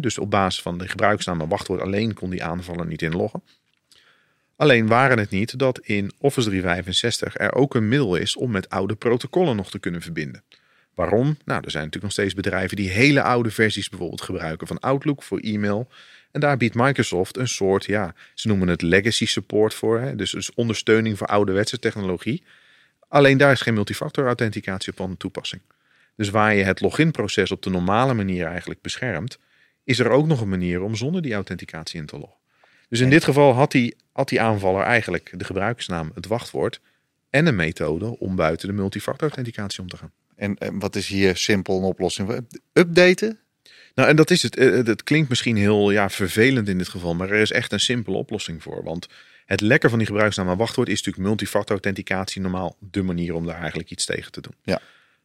Dus 0.00 0.18
op 0.18 0.30
basis 0.30 0.62
van 0.62 0.78
de 0.78 0.88
gebruiksnaam 0.88 1.40
en 1.40 1.48
wachtwoord 1.48 1.80
alleen 1.80 2.14
kon 2.14 2.30
die 2.30 2.44
aanvaller 2.44 2.86
niet 2.86 3.02
inloggen. 3.02 3.42
Alleen 4.56 4.86
waren 4.86 5.18
het 5.18 5.30
niet 5.30 5.58
dat 5.58 5.78
in 5.78 6.12
Office 6.18 6.48
365 6.48 7.38
er 7.38 7.54
ook 7.54 7.74
een 7.74 7.88
middel 7.88 8.16
is 8.16 8.36
om 8.36 8.50
met 8.50 8.68
oude 8.68 8.94
protocollen 8.94 9.56
nog 9.56 9.70
te 9.70 9.78
kunnen 9.78 10.02
verbinden. 10.02 10.42
Waarom? 10.94 11.36
Nou, 11.44 11.62
er 11.64 11.70
zijn 11.70 11.84
natuurlijk 11.84 12.02
nog 12.02 12.12
steeds 12.12 12.34
bedrijven 12.34 12.76
die 12.76 12.88
hele 12.88 13.22
oude 13.22 13.50
versies 13.50 13.88
bijvoorbeeld 13.88 14.22
gebruiken 14.22 14.66
van 14.66 14.78
Outlook 14.78 15.22
voor 15.22 15.38
e-mail. 15.38 15.90
En 16.30 16.40
daar 16.40 16.56
biedt 16.56 16.74
Microsoft 16.74 17.36
een 17.36 17.48
soort, 17.48 17.84
ja, 17.84 18.14
ze 18.34 18.48
noemen 18.48 18.68
het 18.68 18.82
legacy 18.82 19.26
support 19.26 19.74
voor. 19.74 20.00
Hè? 20.00 20.14
Dus, 20.14 20.30
dus 20.30 20.54
ondersteuning 20.54 21.18
voor 21.18 21.26
ouderwetse 21.26 21.78
technologie. 21.78 22.44
Alleen 23.08 23.38
daar 23.38 23.52
is 23.52 23.60
geen 23.60 23.74
multifactor 23.74 24.26
authenticatie 24.26 24.92
op 24.92 25.00
aan 25.00 25.10
de 25.10 25.16
toepassing. 25.16 25.62
Dus 26.16 26.30
waar 26.30 26.54
je 26.54 26.64
het 26.64 26.80
loginproces 26.80 27.50
op 27.50 27.62
de 27.62 27.70
normale 27.70 28.14
manier 28.14 28.46
eigenlijk 28.46 28.80
beschermt, 28.80 29.38
is 29.84 29.98
er 29.98 30.10
ook 30.10 30.26
nog 30.26 30.40
een 30.40 30.48
manier 30.48 30.82
om 30.82 30.94
zonder 30.94 31.22
die 31.22 31.34
authenticatie 31.34 32.00
in 32.00 32.06
te 32.06 32.18
loggen. 32.18 32.38
Dus 32.88 33.00
in 33.00 33.10
dit 33.10 33.24
geval 33.24 33.52
had 33.52 33.70
die, 33.70 33.96
had 34.12 34.28
die 34.28 34.40
aanvaller 34.40 34.82
eigenlijk 34.82 35.32
de 35.36 35.44
gebruikersnaam, 35.44 36.10
het 36.14 36.26
wachtwoord 36.26 36.80
en 37.30 37.46
een 37.46 37.56
methode 37.56 38.18
om 38.18 38.36
buiten 38.36 38.68
de 38.68 38.74
multifactor 38.74 39.28
authenticatie 39.28 39.80
om 39.80 39.88
te 39.88 39.96
gaan. 39.96 40.12
En, 40.36 40.58
en 40.58 40.78
wat 40.78 40.96
is 40.96 41.08
hier 41.08 41.36
simpel 41.36 41.78
een 41.78 41.84
oplossing? 41.84 42.46
Updaten? 42.72 43.38
Nou, 43.98 44.10
en 44.10 44.16
dat 44.16 44.30
is 44.30 44.42
het. 44.42 44.56
Eh, 44.56 44.70
Het 44.70 44.86
het 44.86 45.02
klinkt 45.02 45.28
misschien 45.28 45.56
heel 45.56 45.90
ja, 45.90 46.10
vervelend 46.10 46.68
in 46.68 46.78
dit 46.78 46.88
geval, 46.88 47.14
maar 47.14 47.30
er 47.30 47.40
is 47.40 47.50
echt 47.50 47.72
een 47.72 47.80
simpele 47.80 48.16
oplossing 48.16 48.62
voor. 48.62 48.82
Want 48.82 49.06
het 49.46 49.60
lekker 49.60 49.88
van 49.88 49.98
die 49.98 50.06
gebruiksnaam 50.06 50.48
en 50.48 50.56
wachtwoord 50.56 50.88
is 50.88 50.96
natuurlijk 50.96 51.26
multifactor 51.26 51.70
authenticatie 51.70 52.40
normaal 52.40 52.76
de 52.80 53.02
manier 53.02 53.34
om 53.34 53.46
daar 53.46 53.58
eigenlijk 53.58 53.90
iets 53.90 54.04
tegen 54.04 54.32
te 54.32 54.40
doen. 54.40 54.54
Ja. 54.62 54.80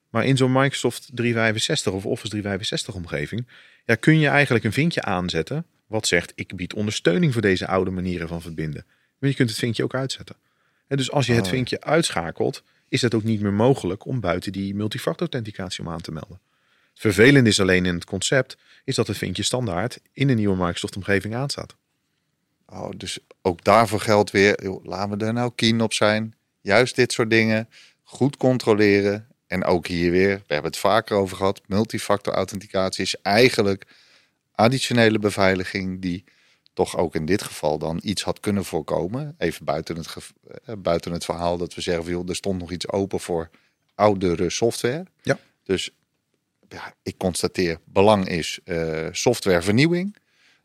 Maar 0.10 0.26
in 0.26 0.38
zo'n 0.38 0.52
Microsoft 0.52 1.10
365 1.14 1.94
of 1.94 2.06
Office 2.06 2.30
365 2.30 2.94
omgeving 2.96 3.48
ja, 3.86 3.96
kun 3.96 4.20
je 4.20 4.28
eigenlijk 4.28 4.66
een 4.66 4.74
vinkje 4.74 5.02
aanzetten 5.02 5.66
wat 5.88 6.08
zegt 6.08 6.32
ik 6.36 6.56
bied 6.56 6.74
ondersteuning 6.74 7.34
voor 7.34 7.42
deze 7.42 7.68
oude 7.68 7.92
manieren 7.92 8.28
van 8.28 8.42
verbinden. 8.42 8.86
Maar 9.20 9.30
je 9.30 9.36
kunt 9.36 9.50
het 9.50 9.60
vinkje 9.60 9.84
ook 9.84 9.96
uitzetten. 9.96 10.36
En 10.88 10.98
dus 10.98 11.12
als 11.12 11.26
je 11.26 11.34
het 11.34 11.46
Oh. 11.46 11.50
vinkje 11.50 11.82
uitschakelt, 11.82 12.64
is 12.90 13.02
het 13.02 13.14
ook 13.14 13.24
niet 13.24 13.42
meer 13.42 13.54
mogelijk 13.54 14.06
om 14.06 14.20
buiten 14.20 14.52
die 14.52 14.76
multifactor 14.76 15.28
authenticatie 15.32 15.86
om 15.86 15.92
aan 15.92 16.02
te 16.02 16.12
melden. 16.12 16.40
Het 16.94 17.02
vervelende 17.02 17.50
is 17.50 17.60
alleen 17.60 17.86
in 17.86 17.96
het 17.96 18.06
concept, 18.06 18.58
is 18.84 18.96
dat 18.96 19.08
het 19.08 19.18
vinkje 19.18 19.44
standaard 19.44 20.00
in 20.12 20.28
de 20.28 20.34
nieuwe 20.34 20.56
Microsoft 20.56 20.96
omgeving 20.96 21.36
aanstaat. 21.36 21.76
Oh, 22.66 22.90
dus 22.98 23.20
ook 23.42 23.64
daarvoor 23.64 24.00
geldt 24.00 24.32
weer, 24.32 24.64
joh, 24.64 24.86
laten 24.86 25.18
we 25.18 25.26
er 25.26 25.34
nou 25.34 25.52
keen 25.56 25.82
op 25.82 25.94
zijn. 25.94 26.36
Juist 26.62 26.96
dit 26.96 27.12
soort 27.12 27.30
dingen 27.30 27.70
goed 28.04 28.38
controleren. 28.38 29.28
En 29.48 29.64
ook 29.64 29.88
hier 29.88 30.12
weer, 30.12 30.36
we 30.36 30.54
hebben 30.54 30.72
het 30.72 30.80
vaker 30.80 31.18
over 31.18 31.38
gehad, 31.38 31.62
multifactor 31.66 32.34
authenticatie 32.34 33.04
is 33.04 33.16
eigenlijk 33.22 33.86
additionele 34.56 35.20
beveiliging 35.20 36.02
die 36.02 36.24
toch 36.74 36.98
ook 36.98 37.16
in 37.16 37.26
dit 37.26 37.44
geval 37.44 37.78
dan 37.78 38.00
iets 38.04 38.24
had 38.24 38.40
kunnen 38.40 38.66
voorkomen. 38.66 39.36
Even 39.38 39.66
buiten 39.66 39.96
het, 39.96 40.16
eh, 40.66 40.76
buiten 40.78 41.12
het 41.12 41.26
verhaal 41.26 41.58
dat 41.58 41.74
we 41.74 41.82
zeggen, 41.82 42.06
joh, 42.06 42.30
er 42.30 42.36
stond 42.36 42.60
nog 42.60 42.72
iets 42.72 42.90
open 42.90 43.20
voor 43.20 43.50
oudere 43.96 44.50
software. 44.50 45.06
Ja. 45.22 45.40
Dus 45.64 45.92
ja, 46.74 46.94
ik 47.04 47.18
constateer, 47.18 47.78
belang 47.86 48.28
is 48.30 48.60
eh, 48.64 49.08
softwarevernieuwing. 49.12 50.18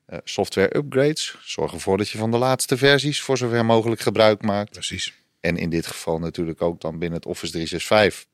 Eh, 0.07 0.19
software 0.25 0.77
upgrades. 0.77 1.37
Zorg 1.43 1.73
ervoor 1.73 1.97
dat 1.99 2.09
je 2.09 2.19
van 2.19 2.31
de 2.31 2.37
laatste 2.39 2.77
versies 2.77 3.21
voor 3.23 3.37
zover 3.39 3.65
mogelijk 3.65 4.01
gebruik 4.01 4.43
maakt. 4.43 4.71
Precies. 4.71 5.13
En 5.41 5.57
in 5.57 5.71
dit 5.71 5.87
geval 5.87 6.19
natuurlijk 6.19 6.63
ook 6.63 6.81
dan 6.81 6.99
binnen 6.99 7.19
het 7.19 7.27
Office 7.29 7.53
365. 7.53 8.27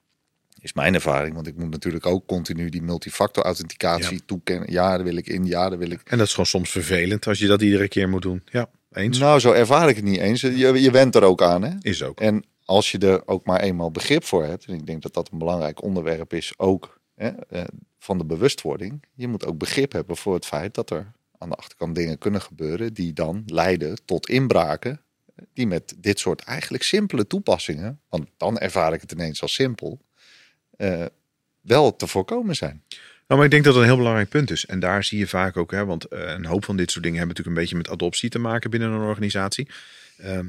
Is 0.61 0.72
mijn 0.72 0.95
ervaring, 0.95 1.35
want 1.35 1.47
ik 1.47 1.57
moet 1.57 1.70
natuurlijk 1.70 2.07
ook 2.07 2.27
continu 2.27 2.68
die 2.68 2.83
multifactor 2.83 3.45
authenticatie 3.45 4.12
Ja. 4.14 4.20
toekennen. 4.27 4.72
Ja, 4.72 4.95
daar 4.97 5.05
wil 5.05 5.16
ik 5.16 5.27
in, 5.27 5.45
ja, 5.47 5.68
daar 5.68 5.79
wil 5.79 5.91
ik. 5.91 6.01
En 6.05 6.18
dat 6.18 6.27
is 6.27 6.31
gewoon 6.31 6.47
soms 6.47 6.70
vervelend 6.70 7.27
als 7.27 7.39
je 7.39 7.47
dat 7.47 7.62
iedere 7.62 7.89
keer 7.89 8.09
moet 8.09 8.22
doen. 8.22 8.43
Ja, 8.45 8.70
eens. 8.93 9.18
Nou, 9.18 9.41
zo 9.41 9.53
ervaar 9.53 9.89
ik 9.89 9.97
het 9.97 10.05
niet 10.05 10.18
eens. 10.18 10.41
Je, 10.41 10.81
je 10.81 10.91
went 10.91 11.14
er 11.14 11.22
ook 11.22 11.43
aan, 11.43 11.62
hè? 11.62 11.70
Is 11.81 12.03
ook. 12.03 12.20
En 12.20 12.45
als 12.64 12.91
je 12.91 12.99
er 12.99 13.27
ook 13.27 13.47
maar 13.47 13.61
eenmaal 13.61 13.91
begrip 13.91 14.25
voor 14.25 14.45
hebt, 14.45 14.64
en 14.64 14.75
ik 14.75 14.87
denk 14.87 15.03
dat 15.03 15.14
dat 15.14 15.29
een 15.33 15.39
belangrijk 15.39 15.83
onderwerp 15.83 16.33
is, 16.33 16.53
ook 16.57 17.01
eh, 17.15 17.65
van 17.99 18.19
de 18.19 18.25
bewustwording. 18.25 19.03
Je 19.15 19.29
moet 19.29 19.47
ook 19.47 19.59
begrip 19.59 19.93
hebben 19.93 20.17
voor 20.17 20.35
het 20.35 20.47
feit 20.47 20.75
dat 20.75 20.91
er 20.91 21.12
aan 21.39 21.49
de 21.49 21.57
achterkant 21.57 21.95
dingen 21.95 22.19
kunnen 22.19 22.43
gebeuren 22.43 22.95
die 22.95 23.12
dan 23.12 23.43
leiden 23.47 24.05
tot 24.05 24.29
inbraken. 24.29 25.01
Die 25.53 25.67
met 25.67 25.95
dit 25.97 26.19
soort 26.19 26.41
eigenlijk 26.41 26.83
simpele 26.83 27.27
toepassingen, 27.27 28.01
want 28.09 28.29
dan 28.37 28.59
ervaar 28.59 28.93
ik 28.93 29.01
het 29.01 29.12
ineens 29.12 29.43
als 29.43 29.55
simpel, 29.55 30.01
eh, 30.77 31.05
wel 31.61 31.97
te 31.97 32.07
voorkomen 32.07 32.55
zijn. 32.55 32.83
Nou, 33.27 33.41
maar 33.41 33.45
ik 33.45 33.51
denk 33.51 33.65
dat 33.65 33.75
het 33.75 33.83
een 33.83 33.89
heel 33.89 33.99
belangrijk 33.99 34.29
punt 34.29 34.51
is. 34.51 34.67
En 34.67 34.81
daar 34.81 35.05
zie 35.05 35.19
je 35.19 35.27
vaak 35.27 35.57
ook, 35.57 35.71
hè, 35.71 35.85
want 35.85 36.05
eh, 36.05 36.21
een 36.21 36.45
hoop 36.45 36.65
van 36.65 36.77
dit 36.77 36.91
soort 36.91 37.05
dingen 37.05 37.19
hebben 37.19 37.37
natuurlijk 37.37 37.57
een 37.57 37.62
beetje 37.62 37.91
met 37.91 38.01
adoptie 38.01 38.31
te 38.31 38.39
maken 38.39 38.71
binnen 38.71 38.91
een 38.91 39.07
organisatie. 39.09 39.69
Ehm, 40.17 40.47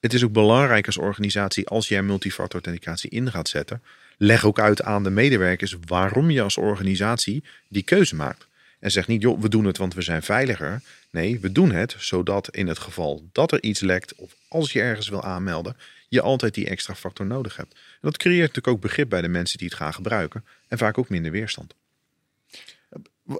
het 0.00 0.14
is 0.14 0.24
ook 0.24 0.32
belangrijk 0.32 0.86
als 0.86 0.96
organisatie, 0.96 1.68
als 1.68 1.88
jij 1.88 2.02
multifactor 2.02 2.60
authenticatie 2.60 3.10
in 3.10 3.30
gaat 3.30 3.48
zetten, 3.48 3.82
leg 4.16 4.44
ook 4.44 4.58
uit 4.58 4.82
aan 4.82 5.02
de 5.02 5.10
medewerkers 5.10 5.76
waarom 5.86 6.30
je 6.30 6.42
als 6.42 6.56
organisatie 6.56 7.44
die 7.68 7.82
keuze 7.82 8.14
maakt. 8.14 8.46
En 8.78 8.90
zeg 8.90 9.06
niet, 9.06 9.22
joh, 9.22 9.40
we 9.40 9.48
doen 9.48 9.64
het 9.64 9.78
want 9.78 9.94
we 9.94 10.02
zijn 10.02 10.22
veiliger. 10.22 10.82
Nee, 11.10 11.40
we 11.40 11.52
doen 11.52 11.72
het 11.72 11.94
zodat 11.98 12.48
in 12.50 12.66
het 12.66 12.78
geval 12.78 13.28
dat 13.32 13.52
er 13.52 13.62
iets 13.62 13.80
lekt 13.80 14.14
of 14.14 14.34
als 14.48 14.72
je 14.72 14.80
ergens 14.80 15.08
wil 15.08 15.22
aanmelden, 15.22 15.76
je 16.08 16.20
altijd 16.20 16.54
die 16.54 16.68
extra 16.68 16.94
factor 16.94 17.26
nodig 17.26 17.56
hebt. 17.56 17.72
En 17.72 17.98
dat 18.00 18.16
creëert 18.16 18.38
natuurlijk 18.38 18.68
ook 18.68 18.80
begrip 18.80 19.08
bij 19.08 19.20
de 19.20 19.28
mensen 19.28 19.58
die 19.58 19.68
het 19.68 19.76
gaan 19.76 19.94
gebruiken 19.94 20.44
en 20.68 20.78
vaak 20.78 20.98
ook 20.98 21.08
minder 21.08 21.32
weerstand. 21.32 21.74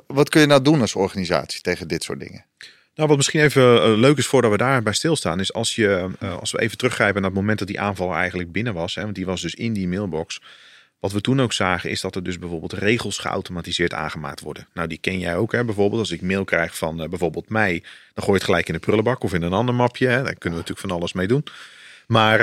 Wat 0.07 0.29
kun 0.29 0.41
je 0.41 0.47
nou 0.47 0.63
doen 0.63 0.81
als 0.81 0.95
organisatie 0.95 1.61
tegen 1.61 1.89
dit 1.89 2.03
soort 2.03 2.21
dingen? 2.21 2.45
Nou, 2.97 3.09
wat 3.09 3.17
misschien 3.17 3.41
even 3.41 3.83
eh, 3.83 3.97
leuk 3.97 4.17
is 4.17 4.27
voordat 4.27 4.51
we 4.51 4.57
daarbij 4.57 4.93
stilstaan, 4.93 5.41
is 5.41 5.53
als, 5.53 5.75
je, 5.75 6.09
uh, 6.23 6.39
als 6.39 6.53
we 6.53 6.61
even 6.61 6.79
teruggrijpen 6.79 7.21
naar 7.21 7.31
het 7.31 7.39
moment 7.39 7.59
dat 7.59 7.69
die 7.69 7.81
aanval 7.81 8.15
eigenlijk 8.15 8.53
binnen 8.53 8.75
was, 8.75 8.95
hè, 8.95 9.03
want 9.03 9.15
die 9.15 9.27
was 9.27 9.41
dus 9.41 9.55
in 9.55 9.73
die 9.73 9.89
mailbox. 9.89 10.41
Wat 11.01 11.13
we 11.13 11.21
toen 11.21 11.41
ook 11.41 11.53
zagen 11.53 11.91
is 11.91 12.01
dat 12.01 12.15
er 12.15 12.23
dus 12.23 12.39
bijvoorbeeld 12.39 12.73
regels 12.73 13.19
geautomatiseerd 13.19 13.95
aangemaakt 13.95 14.41
worden. 14.41 14.69
Nou, 14.75 14.89
die 14.89 14.99
ken 14.99 15.19
jij 15.19 15.37
ook. 15.37 15.53
Hè? 15.53 15.65
Bijvoorbeeld 15.65 16.01
als 16.01 16.11
ik 16.11 16.23
mail 16.23 16.45
krijg 16.45 16.77
van 16.77 17.03
uh, 17.03 17.09
bijvoorbeeld 17.09 17.49
mij, 17.49 17.83
dan 18.15 18.25
gooi 18.25 18.27
je 18.27 18.33
het 18.33 18.45
gelijk 18.45 18.67
in 18.69 18.75
de 18.75 18.81
prullenbak 18.81 19.23
of 19.23 19.35
in 19.35 19.43
een 19.43 19.53
ander 19.53 19.75
mapje. 19.75 20.07
Hè? 20.07 20.23
Daar 20.23 20.35
kunnen 20.35 20.59
we 20.59 20.65
natuurlijk 20.65 20.79
van 20.79 20.91
alles 20.91 21.13
mee 21.13 21.27
doen. 21.27 21.45
Maar 22.07 22.41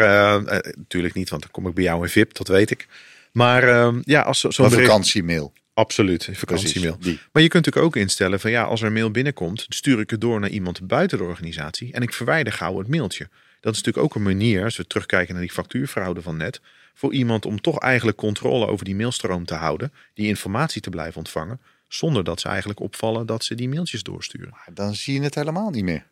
natuurlijk 0.78 1.14
niet, 1.14 1.30
want 1.30 1.42
dan 1.42 1.52
kom 1.52 1.68
ik 1.68 1.74
bij 1.74 1.84
jou 1.84 2.04
in 2.04 2.10
VIP, 2.10 2.34
dat 2.34 2.48
weet 2.48 2.72
ik. 2.72 2.88
Maar 3.32 3.94
ja, 4.04 4.22
als 4.22 4.40
zo'n 4.40 4.52
zo 4.52 4.70
vakantiemail. 4.70 5.54
Absoluut, 5.74 6.30
vakantiemail. 6.34 6.98
Maar 7.02 7.44
je 7.44 7.50
kunt 7.50 7.66
natuurlijk 7.66 7.86
ook 7.86 7.96
instellen 7.96 8.40
van 8.40 8.52
ja, 8.52 8.64
als 8.64 8.82
er 8.82 8.88
een 8.88 8.94
mail 8.94 9.12
binnenkomt, 9.12 9.66
stuur 9.70 10.00
ik 10.00 10.10
het 10.10 10.22
door 10.22 10.40
naar 10.40 10.50
iemand 10.50 10.88
buiten 10.88 11.18
de 11.18 11.24
organisatie 11.24 11.94
en 11.94 12.02
ik 12.02 12.14
verwijder 12.14 12.54
gauw 12.54 12.78
het 12.78 12.88
mailtje. 12.88 13.30
Dat 13.60 13.74
is 13.74 13.78
natuurlijk 13.82 14.06
ook 14.06 14.16
een 14.16 14.24
manier, 14.24 14.64
als 14.64 14.78
we 14.78 14.88
terugkijken 14.88 15.34
naar 15.34 15.44
die 15.44 15.52
factuurfraude 15.52 16.22
van 16.22 16.38
net, 16.38 16.62
voor 16.94 17.14
iemand 17.14 17.46
om 17.46 17.62
toch 17.62 17.80
eigenlijk 17.80 18.18
controle 18.18 18.68
over 18.68 18.86
die 18.86 18.96
mailstroom 18.96 19.46
te 19.46 19.54
houden, 19.54 19.94
die 20.14 20.28
informatie 20.28 20.82
te 20.82 20.90
blijven 20.90 21.18
ontvangen, 21.18 21.60
zonder 21.88 22.24
dat 22.24 22.40
ze 22.40 22.48
eigenlijk 22.48 22.80
opvallen 22.80 23.26
dat 23.26 23.44
ze 23.44 23.56
die 23.56 23.70
mailtjes 23.70 24.04
doorsturen. 24.04 24.50
Maar 24.50 24.70
dan 24.74 24.96
zie 24.96 25.14
je 25.14 25.22
het 25.22 25.36
helemaal 25.36 25.70
niet 25.70 25.84
meer. 25.84 26.06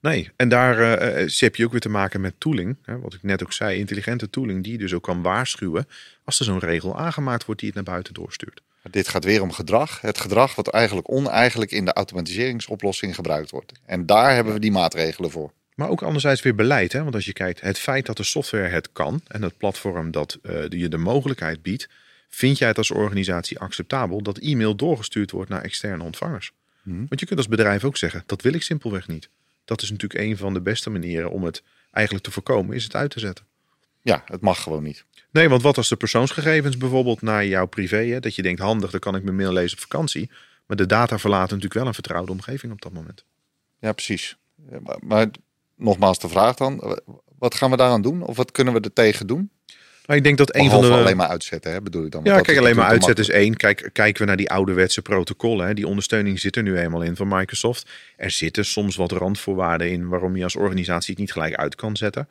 Nee, 0.00 0.30
en 0.36 0.48
daar 0.48 0.78
uh, 0.78 1.28
heb 1.36 1.56
je 1.56 1.64
ook 1.64 1.70
weer 1.70 1.80
te 1.80 1.88
maken 1.88 2.20
met 2.20 2.34
tooling. 2.38 2.76
Hè, 2.82 2.98
wat 2.98 3.14
ik 3.14 3.22
net 3.22 3.42
ook 3.42 3.52
zei, 3.52 3.78
intelligente 3.78 4.30
tooling 4.30 4.64
die 4.64 4.78
dus 4.78 4.92
ook 4.92 5.02
kan 5.02 5.22
waarschuwen 5.22 5.88
als 6.24 6.38
er 6.38 6.44
zo'n 6.44 6.58
regel 6.58 6.98
aangemaakt 6.98 7.44
wordt 7.44 7.60
die 7.60 7.70
het 7.74 7.84
naar 7.84 7.94
buiten 7.94 8.14
doorstuurt. 8.14 8.60
Dit 8.90 9.08
gaat 9.08 9.24
weer 9.24 9.42
om 9.42 9.52
gedrag. 9.52 10.00
Het 10.00 10.18
gedrag 10.18 10.54
wat 10.54 10.68
eigenlijk 10.68 11.10
oneigenlijk 11.10 11.70
in 11.70 11.84
de 11.84 11.92
automatiseringsoplossing 11.92 13.14
gebruikt 13.14 13.50
wordt. 13.50 13.72
En 13.86 14.06
daar 14.06 14.34
hebben 14.34 14.52
we 14.52 14.60
die 14.60 14.72
maatregelen 14.72 15.30
voor. 15.30 15.52
Maar 15.74 15.88
ook 15.88 16.02
anderzijds 16.02 16.42
weer 16.42 16.54
beleid. 16.54 16.92
Hè? 16.92 17.02
Want 17.02 17.14
als 17.14 17.24
je 17.24 17.32
kijkt, 17.32 17.60
het 17.60 17.78
feit 17.78 18.06
dat 18.06 18.16
de 18.16 18.22
software 18.22 18.68
het 18.68 18.92
kan 18.92 19.20
en 19.26 19.42
het 19.42 19.58
platform 19.58 20.10
dat 20.10 20.38
uh, 20.42 20.68
je 20.68 20.88
de 20.88 20.96
mogelijkheid 20.96 21.62
biedt, 21.62 21.88
vind 22.28 22.58
jij 22.58 22.68
het 22.68 22.78
als 22.78 22.90
organisatie 22.90 23.58
acceptabel 23.58 24.22
dat 24.22 24.38
e-mail 24.38 24.76
doorgestuurd 24.76 25.30
wordt 25.30 25.50
naar 25.50 25.62
externe 25.62 26.02
ontvangers? 26.02 26.52
Hmm. 26.82 27.06
Want 27.08 27.20
je 27.20 27.26
kunt 27.26 27.38
als 27.38 27.48
bedrijf 27.48 27.84
ook 27.84 27.96
zeggen, 27.96 28.22
dat 28.26 28.42
wil 28.42 28.54
ik 28.54 28.62
simpelweg 28.62 29.08
niet. 29.08 29.28
Dat 29.64 29.82
is 29.82 29.90
natuurlijk 29.90 30.20
een 30.20 30.36
van 30.36 30.54
de 30.54 30.60
beste 30.60 30.90
manieren 30.90 31.30
om 31.30 31.44
het 31.44 31.62
eigenlijk 31.90 32.24
te 32.24 32.30
voorkomen, 32.30 32.76
is 32.76 32.84
het 32.84 32.94
uit 32.94 33.10
te 33.10 33.20
zetten. 33.20 33.44
Ja, 34.02 34.22
het 34.26 34.40
mag 34.40 34.62
gewoon 34.62 34.82
niet. 34.82 35.04
Nee, 35.34 35.48
want 35.48 35.62
wat 35.62 35.76
als 35.76 35.88
de 35.88 35.96
persoonsgegevens 35.96 36.76
bijvoorbeeld 36.76 37.22
naar 37.22 37.46
jouw 37.46 37.66
privé, 37.66 38.04
hè, 38.06 38.20
dat 38.20 38.34
je 38.34 38.42
denkt 38.42 38.60
handig, 38.60 38.90
dan 38.90 39.00
kan 39.00 39.16
ik 39.16 39.22
mijn 39.22 39.36
mail 39.36 39.52
lezen 39.52 39.76
op 39.76 39.82
vakantie. 39.82 40.30
Maar 40.66 40.76
de 40.76 40.86
data 40.86 41.18
verlaten 41.18 41.46
natuurlijk 41.46 41.74
wel 41.74 41.86
een 41.86 41.94
vertrouwde 41.94 42.32
omgeving 42.32 42.72
op 42.72 42.82
dat 42.82 42.92
moment. 42.92 43.24
Ja, 43.78 43.92
precies. 43.92 44.36
Maar, 44.82 44.96
maar 45.00 45.26
nogmaals 45.76 46.18
de 46.18 46.28
vraag 46.28 46.56
dan, 46.56 47.00
wat 47.38 47.54
gaan 47.54 47.70
we 47.70 47.76
daaraan 47.76 48.02
doen? 48.02 48.22
Of 48.22 48.36
wat 48.36 48.52
kunnen 48.52 48.74
we 48.74 48.80
er 48.80 48.92
tegen 48.92 49.26
doen? 49.26 49.50
Nou, 50.06 50.18
ik 50.18 50.24
denk 50.24 50.38
dat 50.38 50.54
een 50.54 50.70
van 50.70 50.80
de. 50.80 50.90
alleen 50.90 51.16
maar 51.16 51.28
uitzetten, 51.28 51.72
hè, 51.72 51.82
bedoel 51.82 52.04
ik 52.04 52.10
dan? 52.10 52.24
Ja, 52.24 52.40
kijk, 52.40 52.58
alleen 52.58 52.76
maar 52.76 52.86
uitzetten 52.86 53.24
is 53.24 53.30
één. 53.30 53.56
Kijk, 53.56 53.90
kijken 53.92 54.20
we 54.20 54.26
naar 54.28 54.36
die 54.36 54.50
ouderwetse 54.50 55.02
protocollen. 55.02 55.66
Hè, 55.66 55.74
die 55.74 55.86
ondersteuning 55.86 56.40
zit 56.40 56.56
er 56.56 56.62
nu 56.62 56.78
eenmaal 56.78 57.02
in 57.02 57.16
van 57.16 57.28
Microsoft. 57.28 57.90
Er 58.16 58.30
zitten 58.30 58.64
soms 58.64 58.96
wat 58.96 59.12
randvoorwaarden 59.12 59.90
in 59.90 60.08
waarom 60.08 60.36
je 60.36 60.44
als 60.44 60.56
organisatie 60.56 61.10
het 61.10 61.18
niet 61.18 61.32
gelijk 61.32 61.54
uit 61.54 61.74
kan 61.74 61.96
zetten. 61.96 62.28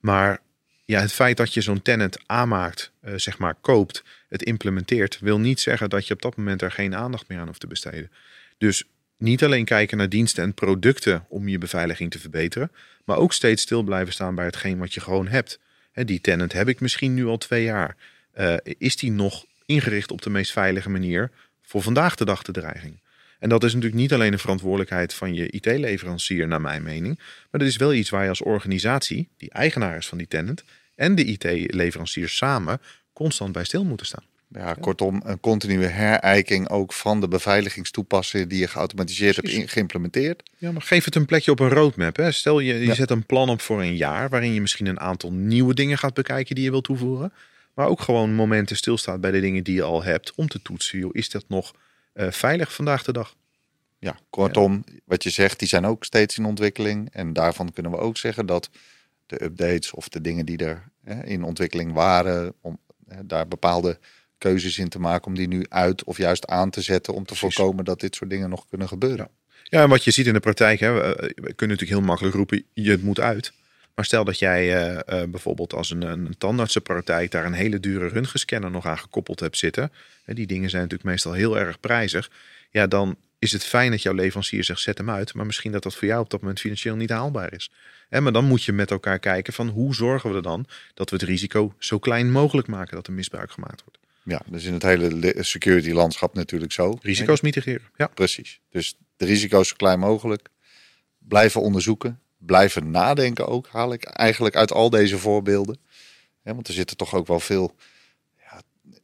Maar 0.00 0.40
ja, 0.86 1.00
het 1.00 1.12
feit 1.12 1.36
dat 1.36 1.54
je 1.54 1.60
zo'n 1.60 1.82
tenant 1.82 2.18
aanmaakt, 2.26 2.92
uh, 3.04 3.12
zeg 3.16 3.38
maar 3.38 3.54
koopt, 3.54 4.04
het 4.28 4.42
implementeert, 4.42 5.18
wil 5.20 5.38
niet 5.38 5.60
zeggen 5.60 5.90
dat 5.90 6.06
je 6.06 6.14
op 6.14 6.22
dat 6.22 6.36
moment 6.36 6.62
er 6.62 6.70
geen 6.70 6.94
aandacht 6.94 7.28
meer 7.28 7.38
aan 7.38 7.46
hoeft 7.46 7.60
te 7.60 7.66
besteden. 7.66 8.10
Dus 8.58 8.84
niet 9.16 9.44
alleen 9.44 9.64
kijken 9.64 9.96
naar 9.96 10.08
diensten 10.08 10.42
en 10.42 10.54
producten 10.54 11.24
om 11.28 11.48
je 11.48 11.58
beveiliging 11.58 12.10
te 12.10 12.18
verbeteren, 12.18 12.70
maar 13.04 13.16
ook 13.16 13.32
steeds 13.32 13.62
stil 13.62 13.82
blijven 13.82 14.12
staan 14.12 14.34
bij 14.34 14.44
hetgeen 14.44 14.78
wat 14.78 14.94
je 14.94 15.00
gewoon 15.00 15.28
hebt. 15.28 15.58
die 15.92 16.20
tenant 16.20 16.52
heb 16.52 16.68
ik 16.68 16.80
misschien 16.80 17.14
nu 17.14 17.26
al 17.26 17.38
twee 17.38 17.64
jaar. 17.64 17.96
Uh, 18.38 18.54
is 18.62 18.96
die 18.96 19.10
nog 19.10 19.44
ingericht 19.66 20.10
op 20.10 20.22
de 20.22 20.30
meest 20.30 20.52
veilige 20.52 20.90
manier 20.90 21.30
voor 21.62 21.82
vandaag 21.82 22.14
de 22.14 22.24
dag 22.24 22.42
de 22.42 22.52
dreiging? 22.52 23.00
En 23.46 23.52
dat 23.52 23.64
is 23.64 23.74
natuurlijk 23.74 24.00
niet 24.00 24.12
alleen 24.12 24.30
de 24.30 24.38
verantwoordelijkheid 24.38 25.14
van 25.14 25.34
je 25.34 25.50
IT-leverancier, 25.50 26.48
naar 26.48 26.60
mijn 26.60 26.82
mening. 26.82 27.16
Maar 27.50 27.60
dat 27.60 27.68
is 27.68 27.76
wel 27.76 27.92
iets 27.92 28.10
waar 28.10 28.22
je 28.22 28.28
als 28.28 28.42
organisatie, 28.42 29.28
die 29.36 29.50
eigenaar 29.50 29.96
is 29.96 30.06
van 30.06 30.18
die 30.18 30.28
tenant, 30.28 30.64
en 30.94 31.14
de 31.14 31.24
IT-leverancier 31.24 32.28
samen 32.28 32.80
constant 33.12 33.52
bij 33.52 33.64
stil 33.64 33.84
moeten 33.84 34.06
staan. 34.06 34.24
Ja, 34.48 34.74
kortom, 34.74 35.20
een 35.24 35.40
continue 35.40 35.86
herijking 35.86 36.68
ook 36.68 36.92
van 36.92 37.20
de 37.20 37.28
beveiligingstoepassingen 37.28 38.48
die 38.48 38.58
je 38.58 38.68
geautomatiseerd 38.68 39.36
hebt 39.36 39.70
geïmplementeerd. 39.70 40.42
Ja, 40.58 40.72
maar 40.72 40.82
geef 40.82 41.04
het 41.04 41.14
een 41.14 41.26
plekje 41.26 41.50
op 41.50 41.60
een 41.60 41.68
roadmap. 41.68 42.16
Hè. 42.16 42.32
Stel 42.32 42.60
je, 42.60 42.74
je 42.74 42.94
zet 42.94 43.10
een 43.10 43.26
plan 43.26 43.48
op 43.48 43.60
voor 43.60 43.80
een 43.80 43.96
jaar 43.96 44.28
waarin 44.28 44.54
je 44.54 44.60
misschien 44.60 44.86
een 44.86 45.00
aantal 45.00 45.32
nieuwe 45.32 45.74
dingen 45.74 45.98
gaat 45.98 46.14
bekijken 46.14 46.54
die 46.54 46.64
je 46.64 46.70
wilt 46.70 46.84
toevoegen. 46.84 47.32
Maar 47.74 47.86
ook 47.86 48.00
gewoon 48.00 48.34
momenten 48.34 48.76
stilstaat 48.76 49.20
bij 49.20 49.30
de 49.30 49.40
dingen 49.40 49.64
die 49.64 49.74
je 49.74 49.82
al 49.82 50.02
hebt 50.02 50.32
om 50.34 50.48
te 50.48 50.62
toetsen. 50.62 50.98
Joh, 50.98 51.10
is 51.12 51.30
dat 51.30 51.44
nog 51.48 51.74
veilig 52.16 52.74
vandaag 52.74 53.02
de 53.02 53.12
dag? 53.12 53.34
Ja, 53.98 54.18
kortom, 54.30 54.84
wat 55.04 55.22
je 55.22 55.30
zegt, 55.30 55.58
die 55.58 55.68
zijn 55.68 55.86
ook 55.86 56.04
steeds 56.04 56.38
in 56.38 56.44
ontwikkeling. 56.44 57.08
En 57.12 57.32
daarvan 57.32 57.72
kunnen 57.72 57.92
we 57.92 57.98
ook 57.98 58.16
zeggen 58.16 58.46
dat 58.46 58.70
de 59.26 59.44
updates 59.44 59.90
of 59.92 60.08
de 60.08 60.20
dingen 60.20 60.46
die 60.46 60.58
er 60.58 60.88
hè, 61.04 61.24
in 61.24 61.42
ontwikkeling 61.42 61.92
waren, 61.92 62.54
om 62.60 62.78
hè, 63.08 63.26
daar 63.26 63.48
bepaalde 63.48 63.98
keuzes 64.38 64.78
in 64.78 64.88
te 64.88 64.98
maken 64.98 65.26
om 65.26 65.34
die 65.34 65.48
nu 65.48 65.64
uit 65.68 66.04
of 66.04 66.16
juist 66.16 66.46
aan 66.46 66.70
te 66.70 66.80
zetten 66.80 67.14
om 67.14 67.24
te 67.24 67.34
voorkomen 67.34 67.84
dat 67.84 68.00
dit 68.00 68.14
soort 68.14 68.30
dingen 68.30 68.50
nog 68.50 68.68
kunnen 68.68 68.88
gebeuren. 68.88 69.28
Ja, 69.62 69.82
en 69.82 69.88
wat 69.88 70.04
je 70.04 70.10
ziet 70.10 70.26
in 70.26 70.32
de 70.32 70.40
praktijk, 70.40 70.80
hè, 70.80 70.92
we 70.92 71.32
kunnen 71.34 71.76
natuurlijk 71.76 71.90
heel 71.90 72.00
makkelijk 72.00 72.34
roepen, 72.34 72.64
je 72.72 72.90
het 72.90 73.02
moet 73.02 73.20
uit. 73.20 73.52
Maar 73.96 74.04
stel 74.04 74.24
dat 74.24 74.38
jij 74.38 74.90
uh, 74.90 74.92
uh, 74.92 75.28
bijvoorbeeld 75.28 75.72
als 75.72 75.90
een, 75.90 76.02
een 76.02 76.34
tandartsenpraktijk 76.38 77.30
daar 77.30 77.44
een 77.44 77.52
hele 77.52 77.80
dure 77.80 78.08
röntgenscanner 78.08 78.70
nog 78.70 78.86
aan 78.86 78.98
gekoppeld 78.98 79.40
hebt 79.40 79.56
zitten. 79.58 79.92
Hè, 80.24 80.34
die 80.34 80.46
dingen 80.46 80.70
zijn 80.70 80.82
natuurlijk 80.82 81.10
meestal 81.10 81.32
heel 81.32 81.58
erg 81.58 81.80
prijzig. 81.80 82.30
Ja, 82.70 82.86
dan 82.86 83.16
is 83.38 83.52
het 83.52 83.64
fijn 83.64 83.90
dat 83.90 84.02
jouw 84.02 84.14
leverancier 84.14 84.64
zegt 84.64 84.80
zet 84.80 84.98
hem 84.98 85.10
uit. 85.10 85.34
Maar 85.34 85.46
misschien 85.46 85.72
dat 85.72 85.82
dat 85.82 85.94
voor 85.94 86.08
jou 86.08 86.20
op 86.20 86.30
dat 86.30 86.40
moment 86.40 86.60
financieel 86.60 86.96
niet 86.96 87.10
haalbaar 87.10 87.52
is. 87.52 87.70
En 88.08 88.22
maar 88.22 88.32
dan 88.32 88.44
moet 88.44 88.64
je 88.64 88.72
met 88.72 88.90
elkaar 88.90 89.18
kijken 89.18 89.52
van 89.52 89.68
hoe 89.68 89.94
zorgen 89.94 90.30
we 90.30 90.36
er 90.36 90.42
dan 90.42 90.66
dat 90.94 91.10
we 91.10 91.16
het 91.16 91.24
risico 91.24 91.74
zo 91.78 91.98
klein 91.98 92.30
mogelijk 92.30 92.68
maken 92.68 92.96
dat 92.96 93.06
er 93.06 93.12
misbruik 93.12 93.50
gemaakt 93.50 93.82
wordt. 93.84 93.98
Ja, 94.22 94.42
dus 94.46 94.64
in 94.64 94.72
het 94.72 94.82
hele 94.82 95.34
security 95.38 95.90
landschap 95.90 96.34
natuurlijk 96.34 96.72
zo. 96.72 96.98
Risico's 97.02 97.40
mitigeren. 97.40 97.88
Ja, 97.96 98.06
precies. 98.06 98.60
Dus 98.70 98.96
de 99.16 99.24
risico's 99.24 99.68
zo 99.68 99.74
klein 99.76 99.98
mogelijk. 99.98 100.48
Blijven 101.18 101.60
onderzoeken. 101.60 102.20
Blijven 102.46 102.90
nadenken 102.90 103.46
ook, 103.46 103.68
haal 103.68 103.92
ik 103.92 104.04
eigenlijk 104.04 104.56
uit 104.56 104.72
al 104.72 104.90
deze 104.90 105.18
voorbeelden. 105.18 105.78
want 106.42 106.68
er 106.68 106.74
zitten 106.74 106.96
toch 106.96 107.14
ook 107.14 107.26
wel 107.26 107.40
veel 107.40 107.74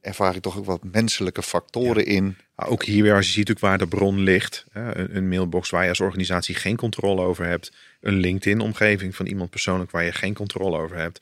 ervaar 0.03 0.37
ik 0.37 0.43
toch 0.43 0.59
ook 0.59 0.65
wat 0.65 0.85
menselijke 0.85 1.43
factoren 1.43 2.07
in. 2.07 2.37
ook 2.57 2.85
hier 2.85 3.03
weer, 3.03 3.15
als 3.15 3.27
je 3.27 3.33
ziet 3.33 3.51
ook 3.51 3.59
waar 3.59 3.79
de 3.79 3.87
bron 3.87 4.21
ligt. 4.21 4.65
Een 4.73 5.29
mailbox 5.29 5.71
waar 5.71 5.83
je 5.83 5.89
als 5.89 6.01
organisatie 6.01 6.55
geen 6.55 6.77
controle 6.77 7.23
over 7.23 7.45
hebt. 7.47 7.73
Een 8.01 8.15
LinkedIn-omgeving 8.15 9.17
van 9.17 9.27
iemand 9.27 9.51
persoonlijk 9.51 9.91
waar 9.91 10.05
je 10.05 10.13
geen 10.13 10.35
controle 10.35 10.79
over 10.79 10.97
hebt. 10.97 11.21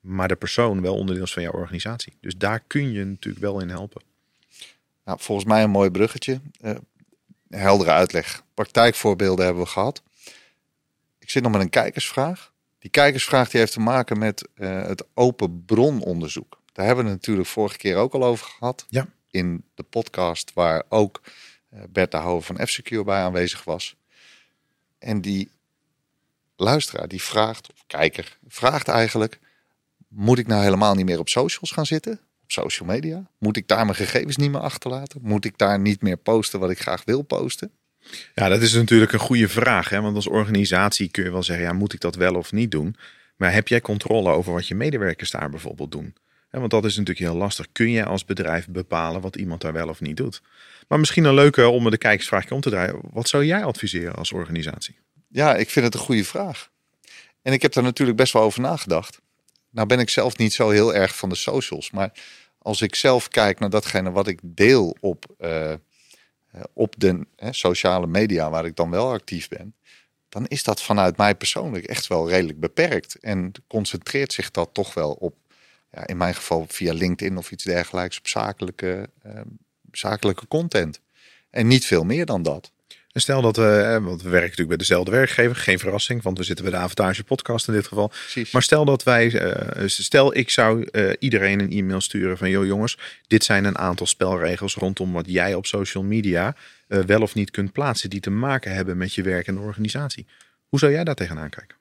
Maar 0.00 0.28
de 0.28 0.36
persoon 0.36 0.80
wel 0.80 0.94
onderdeel 0.94 1.24
is 1.24 1.32
van 1.32 1.42
jouw 1.42 1.52
organisatie. 1.52 2.12
Dus 2.20 2.36
daar 2.36 2.60
kun 2.66 2.92
je 2.92 3.04
natuurlijk 3.04 3.44
wel 3.44 3.60
in 3.60 3.68
helpen. 3.68 4.02
Nou, 5.04 5.18
volgens 5.20 5.46
mij 5.48 5.62
een 5.62 5.70
mooi 5.70 5.90
bruggetje. 5.90 6.40
Uh, 6.64 6.70
heldere 7.48 7.90
uitleg. 7.90 8.42
Praktijkvoorbeelden 8.54 9.44
hebben 9.44 9.62
we 9.62 9.68
gehad. 9.68 10.02
Ik 11.30 11.36
zit 11.36 11.44
nog 11.44 11.54
met 11.54 11.62
een 11.62 11.70
kijkersvraag. 11.70 12.52
Die 12.78 12.90
kijkersvraag 12.90 13.50
die 13.50 13.60
heeft 13.60 13.72
te 13.72 13.80
maken 13.80 14.18
met 14.18 14.48
uh, 14.54 14.82
het 14.82 15.04
open 15.14 15.64
brononderzoek. 15.64 16.60
Daar 16.72 16.86
hebben 16.86 17.04
we 17.04 17.10
het 17.10 17.20
natuurlijk 17.20 17.48
vorige 17.48 17.76
keer 17.76 17.96
ook 17.96 18.14
al 18.14 18.24
over 18.24 18.46
gehad. 18.46 18.86
Ja. 18.88 19.06
In 19.30 19.64
de 19.74 19.82
podcast 19.82 20.52
waar 20.54 20.82
ook 20.88 21.20
uh, 21.74 21.80
Bert 21.88 22.10
de 22.10 22.16
Houwer 22.16 22.42
van 22.42 22.66
F-Secure 22.66 23.04
bij 23.04 23.20
aanwezig 23.20 23.64
was. 23.64 23.96
En 24.98 25.20
die 25.20 25.50
luisteraar, 26.56 27.08
die 27.08 27.22
vraagt, 27.22 27.72
of 27.72 27.84
kijker, 27.86 28.38
vraagt 28.48 28.88
eigenlijk: 28.88 29.38
moet 30.08 30.38
ik 30.38 30.46
nou 30.46 30.62
helemaal 30.62 30.94
niet 30.94 31.06
meer 31.06 31.18
op 31.18 31.28
socials 31.28 31.70
gaan 31.70 31.86
zitten? 31.86 32.12
Op 32.42 32.50
social 32.50 32.88
media? 32.88 33.30
Moet 33.38 33.56
ik 33.56 33.68
daar 33.68 33.84
mijn 33.84 33.96
gegevens 33.96 34.36
niet 34.36 34.50
meer 34.50 34.60
achterlaten? 34.60 35.20
Moet 35.22 35.44
ik 35.44 35.58
daar 35.58 35.80
niet 35.80 36.02
meer 36.02 36.16
posten 36.16 36.60
wat 36.60 36.70
ik 36.70 36.80
graag 36.80 37.04
wil 37.04 37.22
posten? 37.22 37.72
Ja, 38.34 38.48
dat 38.48 38.62
is 38.62 38.72
natuurlijk 38.74 39.12
een 39.12 39.18
goede 39.18 39.48
vraag. 39.48 39.88
Hè? 39.88 40.00
Want 40.00 40.16
als 40.16 40.26
organisatie 40.26 41.10
kun 41.10 41.24
je 41.24 41.30
wel 41.30 41.42
zeggen, 41.42 41.64
ja, 41.64 41.72
moet 41.72 41.92
ik 41.92 42.00
dat 42.00 42.14
wel 42.14 42.34
of 42.34 42.52
niet 42.52 42.70
doen? 42.70 42.96
Maar 43.36 43.52
heb 43.52 43.68
jij 43.68 43.80
controle 43.80 44.30
over 44.30 44.52
wat 44.52 44.68
je 44.68 44.74
medewerkers 44.74 45.30
daar 45.30 45.50
bijvoorbeeld 45.50 45.92
doen? 45.92 46.14
want 46.50 46.70
dat 46.70 46.84
is 46.84 46.96
natuurlijk 46.96 47.26
heel 47.26 47.36
lastig. 47.36 47.66
Kun 47.72 47.90
jij 47.90 48.04
als 48.04 48.24
bedrijf 48.24 48.68
bepalen 48.68 49.20
wat 49.20 49.36
iemand 49.36 49.60
daar 49.60 49.72
wel 49.72 49.88
of 49.88 50.00
niet 50.00 50.16
doet? 50.16 50.42
Maar 50.88 50.98
misschien 50.98 51.24
een 51.24 51.34
leuke 51.34 51.68
om 51.68 51.90
de 51.90 51.98
kijkersvraagje 51.98 52.54
om 52.54 52.60
te 52.60 52.70
draaien. 52.70 53.00
Wat 53.10 53.28
zou 53.28 53.44
jij 53.44 53.64
adviseren 53.64 54.14
als 54.14 54.32
organisatie? 54.32 54.98
Ja, 55.28 55.56
ik 55.56 55.70
vind 55.70 55.84
het 55.84 55.94
een 55.94 56.00
goede 56.00 56.24
vraag. 56.24 56.70
En 57.42 57.52
ik 57.52 57.62
heb 57.62 57.72
daar 57.72 57.84
natuurlijk 57.84 58.18
best 58.18 58.32
wel 58.32 58.42
over 58.42 58.60
nagedacht. 58.60 59.20
Nou 59.70 59.86
ben 59.86 59.98
ik 59.98 60.08
zelf 60.08 60.36
niet 60.36 60.52
zo 60.52 60.70
heel 60.70 60.94
erg 60.94 61.16
van 61.16 61.28
de 61.28 61.34
socials. 61.34 61.90
Maar 61.90 62.12
als 62.58 62.82
ik 62.82 62.94
zelf 62.94 63.28
kijk 63.28 63.58
naar 63.58 63.70
datgene 63.70 64.10
wat 64.10 64.26
ik 64.26 64.38
deel 64.42 64.96
op, 65.00 65.24
uh, 65.38 65.72
op 66.72 66.94
de 66.98 67.26
sociale 67.50 68.06
media 68.06 68.50
waar 68.50 68.64
ik 68.64 68.76
dan 68.76 68.90
wel 68.90 69.12
actief 69.12 69.48
ben. 69.48 69.74
Dan 70.28 70.46
is 70.46 70.62
dat 70.62 70.82
vanuit 70.82 71.16
mij 71.16 71.34
persoonlijk 71.34 71.84
echt 71.84 72.06
wel 72.06 72.28
redelijk 72.28 72.60
beperkt. 72.60 73.14
En 73.20 73.52
concentreert 73.66 74.32
zich 74.32 74.50
dat 74.50 74.68
toch 74.72 74.94
wel 74.94 75.12
op, 75.12 75.34
ja, 75.90 76.06
in 76.06 76.16
mijn 76.16 76.34
geval 76.34 76.64
via 76.68 76.92
LinkedIn 76.92 77.36
of 77.36 77.50
iets 77.50 77.64
dergelijks, 77.64 78.18
op 78.18 78.28
zakelijke, 78.28 79.10
uh, 79.26 79.40
zakelijke 79.92 80.48
content. 80.48 81.00
En 81.50 81.66
niet 81.66 81.84
veel 81.84 82.04
meer 82.04 82.26
dan 82.26 82.42
dat. 82.42 82.72
En 83.12 83.20
stel 83.20 83.42
dat 83.42 83.56
we, 83.56 83.98
want 84.02 84.22
we 84.22 84.28
werken 84.28 84.48
natuurlijk 84.48 84.68
bij 84.68 84.76
dezelfde 84.76 85.10
werkgever, 85.10 85.56
geen 85.56 85.78
verrassing, 85.78 86.22
want 86.22 86.38
we 86.38 86.44
zitten 86.44 86.64
bij 86.64 86.74
de 86.74 86.80
Avantage 86.80 87.24
podcast 87.24 87.68
in 87.68 87.74
dit 87.74 87.86
geval. 87.86 88.08
Precies. 88.08 88.50
Maar 88.50 88.62
stel 88.62 88.84
dat 88.84 89.02
wij, 89.02 89.38
eh, 89.38 89.82
stel 89.86 90.36
ik 90.36 90.50
zou 90.50 90.88
uh, 90.92 91.12
iedereen 91.18 91.60
een 91.60 91.70
e-mail 91.70 92.00
sturen 92.00 92.38
van, 92.38 92.50
joh 92.50 92.66
jongens, 92.66 92.98
dit 93.26 93.44
zijn 93.44 93.64
een 93.64 93.78
aantal 93.78 94.06
spelregels 94.06 94.74
rondom 94.74 95.12
wat 95.12 95.24
jij 95.28 95.54
op 95.54 95.66
social 95.66 96.04
media 96.04 96.54
wel 96.86 97.22
of 97.22 97.34
niet 97.34 97.50
kunt 97.50 97.72
plaatsen, 97.72 98.10
die 98.10 98.20
te 98.20 98.30
maken 98.30 98.72
hebben 98.72 98.96
met 98.96 99.14
je 99.14 99.22
werk 99.22 99.46
en 99.46 99.54
de 99.54 99.60
organisatie. 99.60 100.26
Hoe 100.68 100.78
zou 100.78 100.92
jij 100.92 101.04
daar 101.04 101.14
tegenaan 101.14 101.50
kijken? 101.50 101.76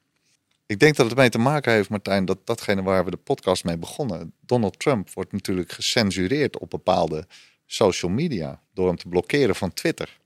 Ik 0.66 0.80
denk 0.80 0.96
dat 0.96 1.06
het 1.06 1.16
ermee 1.16 1.30
te 1.30 1.38
maken 1.38 1.74
heeft, 1.74 1.90
Martijn, 1.90 2.26
dat 2.26 2.38
datgene 2.44 2.82
waar 2.82 3.06
we 3.06 3.12
de 3.12 3.18
podcast 3.18 3.64
mee 3.64 3.78
begonnen, 3.78 4.34
Donald 4.46 4.80
Trump 4.80 5.14
wordt 5.14 5.32
natuurlijk 5.32 5.72
gecensureerd 5.72 6.58
op 6.58 6.70
bepaalde 6.70 7.28
social 7.66 8.12
media 8.12 8.62
door 8.74 8.88
hem 8.88 8.98
te 8.98 9.08
blokkeren 9.08 9.56
van 9.56 9.74
Twitter 9.74 10.18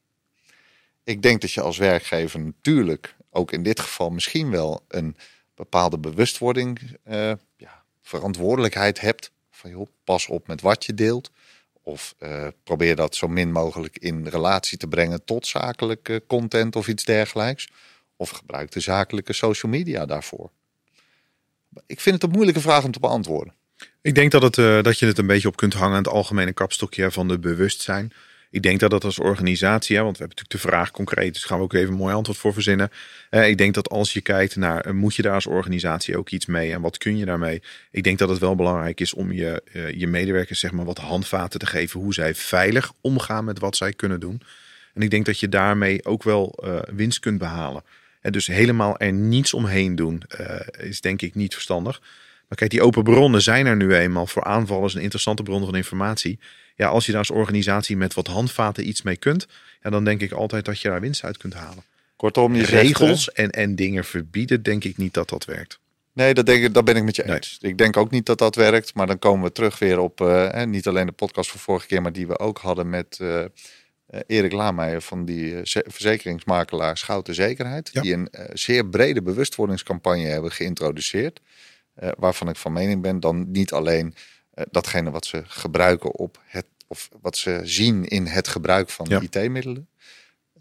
ik 1.03 1.21
denk 1.21 1.41
dat 1.41 1.51
je 1.51 1.61
als 1.61 1.77
werkgever 1.77 2.39
natuurlijk 2.39 3.15
ook 3.29 3.51
in 3.51 3.63
dit 3.63 3.79
geval 3.79 4.09
misschien 4.09 4.49
wel 4.49 4.85
een 4.87 5.15
bepaalde 5.55 5.97
bewustwording, 5.97 6.79
uh, 7.07 7.31
ja, 7.57 7.83
verantwoordelijkheid 8.01 8.99
hebt. 8.99 9.31
Van 9.51 9.69
joh, 9.69 9.87
pas 10.03 10.27
op 10.27 10.47
met 10.47 10.61
wat 10.61 10.85
je 10.85 10.93
deelt. 10.93 11.31
Of 11.81 12.15
uh, 12.19 12.47
probeer 12.63 12.95
dat 12.95 13.15
zo 13.15 13.27
min 13.27 13.51
mogelijk 13.51 13.97
in 13.97 14.27
relatie 14.27 14.77
te 14.77 14.87
brengen 14.87 15.25
tot 15.25 15.47
zakelijke 15.47 16.23
content 16.27 16.75
of 16.75 16.87
iets 16.87 17.03
dergelijks. 17.03 17.69
Of 18.15 18.29
gebruik 18.29 18.71
de 18.71 18.79
zakelijke 18.79 19.33
social 19.33 19.71
media 19.71 20.05
daarvoor. 20.05 20.51
Ik 21.85 21.99
vind 21.99 22.15
het 22.15 22.23
een 22.23 22.35
moeilijke 22.35 22.61
vraag 22.61 22.83
om 22.83 22.91
te 22.91 22.99
beantwoorden. 22.99 23.53
Ik 24.01 24.15
denk 24.15 24.31
dat, 24.31 24.41
het, 24.41 24.57
uh, 24.57 24.83
dat 24.83 24.99
je 24.99 25.05
het 25.05 25.17
een 25.17 25.27
beetje 25.27 25.47
op 25.47 25.55
kunt 25.55 25.73
hangen 25.73 25.97
aan 25.97 26.03
het 26.03 26.13
algemene 26.13 26.53
kapstokje 26.53 27.11
van 27.11 27.27
de 27.27 27.39
bewustzijn. 27.39 28.13
Ik 28.53 28.61
denk 28.61 28.79
dat 28.79 28.89
dat 28.89 29.03
als 29.03 29.19
organisatie, 29.19 29.95
want 29.95 30.17
we 30.17 30.23
hebben 30.23 30.37
natuurlijk 30.37 30.63
de 30.63 30.69
vraag 30.69 30.91
concreet, 30.91 31.33
dus 31.33 31.43
gaan 31.43 31.57
we 31.57 31.63
ook 31.63 31.73
even 31.73 31.87
een 31.87 31.99
mooi 31.99 32.15
antwoord 32.15 32.37
voor 32.37 32.53
verzinnen. 32.53 32.91
Eh, 33.29 33.47
ik 33.47 33.57
denk 33.57 33.73
dat 33.73 33.89
als 33.89 34.13
je 34.13 34.21
kijkt 34.21 34.55
naar, 34.55 34.81
eh, 34.81 34.93
moet 34.93 35.15
je 35.15 35.21
daar 35.21 35.33
als 35.33 35.45
organisatie 35.45 36.17
ook 36.17 36.29
iets 36.29 36.45
mee 36.45 36.71
en 36.71 36.81
wat 36.81 36.97
kun 36.97 37.17
je 37.17 37.25
daarmee? 37.25 37.61
Ik 37.91 38.03
denk 38.03 38.17
dat 38.17 38.29
het 38.29 38.39
wel 38.39 38.55
belangrijk 38.55 38.99
is 38.99 39.13
om 39.13 39.31
je, 39.31 39.63
uh, 39.73 39.91
je 39.91 40.07
medewerkers 40.07 40.59
zeg 40.59 40.71
maar 40.71 40.85
wat 40.85 40.97
handvaten 40.97 41.59
te 41.59 41.65
geven 41.65 41.99
hoe 41.99 42.13
zij 42.13 42.35
veilig 42.35 42.93
omgaan 43.01 43.45
met 43.45 43.59
wat 43.59 43.75
zij 43.75 43.93
kunnen 43.93 44.19
doen. 44.19 44.41
En 44.93 45.01
ik 45.01 45.09
denk 45.09 45.25
dat 45.25 45.39
je 45.39 45.49
daarmee 45.49 46.05
ook 46.05 46.23
wel 46.23 46.63
winst 46.95 47.19
kunt 47.19 47.37
behalen. 47.37 47.83
En 48.21 48.31
dus 48.31 48.47
helemaal 48.47 48.97
er 48.97 49.13
niets 49.13 49.53
omheen 49.53 49.95
doen 49.95 50.23
is 50.79 51.01
denk 51.01 51.21
ik 51.21 51.35
niet 51.35 51.53
verstandig. 51.53 52.01
Maar 52.47 52.57
kijk, 52.57 52.71
die 52.71 52.81
open 52.81 53.03
bronnen 53.03 53.41
zijn 53.41 53.65
er 53.65 53.75
nu 53.75 53.95
eenmaal 53.95 54.27
voor 54.27 54.43
aanvallers 54.43 54.93
een 54.93 55.01
interessante 55.01 55.43
bron 55.43 55.65
van 55.65 55.75
informatie 55.75 56.39
ja, 56.75 56.87
als 56.87 57.05
je 57.05 57.11
daar 57.11 57.19
als 57.19 57.31
organisatie 57.31 57.97
met 57.97 58.13
wat 58.13 58.27
handvaten 58.27 58.87
iets 58.87 59.01
mee 59.01 59.17
kunt, 59.17 59.47
ja, 59.81 59.89
dan 59.89 60.03
denk 60.03 60.21
ik 60.21 60.31
altijd 60.31 60.65
dat 60.65 60.79
je 60.79 60.89
daar 60.89 61.01
winst 61.01 61.23
uit 61.23 61.37
kunt 61.37 61.53
halen. 61.53 61.83
Kortom, 62.15 62.55
je 62.55 62.65
regels 62.65 63.31
en, 63.31 63.49
en 63.49 63.75
dingen 63.75 64.05
verbieden, 64.05 64.63
denk 64.63 64.83
ik 64.83 64.97
niet 64.97 65.13
dat 65.13 65.29
dat 65.29 65.45
werkt. 65.45 65.79
Nee, 66.13 66.33
dat, 66.33 66.45
denk 66.45 66.63
ik, 66.63 66.73
dat 66.73 66.85
ben 66.85 66.95
ik 66.95 67.03
met 67.03 67.15
je 67.15 67.33
eens. 67.33 67.57
Ik 67.61 67.77
denk 67.77 67.97
ook 67.97 68.11
niet 68.11 68.25
dat 68.25 68.37
dat 68.37 68.55
werkt. 68.55 68.93
Maar 68.93 69.07
dan 69.07 69.19
komen 69.19 69.43
we 69.43 69.51
terug 69.51 69.79
weer 69.79 69.99
op 69.99 70.21
uh, 70.21 70.63
niet 70.63 70.87
alleen 70.87 71.05
de 71.05 71.11
podcast 71.11 71.51
van 71.51 71.59
vorige 71.59 71.87
keer, 71.87 72.01
maar 72.01 72.11
die 72.11 72.27
we 72.27 72.39
ook 72.39 72.57
hadden 72.57 72.89
met 72.89 73.19
uh, 73.21 73.43
Erik 74.27 74.51
Laameijer 74.51 75.01
van 75.01 75.25
die 75.25 75.55
verzekeringsmakelaar 75.63 76.97
Schouten 76.97 77.35
Zekerheid. 77.35 78.01
Die 78.01 78.13
een 78.13 78.29
zeer 78.53 78.85
brede 78.85 79.21
bewustwordingscampagne 79.21 80.27
hebben 80.27 80.51
geïntroduceerd. 80.51 81.39
waarvan 82.17 82.49
ik 82.49 82.55
van 82.55 82.73
mening 82.73 83.01
ben 83.01 83.19
dan 83.19 83.51
niet 83.51 83.71
alleen 83.71 84.15
datgene 84.71 85.11
wat 85.11 85.25
ze 85.25 85.43
gebruiken 85.45 86.15
op 86.15 86.39
het, 86.43 86.65
of 86.87 87.09
wat 87.21 87.37
ze 87.37 87.61
zien 87.63 88.05
in 88.05 88.25
het 88.25 88.47
gebruik 88.47 88.89
van 88.89 89.05
ja. 89.09 89.21
IT-middelen. 89.21 89.87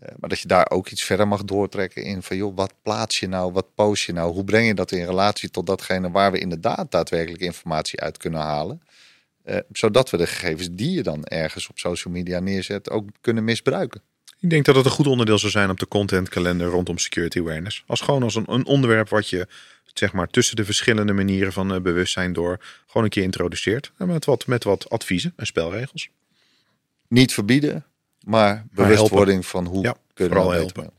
Uh, 0.02 0.08
maar 0.18 0.28
dat 0.28 0.40
je 0.40 0.48
daar 0.48 0.70
ook 0.70 0.88
iets 0.88 1.02
verder 1.02 1.28
mag 1.28 1.44
doortrekken 1.44 2.02
in 2.02 2.22
van 2.22 2.36
joh, 2.36 2.56
wat 2.56 2.74
plaats 2.82 3.20
je 3.20 3.28
nou, 3.28 3.52
wat 3.52 3.74
post 3.74 4.04
je 4.04 4.12
nou, 4.12 4.32
hoe 4.32 4.44
breng 4.44 4.66
je 4.66 4.74
dat 4.74 4.90
in 4.92 5.04
relatie 5.04 5.50
tot 5.50 5.66
datgene 5.66 6.10
waar 6.10 6.32
we 6.32 6.38
inderdaad 6.38 6.90
daadwerkelijk 6.90 7.42
informatie 7.42 8.00
uit 8.00 8.16
kunnen 8.16 8.40
halen. 8.40 8.82
Uh, 9.44 9.56
zodat 9.72 10.10
we 10.10 10.16
de 10.16 10.26
gegevens 10.26 10.68
die 10.72 10.90
je 10.90 11.02
dan 11.02 11.24
ergens 11.24 11.68
op 11.68 11.78
social 11.78 12.14
media 12.14 12.40
neerzet 12.40 12.90
ook 12.90 13.08
kunnen 13.20 13.44
misbruiken. 13.44 14.02
Ik 14.42 14.50
denk 14.50 14.64
dat 14.64 14.76
het 14.76 14.84
een 14.84 14.90
goed 14.90 15.06
onderdeel 15.06 15.38
zou 15.38 15.52
zijn 15.52 15.70
op 15.70 15.78
de 15.78 15.88
contentkalender 15.88 16.66
rondom 16.66 16.98
security 16.98 17.38
awareness. 17.38 17.84
Als 17.86 18.00
gewoon 18.00 18.22
als 18.22 18.34
een, 18.34 18.44
een 18.46 18.66
onderwerp 18.66 19.08
wat 19.08 19.28
je 19.28 19.46
zeg 19.94 20.12
maar, 20.12 20.28
tussen 20.28 20.56
de 20.56 20.64
verschillende 20.64 21.12
manieren 21.12 21.52
van 21.52 21.74
uh, 21.74 21.80
bewustzijn 21.80 22.32
door 22.32 22.58
gewoon 22.86 23.04
een 23.04 23.10
keer 23.10 23.22
introduceert. 23.22 23.92
Met 23.96 24.24
wat, 24.24 24.46
met 24.46 24.64
wat 24.64 24.90
adviezen 24.90 25.32
en 25.36 25.46
spelregels. 25.46 26.08
Niet 27.08 27.32
verbieden, 27.32 27.86
maar 28.24 28.66
bewustwording 28.70 29.46
van 29.46 29.66
hoe 29.66 29.84
ja, 29.84 29.96
kunnen 30.14 30.48
we 30.48 30.54
helpen. 30.54 30.90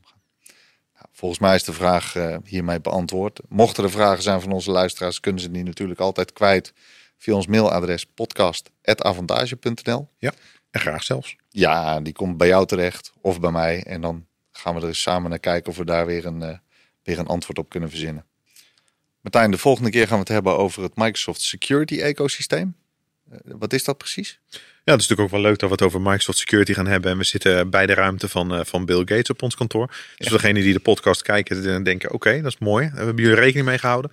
Nou, 0.94 1.06
volgens 1.12 1.40
mij 1.40 1.54
is 1.54 1.64
de 1.64 1.72
vraag 1.72 2.14
uh, 2.14 2.36
hiermee 2.44 2.80
beantwoord. 2.80 3.40
Mochten 3.48 3.84
er 3.84 3.90
vragen 3.90 4.22
zijn 4.22 4.40
van 4.40 4.52
onze 4.52 4.70
luisteraars, 4.70 5.20
kunnen 5.20 5.40
ze 5.40 5.50
die 5.50 5.64
natuurlijk 5.64 6.00
altijd 6.00 6.32
kwijt 6.32 6.72
via 7.18 7.34
ons 7.34 7.46
mailadres 7.46 8.06
podcast.avantage.nl. 8.06 10.08
Ja, 10.18 10.32
en 10.74 10.80
graag 10.80 11.02
zelfs. 11.02 11.36
Ja, 11.50 12.00
die 12.00 12.12
komt 12.12 12.36
bij 12.36 12.48
jou 12.48 12.66
terecht 12.66 13.12
of 13.20 13.40
bij 13.40 13.50
mij. 13.50 13.82
En 13.82 14.00
dan 14.00 14.26
gaan 14.52 14.74
we 14.74 14.86
er 14.86 14.94
samen 14.94 15.30
naar 15.30 15.38
kijken 15.38 15.70
of 15.70 15.76
we 15.76 15.84
daar 15.84 16.06
weer 16.06 16.26
een, 16.26 16.42
uh, 16.42 16.56
weer 17.02 17.18
een 17.18 17.26
antwoord 17.26 17.58
op 17.58 17.68
kunnen 17.68 17.88
verzinnen. 17.88 18.24
Martijn, 19.20 19.50
de 19.50 19.58
volgende 19.58 19.90
keer 19.90 20.06
gaan 20.06 20.14
we 20.14 20.20
het 20.22 20.28
hebben 20.28 20.56
over 20.56 20.82
het 20.82 20.96
Microsoft 20.96 21.40
Security 21.40 22.00
ecosysteem. 22.00 22.76
Uh, 23.32 23.38
wat 23.44 23.72
is 23.72 23.84
dat 23.84 23.98
precies? 23.98 24.40
Ja, 24.50 24.92
het 24.92 25.00
is 25.00 25.08
natuurlijk 25.08 25.20
ook 25.20 25.30
wel 25.30 25.50
leuk 25.50 25.58
dat 25.58 25.68
we 25.68 25.74
het 25.74 25.84
over 25.84 26.00
Microsoft 26.00 26.38
Security 26.38 26.72
gaan 26.72 26.86
hebben. 26.86 27.10
En 27.10 27.18
we 27.18 27.24
zitten 27.24 27.70
bij 27.70 27.86
de 27.86 27.94
ruimte 27.94 28.28
van, 28.28 28.54
uh, 28.54 28.64
van 28.64 28.84
Bill 28.84 28.98
Gates 28.98 29.30
op 29.30 29.42
ons 29.42 29.54
kantoor. 29.54 29.86
Dus 30.16 30.26
ja. 30.26 30.32
degenen 30.32 30.62
die 30.62 30.72
de 30.72 30.80
podcast 30.80 31.22
kijken, 31.22 31.84
denken: 31.84 32.12
oké, 32.12 32.42
dat 32.42 32.52
is 32.52 32.58
mooi. 32.58 32.90
We 32.90 32.96
hebben 32.96 33.24
jullie 33.24 33.40
rekening 33.40 33.66
mee 33.66 33.78
gehouden. 33.78 34.10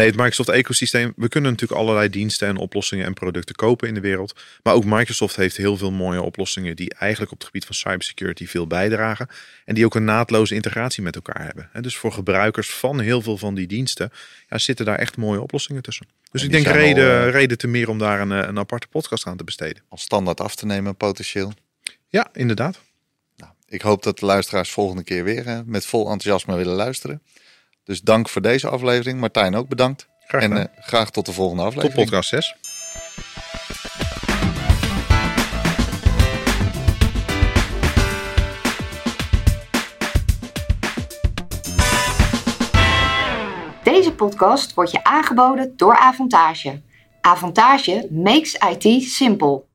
Nee, 0.00 0.08
het 0.08 0.18
Microsoft-ecosysteem. 0.18 1.12
We 1.16 1.28
kunnen 1.28 1.50
natuurlijk 1.50 1.80
allerlei 1.80 2.08
diensten 2.08 2.48
en 2.48 2.56
oplossingen 2.56 3.06
en 3.06 3.14
producten 3.14 3.54
kopen 3.54 3.88
in 3.88 3.94
de 3.94 4.00
wereld. 4.00 4.40
Maar 4.62 4.74
ook 4.74 4.84
Microsoft 4.84 5.36
heeft 5.36 5.56
heel 5.56 5.76
veel 5.76 5.90
mooie 5.90 6.22
oplossingen 6.22 6.76
die 6.76 6.94
eigenlijk 6.94 7.32
op 7.32 7.38
het 7.38 7.46
gebied 7.46 7.64
van 7.64 7.74
cybersecurity 7.74 8.46
veel 8.46 8.66
bijdragen. 8.66 9.28
En 9.64 9.74
die 9.74 9.84
ook 9.84 9.94
een 9.94 10.04
naadloze 10.04 10.54
integratie 10.54 11.02
met 11.02 11.14
elkaar 11.14 11.44
hebben. 11.44 11.70
En 11.72 11.82
dus 11.82 11.96
voor 11.96 12.12
gebruikers 12.12 12.70
van 12.70 13.00
heel 13.00 13.22
veel 13.22 13.36
van 13.36 13.54
die 13.54 13.66
diensten 13.66 14.12
ja, 14.48 14.58
zitten 14.58 14.84
daar 14.84 14.98
echt 14.98 15.16
mooie 15.16 15.40
oplossingen 15.40 15.82
tussen. 15.82 16.06
Dus 16.30 16.42
ik 16.42 16.50
denk 16.50 16.66
reden, 16.66 17.20
al, 17.20 17.26
uh, 17.26 17.32
reden 17.32 17.58
te 17.58 17.66
meer 17.66 17.88
om 17.88 17.98
daar 17.98 18.20
een, 18.20 18.30
een 18.30 18.58
aparte 18.58 18.86
podcast 18.86 19.26
aan 19.26 19.36
te 19.36 19.44
besteden. 19.44 19.82
Als 19.88 20.02
standaard 20.02 20.40
af 20.40 20.54
te 20.54 20.66
nemen, 20.66 20.96
potentieel. 20.96 21.52
Ja, 22.08 22.28
inderdaad. 22.32 22.80
Nou, 23.36 23.52
ik 23.68 23.80
hoop 23.80 24.02
dat 24.02 24.18
de 24.18 24.26
luisteraars 24.26 24.70
volgende 24.70 25.04
keer 25.04 25.24
weer 25.24 25.46
uh, 25.46 25.60
met 25.64 25.86
vol 25.86 26.10
enthousiasme 26.10 26.56
willen 26.56 26.74
luisteren. 26.74 27.22
Dus 27.90 28.00
dank 28.00 28.28
voor 28.28 28.42
deze 28.42 28.68
aflevering. 28.68 29.20
Martijn 29.20 29.54
ook 29.54 29.68
bedankt. 29.68 30.08
Graag 30.26 30.42
en 30.42 30.52
uh, 30.52 30.64
graag 30.80 31.10
tot 31.10 31.26
de 31.26 31.32
volgende 31.32 31.62
aflevering. 31.62 31.94
Tot 31.94 32.04
podcast 32.04 32.28
6. 32.28 32.54
Deze 43.82 44.12
podcast 44.12 44.74
wordt 44.74 44.90
je 44.90 45.04
aangeboden 45.04 45.76
door 45.76 45.96
Avantage. 45.96 46.80
Avantage 47.20 48.08
makes 48.10 48.54
IT 48.54 49.02
simple. 49.02 49.69